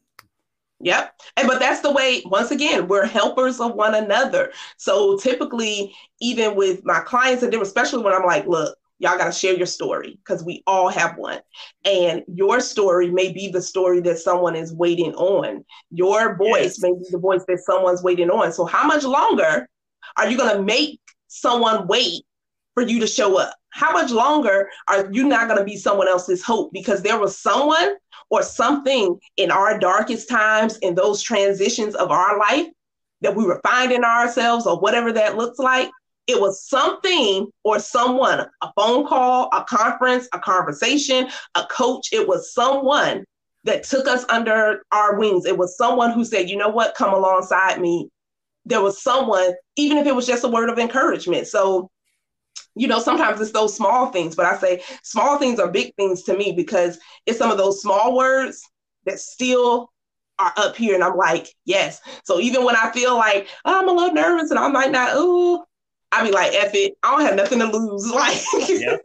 Yep. 0.80 1.14
And 1.36 1.48
but 1.48 1.58
that's 1.58 1.80
the 1.80 1.90
way, 1.90 2.22
once 2.26 2.50
again, 2.50 2.86
we're 2.86 3.06
helpers 3.06 3.58
of 3.58 3.74
one 3.74 3.94
another. 3.94 4.52
So 4.76 5.16
typically, 5.18 5.94
even 6.20 6.54
with 6.54 6.84
my 6.84 7.00
clients 7.00 7.42
and 7.42 7.52
them, 7.52 7.62
especially 7.62 8.02
when 8.02 8.14
I'm 8.14 8.24
like, 8.24 8.46
look, 8.46 8.77
y'all 8.98 9.18
gotta 9.18 9.32
share 9.32 9.54
your 9.54 9.66
story 9.66 10.18
because 10.24 10.44
we 10.44 10.62
all 10.66 10.88
have 10.88 11.16
one. 11.16 11.40
And 11.84 12.22
your 12.26 12.60
story 12.60 13.10
may 13.10 13.32
be 13.32 13.48
the 13.48 13.62
story 13.62 14.00
that 14.02 14.18
someone 14.18 14.56
is 14.56 14.74
waiting 14.74 15.14
on. 15.14 15.64
Your 15.90 16.36
voice 16.36 16.78
Yes. 16.78 16.82
may 16.82 16.92
be 16.92 17.04
the 17.10 17.18
voice 17.18 17.44
that 17.48 17.60
someone's 17.60 18.02
waiting 18.02 18.30
on. 18.30 18.52
So 18.52 18.64
how 18.64 18.86
much 18.86 19.04
longer 19.04 19.68
are 20.16 20.28
you 20.28 20.36
gonna 20.36 20.62
make 20.62 21.00
someone 21.28 21.86
wait 21.86 22.24
for 22.74 22.82
you 22.82 23.00
to 23.00 23.06
show 23.06 23.38
up? 23.38 23.54
How 23.70 23.92
much 23.92 24.10
longer 24.10 24.68
are 24.88 25.08
you 25.12 25.28
not 25.28 25.48
gonna 25.48 25.64
be 25.64 25.76
someone 25.76 26.08
else's 26.08 26.42
hope? 26.42 26.72
Because 26.72 27.02
there 27.02 27.18
was 27.18 27.38
someone 27.38 27.94
or 28.30 28.42
something 28.42 29.18
in 29.36 29.50
our 29.50 29.78
darkest 29.78 30.28
times, 30.28 30.78
in 30.78 30.94
those 30.94 31.22
transitions 31.22 31.94
of 31.94 32.10
our 32.10 32.38
life 32.38 32.66
that 33.20 33.34
we 33.34 33.44
were 33.44 33.60
finding 33.64 34.04
ourselves 34.04 34.66
or 34.66 34.78
whatever 34.80 35.12
that 35.12 35.36
looks 35.36 35.58
like, 35.58 35.90
it 36.28 36.38
was 36.38 36.62
something 36.62 37.50
or 37.64 37.80
someone, 37.80 38.40
a 38.60 38.72
phone 38.76 39.06
call, 39.06 39.48
a 39.52 39.64
conference, 39.64 40.28
a 40.34 40.38
conversation, 40.38 41.28
a 41.54 41.64
coach. 41.64 42.10
It 42.12 42.28
was 42.28 42.52
someone 42.52 43.24
that 43.64 43.82
took 43.82 44.06
us 44.06 44.26
under 44.28 44.82
our 44.92 45.18
wings. 45.18 45.46
It 45.46 45.56
was 45.56 45.76
someone 45.76 46.12
who 46.12 46.26
said, 46.26 46.50
you 46.50 46.56
know 46.56 46.68
what, 46.68 46.94
come 46.94 47.14
alongside 47.14 47.80
me. 47.80 48.10
There 48.66 48.82
was 48.82 49.02
someone, 49.02 49.54
even 49.76 49.96
if 49.96 50.06
it 50.06 50.14
was 50.14 50.26
just 50.26 50.44
a 50.44 50.48
word 50.48 50.68
of 50.68 50.78
encouragement. 50.78 51.46
So, 51.46 51.90
you 52.76 52.88
know, 52.88 53.00
sometimes 53.00 53.40
it's 53.40 53.52
those 53.52 53.74
small 53.74 54.12
things, 54.12 54.36
but 54.36 54.44
I 54.44 54.58
say 54.58 54.82
small 55.02 55.38
things 55.38 55.58
are 55.58 55.70
big 55.70 55.94
things 55.96 56.24
to 56.24 56.36
me 56.36 56.52
because 56.52 56.98
it's 57.24 57.38
some 57.38 57.50
of 57.50 57.56
those 57.56 57.80
small 57.80 58.14
words 58.14 58.62
that 59.06 59.18
still 59.18 59.90
are 60.38 60.52
up 60.58 60.76
here. 60.76 60.94
And 60.94 61.02
I'm 61.02 61.16
like, 61.16 61.48
yes. 61.64 62.02
So 62.24 62.38
even 62.38 62.64
when 62.64 62.76
I 62.76 62.90
feel 62.92 63.16
like 63.16 63.48
oh, 63.64 63.80
I'm 63.80 63.88
a 63.88 63.92
little 63.92 64.14
nervous 64.14 64.50
and 64.50 64.58
I 64.58 64.68
might 64.68 64.92
not, 64.92 65.16
ooh, 65.16 65.64
I 66.12 66.24
be 66.24 66.32
like, 66.32 66.54
F 66.54 66.74
it. 66.74 66.96
I 67.02 67.10
don't 67.10 67.26
have 67.26 67.36
nothing 67.36 67.58
to 67.58 67.66
lose. 67.66 68.10
Like, 68.14 68.38
Yeah. 68.68 68.96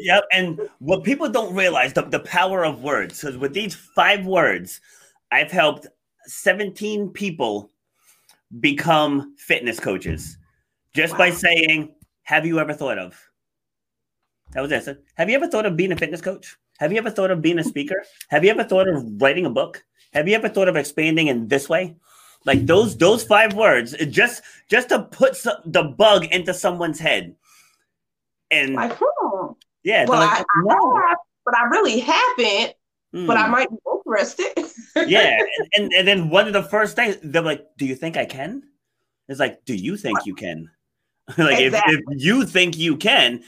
Yep. 0.00 0.24
And 0.32 0.60
what 0.78 1.04
people 1.04 1.28
don't 1.28 1.54
realize 1.54 1.92
the, 1.92 2.02
the 2.02 2.20
power 2.20 2.64
of 2.64 2.82
words. 2.82 3.20
Because 3.20 3.36
with 3.36 3.52
these 3.52 3.74
five 3.74 4.26
words, 4.26 4.80
I've 5.30 5.50
helped 5.50 5.86
17 6.26 7.10
people 7.10 7.70
become 8.60 9.34
fitness 9.38 9.80
coaches 9.80 10.36
just 10.94 11.16
by 11.16 11.30
saying, 11.30 11.94
Have 12.24 12.46
you 12.46 12.58
ever 12.58 12.74
thought 12.74 12.98
of? 12.98 13.18
That 14.52 14.60
was 14.60 14.72
it. 14.72 14.84
So, 14.84 14.96
Have 15.14 15.30
you 15.30 15.36
ever 15.36 15.48
thought 15.48 15.66
of 15.66 15.76
being 15.76 15.92
a 15.92 15.96
fitness 15.96 16.20
coach? 16.20 16.56
Have 16.78 16.92
you 16.92 16.98
ever 16.98 17.10
thought 17.10 17.30
of 17.30 17.40
being 17.40 17.58
a 17.58 17.64
speaker? 17.64 18.04
Have 18.28 18.44
you 18.44 18.50
ever 18.50 18.64
thought 18.64 18.88
of 18.88 19.04
writing 19.20 19.46
a 19.46 19.50
book? 19.50 19.82
Have 20.12 20.28
you 20.28 20.34
ever 20.34 20.48
thought 20.48 20.68
of 20.68 20.76
expanding 20.76 21.28
in 21.28 21.48
this 21.48 21.68
way? 21.68 21.96
Like 22.44 22.66
those 22.66 22.96
those 22.96 23.22
five 23.24 23.54
words, 23.54 23.94
just 24.10 24.42
just 24.68 24.88
to 24.88 25.02
put 25.04 25.36
some, 25.36 25.56
the 25.64 25.82
bug 25.84 26.24
into 26.26 26.52
someone's 26.52 26.98
head. 26.98 27.36
And 28.50 28.74
like, 28.74 28.96
hmm. 29.00 29.52
yeah, 29.84 30.04
Well, 30.06 30.20
they're 30.20 30.28
I, 30.28 30.38
like, 30.38 30.46
I 30.54 31.08
have, 31.08 31.18
but 31.44 31.56
I 31.56 31.64
really 31.64 32.00
haven't. 32.00 32.74
But 33.12 33.36
I 33.36 33.44
Hmm. 33.44 33.50
might 33.50 33.70
be 33.70 33.76
interested. 33.94 34.52
yeah, 35.06 35.36
and, 35.38 35.68
and 35.76 35.92
and 35.92 36.08
then 36.08 36.30
one 36.30 36.46
of 36.46 36.52
the 36.54 36.62
first 36.62 36.96
things 36.96 37.18
they're 37.22 37.42
like, 37.42 37.64
"Do 37.76 37.86
you 37.86 37.94
think 37.94 38.16
I 38.16 38.24
can?" 38.24 38.62
It's 39.28 39.38
like, 39.38 39.64
"Do 39.66 39.74
you 39.74 39.96
think 39.96 40.24
you 40.26 40.34
can?" 40.34 40.70
like 41.38 41.60
Exactly. 41.60 41.94
if, 41.94 42.00
if 42.08 42.24
you 42.24 42.44
think 42.46 42.76
you 42.76 42.96
can, 42.96 43.42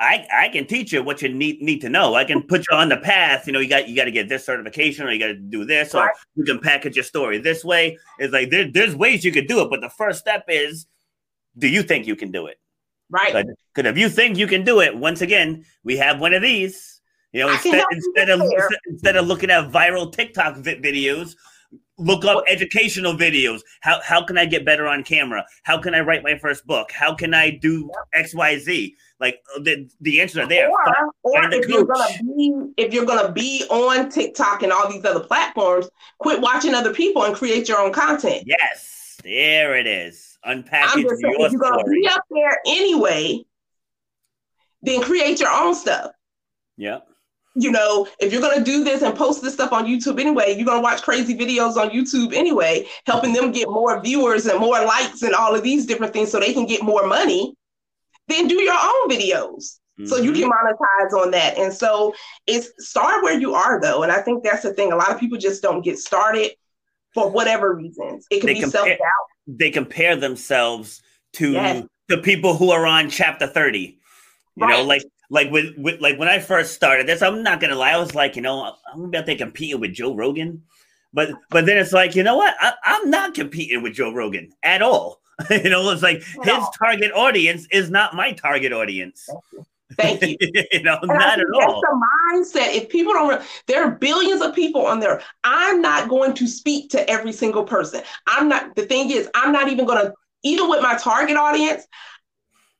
I 0.00 0.26
I 0.32 0.48
can 0.48 0.66
teach 0.66 0.92
you 0.92 1.02
what 1.02 1.22
you 1.22 1.28
need 1.28 1.60
need 1.60 1.80
to 1.80 1.88
know. 1.88 2.14
I 2.14 2.24
can 2.24 2.42
put 2.42 2.64
you 2.70 2.76
on 2.76 2.88
the 2.88 2.96
path. 2.96 3.46
You 3.46 3.52
know, 3.52 3.60
you 3.60 3.68
got 3.68 3.88
you 3.88 3.96
got 3.96 4.04
to 4.04 4.10
get 4.12 4.28
this 4.28 4.46
certification, 4.46 5.06
or 5.06 5.10
you 5.10 5.18
got 5.18 5.28
to 5.28 5.34
do 5.34 5.64
this, 5.64 5.94
or 5.94 6.12
you 6.36 6.44
can 6.44 6.60
package 6.60 6.96
your 6.96 7.04
story 7.04 7.38
this 7.38 7.64
way. 7.64 7.98
It's 8.18 8.32
like 8.32 8.50
there, 8.50 8.70
there's 8.70 8.94
ways 8.94 9.24
you 9.24 9.32
could 9.32 9.48
do 9.48 9.60
it, 9.62 9.70
but 9.70 9.80
the 9.80 9.90
first 9.90 10.20
step 10.20 10.44
is, 10.48 10.86
do 11.56 11.66
you 11.68 11.82
think 11.82 12.06
you 12.06 12.14
can 12.16 12.30
do 12.30 12.46
it? 12.46 12.60
right. 13.34 13.46
Because 13.74 13.90
if 13.90 13.98
you 13.98 14.08
think 14.08 14.36
you 14.36 14.46
can 14.46 14.64
do 14.64 14.80
it, 14.80 14.96
once 14.96 15.20
again, 15.20 15.64
we 15.82 15.96
have 15.96 16.20
one 16.20 16.34
of 16.34 16.42
these. 16.42 17.00
You 17.32 17.40
know, 17.40 17.52
instead 17.52 17.84
instead 17.90 18.30
of 18.30 18.40
there. 18.40 18.68
instead 18.86 19.16
of 19.16 19.26
looking 19.26 19.50
at 19.50 19.70
viral 19.70 20.10
TikTok 20.12 20.56
vi- 20.58 20.80
videos, 20.80 21.34
look 21.98 22.24
up 22.24 22.44
educational 22.48 23.14
videos. 23.14 23.60
How 23.80 24.00
how 24.02 24.24
can 24.24 24.38
I 24.38 24.46
get 24.46 24.64
better 24.64 24.86
on 24.86 25.04
camera? 25.04 25.44
How 25.64 25.78
can 25.78 25.94
I 25.94 26.00
write 26.00 26.22
my 26.22 26.38
first 26.38 26.66
book? 26.66 26.90
How 26.90 27.14
can 27.14 27.34
I 27.34 27.50
do 27.50 27.90
X 28.14 28.34
Y 28.34 28.58
Z? 28.58 28.96
Like 29.20 29.42
uh, 29.56 29.60
the 29.60 29.90
the 30.00 30.20
answers 30.20 30.44
are 30.44 30.48
there. 30.48 30.70
Or, 30.70 31.12
or 31.22 31.42
a 31.42 31.54
if 31.56 31.68
you're 31.68 31.84
gonna 31.84 32.06
be 32.36 32.54
if 32.76 32.92
you're 32.94 33.04
gonna 33.06 33.32
be 33.32 33.64
on 33.68 34.08
TikTok 34.10 34.62
and 34.62 34.72
all 34.72 34.88
these 34.90 35.04
other 35.04 35.20
platforms, 35.20 35.88
quit 36.18 36.40
watching 36.40 36.74
other 36.74 36.94
people 36.94 37.24
and 37.24 37.34
create 37.34 37.68
your 37.68 37.78
own 37.80 37.92
content. 37.92 38.44
Yes, 38.46 39.16
there 39.24 39.76
it 39.76 39.86
is. 39.88 40.38
Unpackage 40.46 40.92
saying, 40.92 41.06
your 41.06 41.46
if 41.46 41.52
you're 41.52 41.60
gonna 41.60 41.80
story. 41.80 42.00
be 42.00 42.08
up 42.08 42.22
there 42.30 42.58
anyway, 42.66 43.44
then 44.82 45.02
create 45.02 45.40
your 45.40 45.50
own 45.50 45.74
stuff. 45.74 46.12
Yeah. 46.76 47.00
you 47.56 47.72
know, 47.72 48.06
if 48.20 48.32
you're 48.32 48.40
gonna 48.40 48.64
do 48.64 48.84
this 48.84 49.02
and 49.02 49.16
post 49.16 49.42
this 49.42 49.54
stuff 49.54 49.72
on 49.72 49.84
YouTube 49.84 50.20
anyway, 50.20 50.54
you're 50.56 50.64
gonna 50.64 50.80
watch 50.80 51.02
crazy 51.02 51.36
videos 51.36 51.76
on 51.76 51.90
YouTube 51.90 52.32
anyway, 52.32 52.86
helping 53.04 53.32
them 53.32 53.50
get 53.50 53.68
more 53.68 54.00
viewers 54.00 54.46
and 54.46 54.60
more 54.60 54.80
likes 54.84 55.22
and 55.22 55.34
all 55.34 55.56
of 55.56 55.64
these 55.64 55.84
different 55.86 56.12
things 56.12 56.30
so 56.30 56.38
they 56.38 56.52
can 56.52 56.66
get 56.66 56.84
more 56.84 57.08
money. 57.08 57.56
Then 58.28 58.48
do 58.48 58.60
your 58.60 58.74
own 58.74 59.10
videos. 59.10 59.78
Mm-hmm. 59.98 60.06
So 60.06 60.16
you 60.16 60.32
can 60.32 60.42
mm-hmm. 60.42 60.50
monetize 60.50 61.20
on 61.20 61.30
that. 61.32 61.58
And 61.58 61.72
so 61.72 62.14
it's 62.46 62.70
start 62.78 63.22
where 63.22 63.38
you 63.38 63.54
are 63.54 63.80
though. 63.80 64.02
And 64.02 64.12
I 64.12 64.20
think 64.20 64.44
that's 64.44 64.62
the 64.62 64.72
thing. 64.72 64.92
A 64.92 64.96
lot 64.96 65.10
of 65.10 65.18
people 65.18 65.38
just 65.38 65.62
don't 65.62 65.82
get 65.82 65.98
started 65.98 66.52
for 67.14 67.30
whatever 67.30 67.74
reasons. 67.74 68.26
It 68.30 68.40
could 68.40 68.50
they 68.50 68.54
be 68.54 68.60
compare, 68.60 68.84
self-doubt. 68.84 68.98
They 69.48 69.70
compare 69.70 70.14
themselves 70.14 71.02
to 71.34 71.52
yes. 71.52 71.84
the 72.08 72.18
people 72.18 72.56
who 72.56 72.70
are 72.70 72.86
on 72.86 73.10
chapter 73.10 73.46
30. 73.46 73.98
You 74.56 74.66
right. 74.66 74.78
know, 74.78 74.84
like 74.84 75.02
like 75.30 75.50
with, 75.50 75.76
with 75.76 76.00
like 76.00 76.18
when 76.18 76.28
I 76.28 76.38
first 76.38 76.74
started 76.74 77.06
this, 77.06 77.22
I'm 77.22 77.42
not 77.42 77.60
gonna 77.60 77.74
lie, 77.74 77.92
I 77.92 77.98
was 77.98 78.14
like, 78.14 78.36
you 78.36 78.42
know, 78.42 78.74
I'm 78.92 79.04
about 79.04 79.26
to 79.26 79.36
compete 79.36 79.78
with 79.78 79.92
Joe 79.92 80.14
Rogan. 80.14 80.62
But 81.12 81.30
but 81.50 81.66
then 81.66 81.78
it's 81.78 81.92
like, 81.92 82.14
you 82.14 82.22
know 82.22 82.36
what? 82.36 82.54
I, 82.60 82.74
am 82.84 83.10
not 83.10 83.34
competing 83.34 83.82
with 83.82 83.94
Joe 83.94 84.12
Rogan 84.12 84.50
at 84.62 84.82
all. 84.82 85.20
you 85.50 85.70
know, 85.70 85.90
it's 85.90 86.02
like 86.02 86.22
no. 86.44 86.56
his 86.56 86.68
target 86.78 87.12
audience 87.12 87.66
is 87.70 87.90
not 87.90 88.14
my 88.14 88.32
target 88.32 88.72
audience. 88.72 89.28
Thank 89.94 90.22
you. 90.22 90.36
you 90.72 90.82
know, 90.82 90.98
and 91.00 91.08
not 91.08 91.38
at 91.38 91.46
all. 91.54 91.80
That's 91.80 92.60
the 92.60 92.60
mindset. 92.60 92.74
If 92.74 92.88
people 92.88 93.12
don't, 93.12 93.42
there 93.66 93.84
are 93.84 93.92
billions 93.92 94.42
of 94.42 94.54
people 94.54 94.84
on 94.84 95.00
there. 95.00 95.22
I'm 95.44 95.80
not 95.80 96.08
going 96.08 96.34
to 96.34 96.46
speak 96.46 96.90
to 96.90 97.08
every 97.08 97.32
single 97.32 97.64
person. 97.64 98.02
I'm 98.26 98.48
not. 98.48 98.74
The 98.76 98.86
thing 98.86 99.10
is, 99.10 99.28
I'm 99.34 99.52
not 99.52 99.68
even 99.68 99.86
going 99.86 100.04
to. 100.04 100.14
Even 100.44 100.68
with 100.68 100.80
my 100.80 100.96
target 100.96 101.36
audience, 101.36 101.84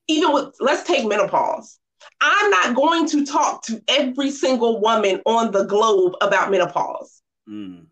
even 0.06 0.32
with 0.32 0.54
let's 0.60 0.84
take 0.84 1.06
menopause. 1.06 1.78
I'm 2.20 2.50
not 2.50 2.74
going 2.74 3.08
to 3.08 3.26
talk 3.26 3.64
to 3.64 3.82
every 3.88 4.30
single 4.30 4.80
woman 4.80 5.20
on 5.24 5.52
the 5.52 5.64
globe 5.64 6.14
about 6.20 6.50
menopause. 6.50 7.22
Mm. 7.48 7.86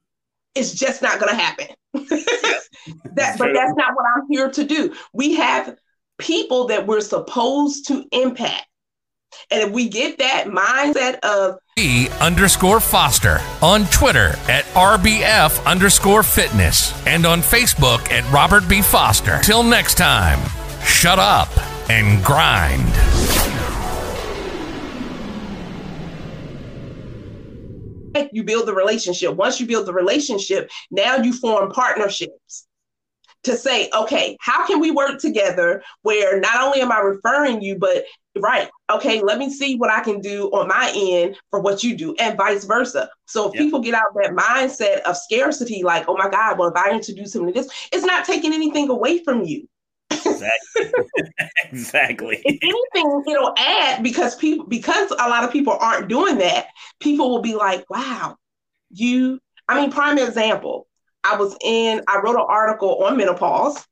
It's 0.55 0.73
just 0.73 1.03
not 1.03 1.21
going 1.21 1.31
to 1.31 1.41
happen. 1.41 1.67
that, 3.15 3.37
but 3.39 3.53
that's 3.53 3.75
not 3.77 3.95
what 3.95 4.07
I'm 4.15 4.27
here 4.31 4.51
to 4.51 4.65
do. 4.65 4.95
We 5.13 5.35
have 5.35 5.77
people 6.19 6.67
that 6.69 6.87
we're 6.87 7.01
supposed 7.01 7.89
to 7.89 8.05
impact. 8.13 8.67
And 9.51 9.63
if 9.63 9.71
we 9.73 9.89
get 9.89 10.19
that 10.19 10.47
mindset 10.47 11.19
of 11.21 11.59
B 11.77 12.09
underscore 12.21 12.81
Foster 12.81 13.39
on 13.61 13.85
Twitter 13.87 14.35
at 14.49 14.65
RBF 14.75 15.65
underscore 15.67 16.23
fitness 16.23 16.95
and 17.07 17.27
on 17.27 17.41
Facebook 17.41 18.11
at 18.11 18.31
Robert 18.33 18.67
B. 18.69 18.81
Foster. 18.81 19.41
Till 19.43 19.63
next 19.63 19.97
time, 19.97 20.39
shut 20.83 21.19
up 21.19 21.51
and 21.91 22.25
grind. 22.25 22.93
you 28.33 28.45
build 28.45 28.67
the 28.67 28.75
relationship. 28.75 29.35
Once 29.35 29.61
you 29.61 29.67
build 29.67 29.87
the 29.87 29.93
relationship, 29.93 30.71
now 30.91 31.17
you 31.17 31.33
form 31.33 31.71
partnerships 31.71 32.67
to 33.45 33.57
say, 33.57 33.89
okay, 33.97 34.37
how 34.41 34.67
can 34.67 34.81
we 34.81 34.91
work 34.91 35.21
together 35.21 35.83
where 36.03 36.41
not 36.41 36.61
only 36.61 36.81
am 36.81 36.91
I 36.91 36.99
referring 36.99 37.63
you, 37.63 37.79
but 37.79 38.05
right, 38.37 38.69
okay, 38.91 39.21
let 39.23 39.39
me 39.39 39.51
see 39.51 39.77
what 39.77 39.91
I 39.91 40.01
can 40.01 40.21
do 40.21 40.49
on 40.49 40.69
my 40.69 40.93
end 40.95 41.37
for 41.51 41.61
what 41.61 41.83
you 41.83 41.97
do, 41.97 42.15
and 42.19 42.37
vice 42.37 42.65
versa. 42.65 43.09
So 43.27 43.49
if 43.49 43.55
yep. 43.55 43.65
people 43.65 43.81
get 43.81 43.95
out 43.95 44.15
that 44.15 44.33
mindset 44.33 45.01
of 45.03 45.17
scarcity, 45.17 45.83
like, 45.83 46.07
oh 46.09 46.17
my 46.17 46.29
God, 46.29 46.59
well, 46.59 46.69
if 46.69 46.77
I 46.77 46.91
introduce 46.91 47.35
him 47.35 47.47
to 47.47 47.53
this, 47.53 47.69
it's 47.93 48.05
not 48.05 48.25
taking 48.25 48.53
anything 48.53 48.89
away 48.91 49.23
from 49.23 49.45
you. 49.45 49.69
Exactly. 50.11 50.93
exactly. 51.71 52.43
If 52.45 52.59
anything, 52.63 53.25
it'll 53.29 53.55
add 53.59 54.03
because 54.03 54.37
people 54.37 54.67
because 54.67 55.11
a 55.11 55.29
lot 55.29 55.45
of 55.45 55.53
people 55.53 55.77
aren't 55.81 56.09
doing 56.09 56.39
that, 56.39 56.69
people 57.01 57.31
will 57.31 57.43
be 57.43 57.55
like, 57.55 57.89
wow, 57.91 58.37
you 58.91 59.41
I 59.69 59.81
mean, 59.81 59.91
prime 59.91 60.19
example. 60.19 60.87
I 61.25 61.37
was 61.37 61.57
in, 61.61 62.03
I 62.09 62.21
wrote 62.23 62.37
an 62.37 62.47
article 62.49 63.03
on 63.05 63.17
menopause 63.17 63.85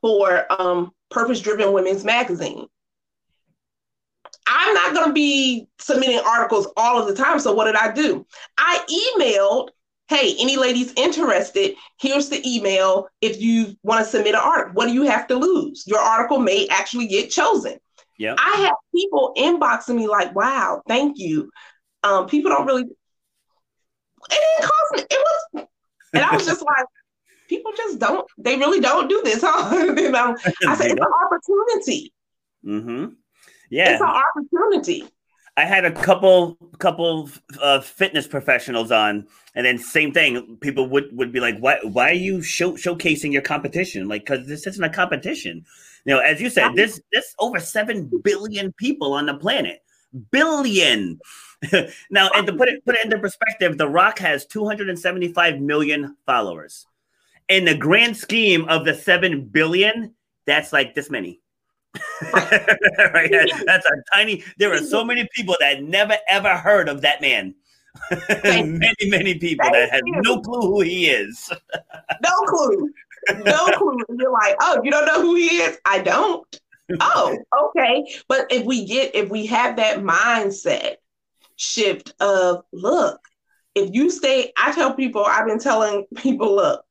for 0.00 0.44
um, 0.60 0.90
Purpose 1.10 1.40
Driven 1.40 1.72
Women's 1.72 2.04
Magazine. 2.04 2.66
I'm 4.46 4.74
not 4.74 4.94
going 4.94 5.06
to 5.08 5.12
be 5.12 5.68
submitting 5.78 6.20
articles 6.26 6.68
all 6.76 7.00
of 7.00 7.06
the 7.06 7.14
time. 7.14 7.38
So, 7.38 7.52
what 7.52 7.66
did 7.66 7.76
I 7.76 7.92
do? 7.92 8.26
I 8.56 9.14
emailed 9.18 9.68
hey, 10.08 10.34
any 10.38 10.56
ladies 10.56 10.92
interested, 10.96 11.74
here's 12.00 12.28
the 12.30 12.42
email 12.48 13.08
if 13.20 13.40
you 13.40 13.76
want 13.82 14.04
to 14.04 14.10
submit 14.10 14.34
an 14.34 14.40
article. 14.42 14.72
What 14.72 14.86
do 14.86 14.94
you 14.94 15.02
have 15.02 15.26
to 15.28 15.36
lose? 15.36 15.84
Your 15.86 16.00
article 16.00 16.38
may 16.38 16.66
actually 16.68 17.06
get 17.06 17.30
chosen. 17.30 17.78
Yeah. 18.18 18.34
I 18.38 18.56
have 18.62 18.74
people 18.94 19.34
inboxing 19.36 19.96
me 19.96 20.08
like, 20.08 20.34
wow, 20.34 20.82
thank 20.88 21.18
you. 21.18 21.50
Um, 22.02 22.26
people 22.26 22.50
don't 22.50 22.66
really, 22.66 22.82
it 22.82 22.88
didn't 24.30 24.70
cost 24.70 24.92
me. 24.94 25.00
It 25.10 25.26
was, 25.54 25.66
and 26.14 26.24
I 26.24 26.34
was 26.34 26.46
just 26.46 26.62
like, 26.78 26.86
people 27.48 27.72
just 27.76 27.98
don't, 27.98 28.26
they 28.38 28.56
really 28.56 28.80
don't 28.80 29.08
do 29.08 29.22
this, 29.22 29.42
huh? 29.44 29.68
I 30.66 30.74
said, 30.74 30.90
it's 30.92 31.00
an 31.00 31.06
opportunity. 31.26 32.12
Mm-hmm. 32.64 33.06
Yeah. 33.70 33.92
It's 33.92 34.00
an 34.00 34.08
opportunity. 34.08 35.04
I 35.58 35.64
had 35.64 35.84
a 35.84 35.90
couple 35.90 36.56
couple 36.78 37.28
uh, 37.60 37.80
fitness 37.80 38.28
professionals 38.28 38.92
on, 38.92 39.26
and 39.56 39.66
then 39.66 39.76
same 39.76 40.12
thing. 40.12 40.56
People 40.60 40.88
would 40.88 41.08
would 41.16 41.32
be 41.32 41.40
like, 41.40 41.58
"Why 41.58 41.80
why 41.82 42.10
are 42.10 42.12
you 42.28 42.40
show, 42.42 42.74
showcasing 42.74 43.32
your 43.32 43.42
competition? 43.42 44.06
Like, 44.06 44.24
because 44.24 44.46
this 44.46 44.68
isn't 44.68 44.84
a 44.84 44.88
competition." 44.88 45.66
You 46.04 46.14
know, 46.14 46.20
as 46.20 46.40
you 46.40 46.48
said, 46.48 46.76
this 46.76 47.00
this 47.12 47.34
over 47.40 47.58
seven 47.58 48.08
billion 48.22 48.72
people 48.74 49.12
on 49.12 49.26
the 49.26 49.34
planet, 49.34 49.82
billion. 50.30 51.18
now, 52.08 52.30
and 52.36 52.46
to 52.46 52.52
put 52.52 52.68
it 52.68 52.84
put 52.84 52.94
it 52.94 53.04
into 53.04 53.18
perspective, 53.18 53.78
The 53.78 53.88
Rock 53.88 54.20
has 54.20 54.46
two 54.46 54.64
hundred 54.64 54.88
and 54.88 54.98
seventy 54.98 55.32
five 55.32 55.58
million 55.58 56.16
followers. 56.24 56.86
In 57.48 57.64
the 57.64 57.76
grand 57.76 58.16
scheme 58.16 58.64
of 58.68 58.84
the 58.84 58.94
seven 58.94 59.46
billion, 59.46 60.14
that's 60.46 60.72
like 60.72 60.94
this 60.94 61.10
many. 61.10 61.40
right? 62.32 63.30
That's 63.66 63.86
a 63.86 64.02
tiny. 64.14 64.44
There 64.58 64.72
are 64.72 64.78
so 64.78 65.04
many 65.04 65.28
people 65.34 65.56
that 65.60 65.82
never 65.82 66.16
ever 66.28 66.56
heard 66.56 66.88
of 66.88 67.02
that 67.02 67.20
man. 67.20 67.54
many, 68.44 68.94
many 69.04 69.34
people 69.34 69.64
Thank 69.64 69.74
that 69.74 69.90
have 69.90 70.02
no 70.04 70.40
clue 70.40 70.60
who 70.60 70.80
he 70.82 71.06
is. 71.06 71.50
no 72.22 72.30
clue. 72.46 72.90
No 73.44 73.66
clue. 73.72 73.98
You're 74.18 74.32
like, 74.32 74.56
oh, 74.60 74.80
you 74.84 74.90
don't 74.90 75.06
know 75.06 75.20
who 75.20 75.34
he 75.34 75.46
is? 75.58 75.78
I 75.84 76.00
don't. 76.00 76.46
Oh, 77.00 77.36
okay. 77.64 78.06
But 78.28 78.46
if 78.50 78.64
we 78.64 78.86
get, 78.86 79.14
if 79.14 79.28
we 79.30 79.46
have 79.46 79.76
that 79.76 79.98
mindset 79.98 80.96
shift 81.56 82.14
of, 82.20 82.62
look, 82.72 83.20
if 83.74 83.90
you 83.92 84.10
stay, 84.10 84.52
I 84.56 84.72
tell 84.72 84.94
people, 84.94 85.24
I've 85.24 85.46
been 85.46 85.58
telling 85.58 86.06
people, 86.16 86.56
look, 86.56 86.84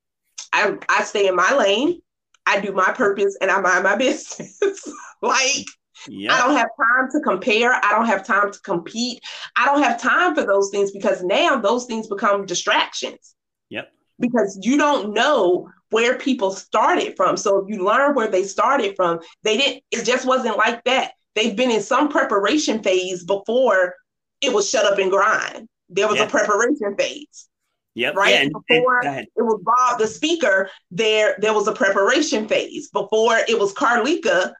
I, 0.53 0.77
I 0.89 1.03
stay 1.03 1.27
in 1.27 1.35
my 1.35 1.55
lane. 1.55 2.01
I 2.47 2.61
do 2.61 2.71
my 2.71 2.91
purpose 2.93 3.37
and 3.41 3.51
I 3.51 3.59
mind 3.59 3.83
my 3.83 3.95
business. 3.95 4.59
like. 5.21 5.65
I 6.09 6.39
don't 6.39 6.55
have 6.55 6.69
time 6.77 7.09
to 7.11 7.19
compare. 7.21 7.73
I 7.73 7.91
don't 7.91 8.05
have 8.05 8.25
time 8.25 8.51
to 8.51 8.59
compete. 8.59 9.19
I 9.55 9.65
don't 9.65 9.81
have 9.81 9.99
time 9.99 10.35
for 10.35 10.45
those 10.45 10.69
things 10.69 10.91
because 10.91 11.23
now 11.23 11.59
those 11.59 11.85
things 11.85 12.07
become 12.07 12.45
distractions. 12.45 13.35
Yep. 13.69 13.91
Because 14.19 14.59
you 14.61 14.77
don't 14.77 15.13
know 15.13 15.69
where 15.89 16.17
people 16.17 16.51
started 16.51 17.15
from. 17.17 17.35
So 17.35 17.57
if 17.57 17.65
you 17.67 17.83
learn 17.83 18.13
where 18.13 18.27
they 18.27 18.43
started 18.43 18.95
from, 18.95 19.19
they 19.43 19.57
didn't, 19.57 19.83
it 19.91 20.05
just 20.05 20.25
wasn't 20.25 20.57
like 20.57 20.83
that. 20.83 21.13
They've 21.35 21.55
been 21.55 21.71
in 21.71 21.81
some 21.81 22.09
preparation 22.09 22.83
phase 22.83 23.23
before 23.23 23.95
it 24.41 24.53
was 24.53 24.69
shut 24.69 24.85
up 24.85 24.99
and 24.99 25.11
grind. 25.11 25.67
There 25.89 26.07
was 26.07 26.17
yep. 26.17 26.27
a 26.27 26.31
preparation 26.31 26.95
phase. 26.97 27.49
Yep. 27.97 28.15
Right. 28.15 28.35
Yeah, 28.35 28.41
and, 28.41 28.53
Before 28.53 29.03
and, 29.03 29.27
it 29.35 29.41
was 29.41 29.59
Bob 29.63 29.97
the 29.97 30.05
speaker, 30.05 30.69
there 30.91 31.35
there 31.39 31.53
was 31.53 31.67
a 31.67 31.73
preparation 31.73 32.47
phase. 32.47 32.91
Before 32.91 33.35
it 33.35 33.59
was 33.59 33.73
Carlika, 33.73 34.53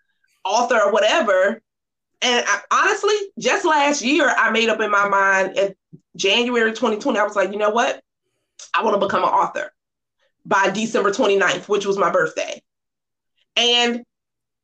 author 0.43 0.81
or 0.81 0.91
whatever. 0.91 1.61
And 2.23 2.43
I, 2.47 2.61
honestly, 2.71 3.13
just 3.37 3.63
last 3.63 4.01
year, 4.01 4.33
I 4.35 4.49
made 4.49 4.69
up 4.69 4.81
in 4.81 4.89
my 4.89 5.07
mind 5.07 5.55
in 5.55 5.75
January 6.15 6.71
2020, 6.71 7.19
I 7.19 7.23
was 7.23 7.35
like, 7.35 7.51
you 7.51 7.59
know 7.59 7.69
what? 7.69 8.01
I 8.75 8.83
want 8.83 8.99
to 8.99 9.05
become 9.05 9.21
an 9.21 9.29
author 9.29 9.71
by 10.43 10.71
December 10.71 11.11
29th, 11.11 11.69
which 11.69 11.85
was 11.85 11.95
my 11.95 12.09
birthday. 12.09 12.59
And 13.55 14.03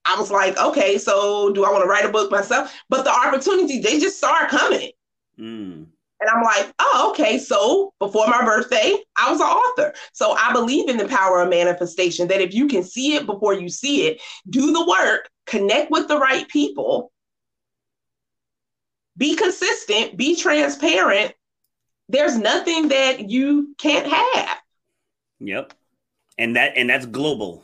I 0.04 0.16
was 0.18 0.32
like, 0.32 0.58
okay, 0.58 0.98
so 0.98 1.54
do 1.54 1.64
I 1.64 1.70
want 1.70 1.84
to 1.84 1.88
write 1.88 2.06
a 2.06 2.10
book 2.10 2.32
myself? 2.32 2.74
But 2.90 3.04
the 3.04 3.12
opportunity, 3.12 3.82
they 3.82 4.00
just 4.00 4.18
started 4.18 4.50
coming. 4.50 4.92
Mm. 5.40 5.86
And 6.24 6.30
I'm 6.30 6.42
like, 6.42 6.74
oh, 6.80 7.10
okay. 7.12 7.38
So 7.38 7.94
before 8.00 8.28
my 8.28 8.46
birthday, 8.46 8.96
I 9.18 9.30
was 9.30 9.42
an 9.42 9.48
author. 9.48 9.94
So 10.14 10.32
I 10.32 10.54
believe 10.54 10.88
in 10.88 10.96
the 10.96 11.08
power 11.08 11.42
of 11.42 11.50
manifestation 11.50 12.30
that 12.30 12.40
if 12.40 12.54
you 12.54 12.70
can 12.70 12.82
see 12.82 13.16
it 13.16 13.26
before 13.26 13.54
you 13.54 13.68
see 13.68 14.08
it, 14.08 14.22
do 14.50 14.72
the 14.72 14.86
work, 14.86 15.30
connect 15.48 15.92
with 15.92 16.08
the 16.08 16.18
right 16.18 16.48
people, 16.48 17.12
be 19.18 19.36
consistent, 19.36 20.16
be 20.16 20.38
transparent. 20.38 21.34
There's 22.08 22.38
nothing 22.38 22.88
that 22.88 23.30
you 23.30 23.76
can't 23.78 24.08
have. 24.08 24.58
Yep. 25.42 25.74
And 26.38 26.56
that 26.56 26.78
and 26.78 26.90
that's 26.90 27.06
global. 27.06 27.63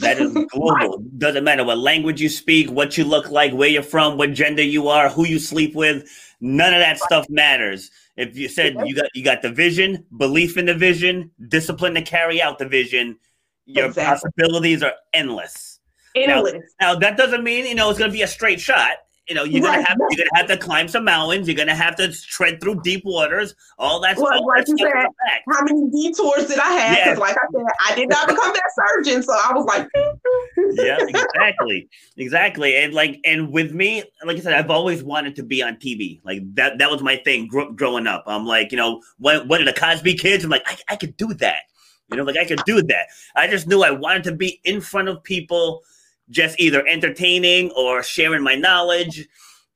That 0.00 0.18
is 0.20 0.32
global. 0.50 0.98
Doesn't 1.18 1.44
matter 1.44 1.64
what 1.64 1.78
language 1.78 2.20
you 2.20 2.28
speak, 2.28 2.70
what 2.70 2.96
you 2.96 3.04
look 3.04 3.30
like, 3.30 3.52
where 3.52 3.68
you're 3.68 3.82
from, 3.82 4.16
what 4.16 4.32
gender 4.32 4.62
you 4.62 4.88
are, 4.88 5.08
who 5.08 5.26
you 5.26 5.38
sleep 5.38 5.74
with. 5.74 6.08
None 6.40 6.72
of 6.72 6.80
that 6.80 6.98
stuff 6.98 7.26
matters. 7.28 7.90
If 8.16 8.36
you 8.36 8.48
said 8.48 8.76
you 8.84 8.94
got 8.94 9.10
you 9.14 9.24
got 9.24 9.42
the 9.42 9.50
vision, 9.50 10.04
belief 10.16 10.56
in 10.56 10.66
the 10.66 10.74
vision, 10.74 11.30
discipline 11.48 11.94
to 11.94 12.02
carry 12.02 12.40
out 12.40 12.58
the 12.58 12.66
vision, 12.66 13.18
your 13.66 13.86
Exactly. 13.86 14.30
possibilities 14.30 14.82
are 14.82 14.94
endless. 15.12 15.80
Endless. 16.14 16.62
Now 16.80 16.94
that 16.96 17.16
doesn't 17.16 17.44
mean 17.44 17.66
you 17.66 17.74
know 17.74 17.90
it's 17.90 17.98
going 17.98 18.10
to 18.10 18.16
be 18.16 18.22
a 18.22 18.28
straight 18.28 18.60
shot. 18.60 18.96
You 19.30 19.36
know 19.36 19.44
you're 19.44 19.62
gonna 19.62 19.86
have 19.86 19.96
you're 20.10 20.26
gonna 20.26 20.42
have 20.42 20.48
to 20.48 20.56
climb 20.56 20.88
some 20.88 21.04
mountains. 21.04 21.46
You're 21.46 21.56
gonna 21.56 21.72
have 21.72 21.94
to 21.96 22.12
tread 22.12 22.60
through 22.60 22.82
deep 22.82 23.04
waters. 23.04 23.54
All 23.78 24.00
that 24.00 24.16
Well, 24.16 24.34
all 24.34 24.44
like 24.44 24.66
that 24.66 24.76
you 24.76 24.88
said. 24.92 25.06
How 25.48 25.62
many 25.62 25.88
detours 25.88 26.48
did 26.48 26.58
I 26.58 26.72
have? 26.72 26.96
Because, 27.04 27.18
like 27.18 27.36
I 27.36 27.46
said, 27.52 27.66
I 27.86 27.94
did 27.94 28.08
not 28.08 28.26
become 28.26 28.52
that 28.52 28.62
surgeon, 28.74 29.22
so 29.22 29.32
I 29.32 29.52
was 29.54 29.64
like, 29.66 29.88
yeah, 30.72 30.98
exactly, 31.00 31.88
exactly. 32.16 32.76
And 32.76 32.92
like, 32.92 33.20
and 33.24 33.52
with 33.52 33.72
me, 33.72 34.02
like 34.26 34.36
I 34.36 34.40
said, 34.40 34.54
I've 34.54 34.68
always 34.68 35.04
wanted 35.04 35.36
to 35.36 35.44
be 35.44 35.62
on 35.62 35.76
TV. 35.76 36.20
Like 36.24 36.40
that, 36.56 36.78
that 36.78 36.90
was 36.90 37.00
my 37.00 37.14
thing 37.14 37.46
gr- 37.46 37.70
growing 37.72 38.08
up. 38.08 38.24
I'm 38.26 38.46
like, 38.46 38.72
you 38.72 38.78
know, 38.78 39.00
what, 39.18 39.46
what 39.46 39.60
are 39.60 39.64
the 39.64 39.72
Cosby 39.72 40.14
kids? 40.14 40.42
I'm 40.42 40.50
like, 40.50 40.64
I, 40.66 40.76
I 40.88 40.96
could 40.96 41.16
do 41.16 41.34
that. 41.34 41.62
You 42.10 42.16
know, 42.16 42.24
like 42.24 42.36
I 42.36 42.44
could 42.44 42.62
do 42.66 42.82
that. 42.82 43.06
I 43.36 43.46
just 43.46 43.68
knew 43.68 43.84
I 43.84 43.92
wanted 43.92 44.24
to 44.24 44.32
be 44.32 44.60
in 44.64 44.80
front 44.80 45.08
of 45.08 45.22
people, 45.22 45.84
just 46.30 46.58
either 46.60 46.86
entertaining 46.86 47.70
or 47.72 48.02
sharing 48.02 48.42
my 48.42 48.54
knowledge. 48.54 49.28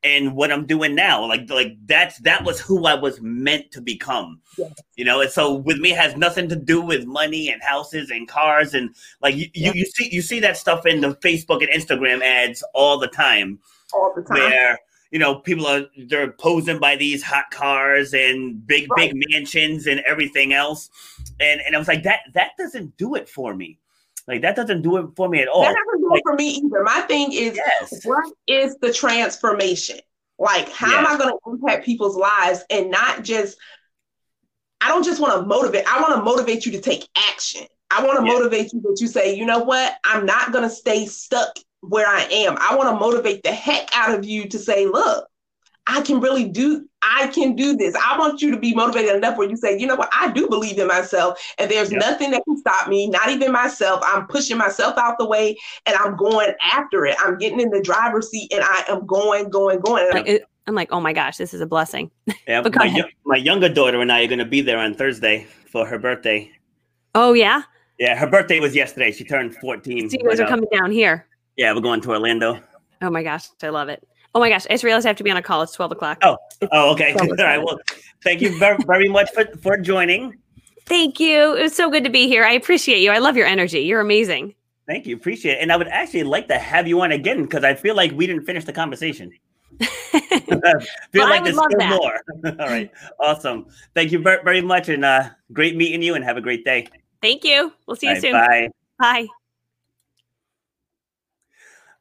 And 0.03 0.37
what 0.37 0.53
I'm 0.53 0.67
doing 0.67 0.95
now, 0.95 1.25
like, 1.27 1.49
like 1.49 1.77
that's 1.87 2.19
that 2.19 2.45
was 2.45 2.61
who 2.61 2.85
I 2.85 2.93
was 2.95 3.23
meant 3.23 3.71
to 3.73 3.81
become. 3.81 4.43
You 4.97 5.05
know, 5.07 5.23
and 5.23 5.31
so 5.31 5.55
with 5.55 5.79
me 5.79 5.93
it 5.93 5.97
has 5.97 6.15
nothing 6.15 6.47
to 6.51 6.57
do 6.57 6.83
with 6.83 7.07
money 7.07 7.49
and 7.49 7.63
houses 7.63 8.11
and 8.11 8.29
cars 8.29 8.75
and 8.75 8.95
like 9.23 9.35
you, 9.35 9.47
you, 9.55 9.73
you 9.75 9.85
see 9.87 10.11
you 10.13 10.21
see 10.21 10.41
that 10.41 10.59
stuff 10.59 10.85
in 10.85 11.01
the 11.01 11.15
Facebook 11.17 11.63
and 11.67 11.71
Instagram 11.73 12.21
ads 12.23 12.63
all 12.75 12.99
the 12.99 13.09
time 13.09 13.59
all 13.95 14.13
the 14.15 14.21
time. 14.23 14.37
where 14.39 14.79
you 15.11 15.19
know 15.19 15.37
people 15.37 15.67
are 15.67 15.87
they're 16.07 16.33
posing 16.33 16.79
by 16.79 16.97
these 16.97 17.23
hot 17.23 17.51
cars 17.51 18.13
and 18.13 18.67
big 18.67 18.89
Right. 18.91 19.11
big 19.13 19.23
mansions 19.31 19.87
and 19.87 20.01
everything 20.01 20.53
else 20.53 20.91
and 21.41 21.63
and 21.63 21.75
I 21.75 21.79
was 21.79 21.89
like 21.89 22.03
that 22.03 22.21
that 22.35 22.51
doesn't 22.59 22.97
do 22.99 23.15
it 23.15 23.27
for 23.29 23.55
me 23.55 23.79
like 24.27 24.43
that 24.43 24.57
doesn't 24.57 24.83
do 24.83 24.97
it 24.99 25.07
for 25.17 25.29
me 25.29 25.41
at 25.41 25.49
all 25.49 25.63
that 25.63 25.75
doesn't 25.75 26.01
do 26.01 26.15
it 26.15 26.23
for 26.25 26.35
me 26.35 26.51
either. 26.51 26.83
My 26.83 27.01
thing 27.03 27.33
is, 27.33 27.57
yes 27.57 28.01
what 28.05 28.25
is 28.47 28.77
the 28.81 28.93
transformation? 28.93 29.99
Like, 30.39 30.69
how 30.71 30.99
am 30.99 31.07
I 31.07 31.17
going 31.17 31.31
to 31.31 31.39
impact 31.51 31.85
people's 31.85 32.17
lives 32.17 32.65
and 32.69 32.91
not 32.91 33.23
just, 33.23 33.57
I 34.81 34.89
don't 34.89 35.05
just 35.05 35.21
want 35.21 35.41
to 35.41 35.47
motivate, 35.47 35.87
I 35.87 36.01
want 36.01 36.15
to 36.17 36.23
motivate 36.23 36.67
you 36.67 36.73
to 36.73 36.81
take 36.81 37.09
action. 37.17 37.63
I 37.91 38.05
want 38.05 38.19
to 38.19 38.27
Yeah. 38.27 38.33
motivate 38.33 38.73
you 38.73 38.81
that 38.81 38.99
you 39.01 39.07
say, 39.07 39.37
you 39.37 39.47
know 39.47 39.61
what, 39.61 39.95
I'm 40.03 40.27
not 40.27 40.53
going 40.53 40.69
to 40.69 40.75
stay 40.75 41.07
stuck 41.07 41.57
where 41.81 42.09
I 42.09 42.23
am. 42.23 42.57
I 42.61 42.75
want 42.75 42.89
to 42.89 42.99
motivate 42.99 43.45
the 43.45 43.53
heck 43.53 43.89
out 43.97 44.19
of 44.19 44.25
you 44.25 44.49
to 44.49 44.59
say, 44.59 44.87
look, 44.87 45.29
I 45.87 46.01
can 46.01 46.21
really 46.21 46.49
do, 46.49 46.89
I 47.03 47.27
can 47.29 47.55
do 47.55 47.77
this. 47.77 47.95
I 47.97 48.19
want 48.19 48.41
you 48.41 48.51
to 48.51 48.59
be 48.59 48.75
motivated 48.75 49.15
enough 49.17 49.37
where 49.37 49.49
you 49.49 49.57
say, 49.57 49.79
you 49.79 49.87
know 49.87 49.97
what, 49.97 50.09
I 50.13 50.33
do 50.33 50.49
believe 50.49 50.79
in 50.79 50.87
myself 50.87 51.39
and 51.59 51.71
there's 51.71 51.93
Yeah. 51.93 51.99
nothing 51.99 52.31
that 52.31 52.43
can 52.45 52.57
stop 52.57 52.89
me, 52.89 53.09
not 53.09 53.29
even 53.29 53.53
myself. 53.53 54.01
I'm 54.03 54.27
pushing 54.27 54.57
myself 54.57 54.97
out 54.97 55.19
the 55.19 55.27
way 55.29 55.57
and 55.85 55.95
I'm 55.97 56.17
going 56.17 56.55
after 56.63 57.05
it. 57.05 57.17
I'm 57.21 57.37
getting 57.37 57.61
in 57.61 57.69
the 57.71 57.83
driver's 57.83 58.31
seat 58.31 58.51
and 58.53 58.63
I 58.65 58.85
am 58.89 59.05
going, 59.07 59.51
going, 59.51 59.81
going. 59.81 60.05
And 60.05 60.15
Like, 60.15 60.27
it, 60.27 60.45
I'm 60.67 60.75
like, 60.75 60.91
oh 60.91 61.01
my 61.01 61.13
gosh, 61.13 61.37
this 61.37 61.53
is 61.53 61.61
a 61.61 61.67
blessing. 61.67 62.11
yeah, 62.49 62.63
but 62.63 62.75
my, 62.75 62.87
ahead. 62.87 62.97
yo- 62.97 63.09
my 63.27 63.37
younger 63.37 63.69
daughter 63.69 64.01
and 64.01 64.11
I 64.11 64.25
are 64.25 64.27
going 64.29 64.39
to 64.39 64.45
be 64.47 64.63
there 64.63 64.79
on 64.79 64.95
Thursday 64.95 65.47
for 65.71 65.87
her 65.87 65.99
birthday 65.99 66.51
Oh 67.17 67.33
yeah, 67.33 67.63
yeah 67.99 68.17
her 68.17 68.27
birthday 68.27 68.59
was 68.59 68.75
yesterday 68.75 69.13
she 69.13 69.23
turned 69.25 69.55
14 69.57 70.09
so 70.11 70.17
you 70.19 70.29
guys 70.29 70.39
but, 70.39 70.45
are 70.45 70.47
uh, 70.47 70.49
coming 70.49 70.69
down 70.73 70.91
here. 70.91 71.27
yeah 71.57 71.73
we're 71.75 71.81
going 71.81 72.01
to 72.01 72.11
Orlando 72.11 72.61
Oh 73.03 73.11
my 73.11 73.23
gosh, 73.23 73.49
I 73.63 73.69
love 73.69 73.89
it. 73.89 74.03
Oh 74.35 74.41
my 74.41 74.49
gosh, 74.49 74.67
I 74.67 74.75
just 74.75 74.85
realized 74.85 75.07
I 75.07 75.11
have 75.11 75.17
to 75.17 75.25
be 75.25 75.31
on 75.31 75.37
a 75.37 75.43
call. 75.43 75.63
It's 75.63 75.73
12 75.73 75.93
o'clock. 75.93 76.19
Oh. 76.23 76.37
oh 76.73 76.93
okay 76.93 77.15
all 77.21 77.29
right 77.37 77.63
well 77.63 77.79
thank 78.23 78.41
you 78.41 78.59
very, 78.59 78.79
very 78.87 79.09
much 79.09 79.31
for, 79.33 79.45
for 79.59 79.77
joining 79.77 80.37
Thank 80.87 81.19
you. 81.19 81.57
It 81.57 81.63
was 81.63 81.75
so 81.75 81.91
good 81.91 82.05
to 82.05 82.11
be 82.11 82.29
here. 82.29 82.45
I 82.45 82.53
appreciate 82.53 83.01
you. 83.01 83.11
I 83.11 83.19
love 83.19 83.37
your 83.37 83.47
energy. 83.47 83.81
You're 83.81 84.01
amazing. 84.01 84.55
Thank 84.87 85.07
you, 85.07 85.17
appreciate 85.17 85.55
it. 85.55 85.63
And 85.63 85.73
I 85.73 85.77
would 85.77 85.89
actually 85.89 86.25
like 86.25 86.47
to 86.49 86.59
have 86.59 86.87
you 86.87 87.01
on 87.01 87.13
again 87.13 87.43
because 87.43 87.65
I 87.65 87.75
feel 87.75 87.95
like 87.95 88.13
we 88.13 88.27
didn't 88.27 88.45
finish 88.45 88.65
the 88.65 88.73
conversation. 88.73 89.33
Feel 89.81 90.61
Well, 91.15 91.31
like 91.31 91.43
there's 91.43 91.57
still 91.57 91.79
that. 91.79 91.91
more. 91.91 92.21
All 92.61 92.69
right, 92.69 92.91
awesome. 93.19 93.67
Thank 93.95 94.13
you 94.13 94.21
very, 94.21 94.43
very 94.45 94.61
much, 94.61 94.89
and 94.89 95.05
uh, 95.05 95.31
great 95.53 95.75
meeting 95.75 96.03
you. 96.03 96.15
And 96.15 96.25
have 96.25 96.37
a 96.37 96.41
great 96.41 96.65
day. 96.65 96.87
Thank 97.21 97.45
you. 97.45 97.73
We'll 97.87 97.97
see 97.97 98.07
you 98.07 98.13
right, 98.13 98.23
soon. 98.23 98.33
Bye. 98.33 98.69
Bye. 99.01 99.27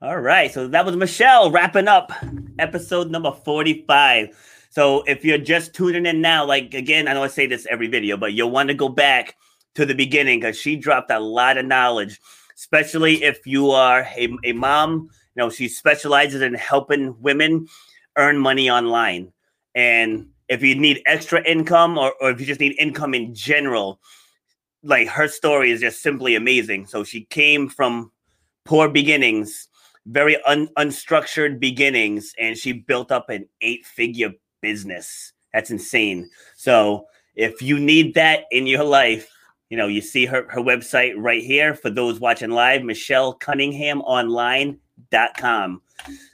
All 0.03 0.19
right, 0.19 0.53
so 0.53 0.67
that 0.67 0.85
was 0.85 0.97
Michelle 0.97 1.49
wrapping 1.49 1.87
up 1.87 2.11
episode 2.59 3.09
number 3.09 3.31
45. 3.31 4.37
So 4.69 5.01
if 5.03 5.23
you're 5.23 5.37
just 5.37 5.73
tuning 5.73 6.05
in 6.05 6.19
now, 6.19 6.45
like 6.45 6.73
again, 6.73 7.07
I 7.07 7.13
know 7.13 7.23
I 7.23 7.27
say 7.27 7.47
this 7.47 7.65
every 7.67 7.87
video, 7.87 8.17
but 8.17 8.33
you'll 8.33 8.51
want 8.51 8.67
to 8.67 8.73
go 8.73 8.89
back 8.89 9.37
to 9.75 9.85
the 9.85 9.95
beginning 9.95 10.41
because 10.41 10.59
she 10.59 10.75
dropped 10.75 11.09
a 11.09 11.21
lot 11.21 11.57
of 11.57 11.65
knowledge, 11.65 12.19
especially 12.53 13.23
if 13.23 13.47
you 13.47 13.71
are 13.71 14.01
a, 14.17 14.27
a 14.43 14.51
mom. 14.51 15.07
You 15.35 15.43
know, 15.43 15.49
she 15.49 15.69
specializes 15.69 16.41
in 16.41 16.53
helping 16.53 17.15
women 17.21 17.69
earn 18.17 18.37
money 18.37 18.69
online. 18.69 19.31
And 19.73 20.27
if 20.49 20.61
you 20.61 20.75
need 20.75 21.01
extra 21.05 21.41
income 21.47 21.97
or, 21.97 22.13
or 22.19 22.29
if 22.29 22.41
you 22.41 22.45
just 22.45 22.59
need 22.59 22.75
income 22.77 23.13
in 23.13 23.33
general, 23.33 24.01
like 24.83 25.07
her 25.07 25.29
story 25.29 25.71
is 25.71 25.79
just 25.79 26.01
simply 26.01 26.35
amazing. 26.35 26.87
So 26.87 27.05
she 27.05 27.21
came 27.21 27.69
from 27.69 28.11
poor 28.65 28.89
beginnings 28.89 29.69
very 30.05 30.41
un- 30.43 30.69
unstructured 30.77 31.59
beginnings 31.59 32.33
and 32.39 32.57
she 32.57 32.71
built 32.73 33.11
up 33.11 33.29
an 33.29 33.47
eight 33.61 33.85
figure 33.85 34.31
business. 34.61 35.33
That's 35.53 35.71
insane. 35.71 36.29
So 36.55 37.05
if 37.35 37.61
you 37.61 37.79
need 37.79 38.13
that 38.15 38.45
in 38.51 38.67
your 38.67 38.83
life 38.83 39.29
you 39.69 39.77
know 39.77 39.87
you 39.87 40.01
see 40.01 40.25
her 40.27 40.45
her 40.51 40.61
website 40.61 41.13
right 41.17 41.41
here 41.41 41.73
for 41.73 41.89
those 41.89 42.19
watching 42.19 42.51
live 42.51 42.81
michellecunningham.online.com 42.81 45.81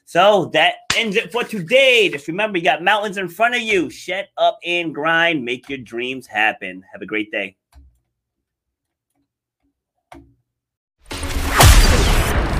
so 0.03 0.49
that 0.53 0.73
ends 0.97 1.15
it 1.15 1.31
for 1.31 1.43
today. 1.43 2.09
Just 2.09 2.27
remember 2.27 2.57
you 2.57 2.63
got 2.63 2.83
mountains 2.83 3.17
in 3.17 3.29
front 3.29 3.53
of 3.55 3.61
you. 3.61 3.91
Shut 3.91 4.27
up 4.37 4.59
and 4.65 4.93
grind. 4.93 5.45
Make 5.45 5.69
your 5.69 5.77
dreams 5.77 6.27
happen. 6.27 6.83
Have 6.91 7.01
a 7.01 7.05
great 7.05 7.31
day 7.31 7.55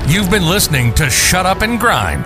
You've 0.10 0.32
been 0.32 0.50
listening 0.50 0.92
to 0.96 1.08
Shut 1.08 1.46
Up 1.46 1.62
and 1.62 1.80
Grind. 1.80 2.26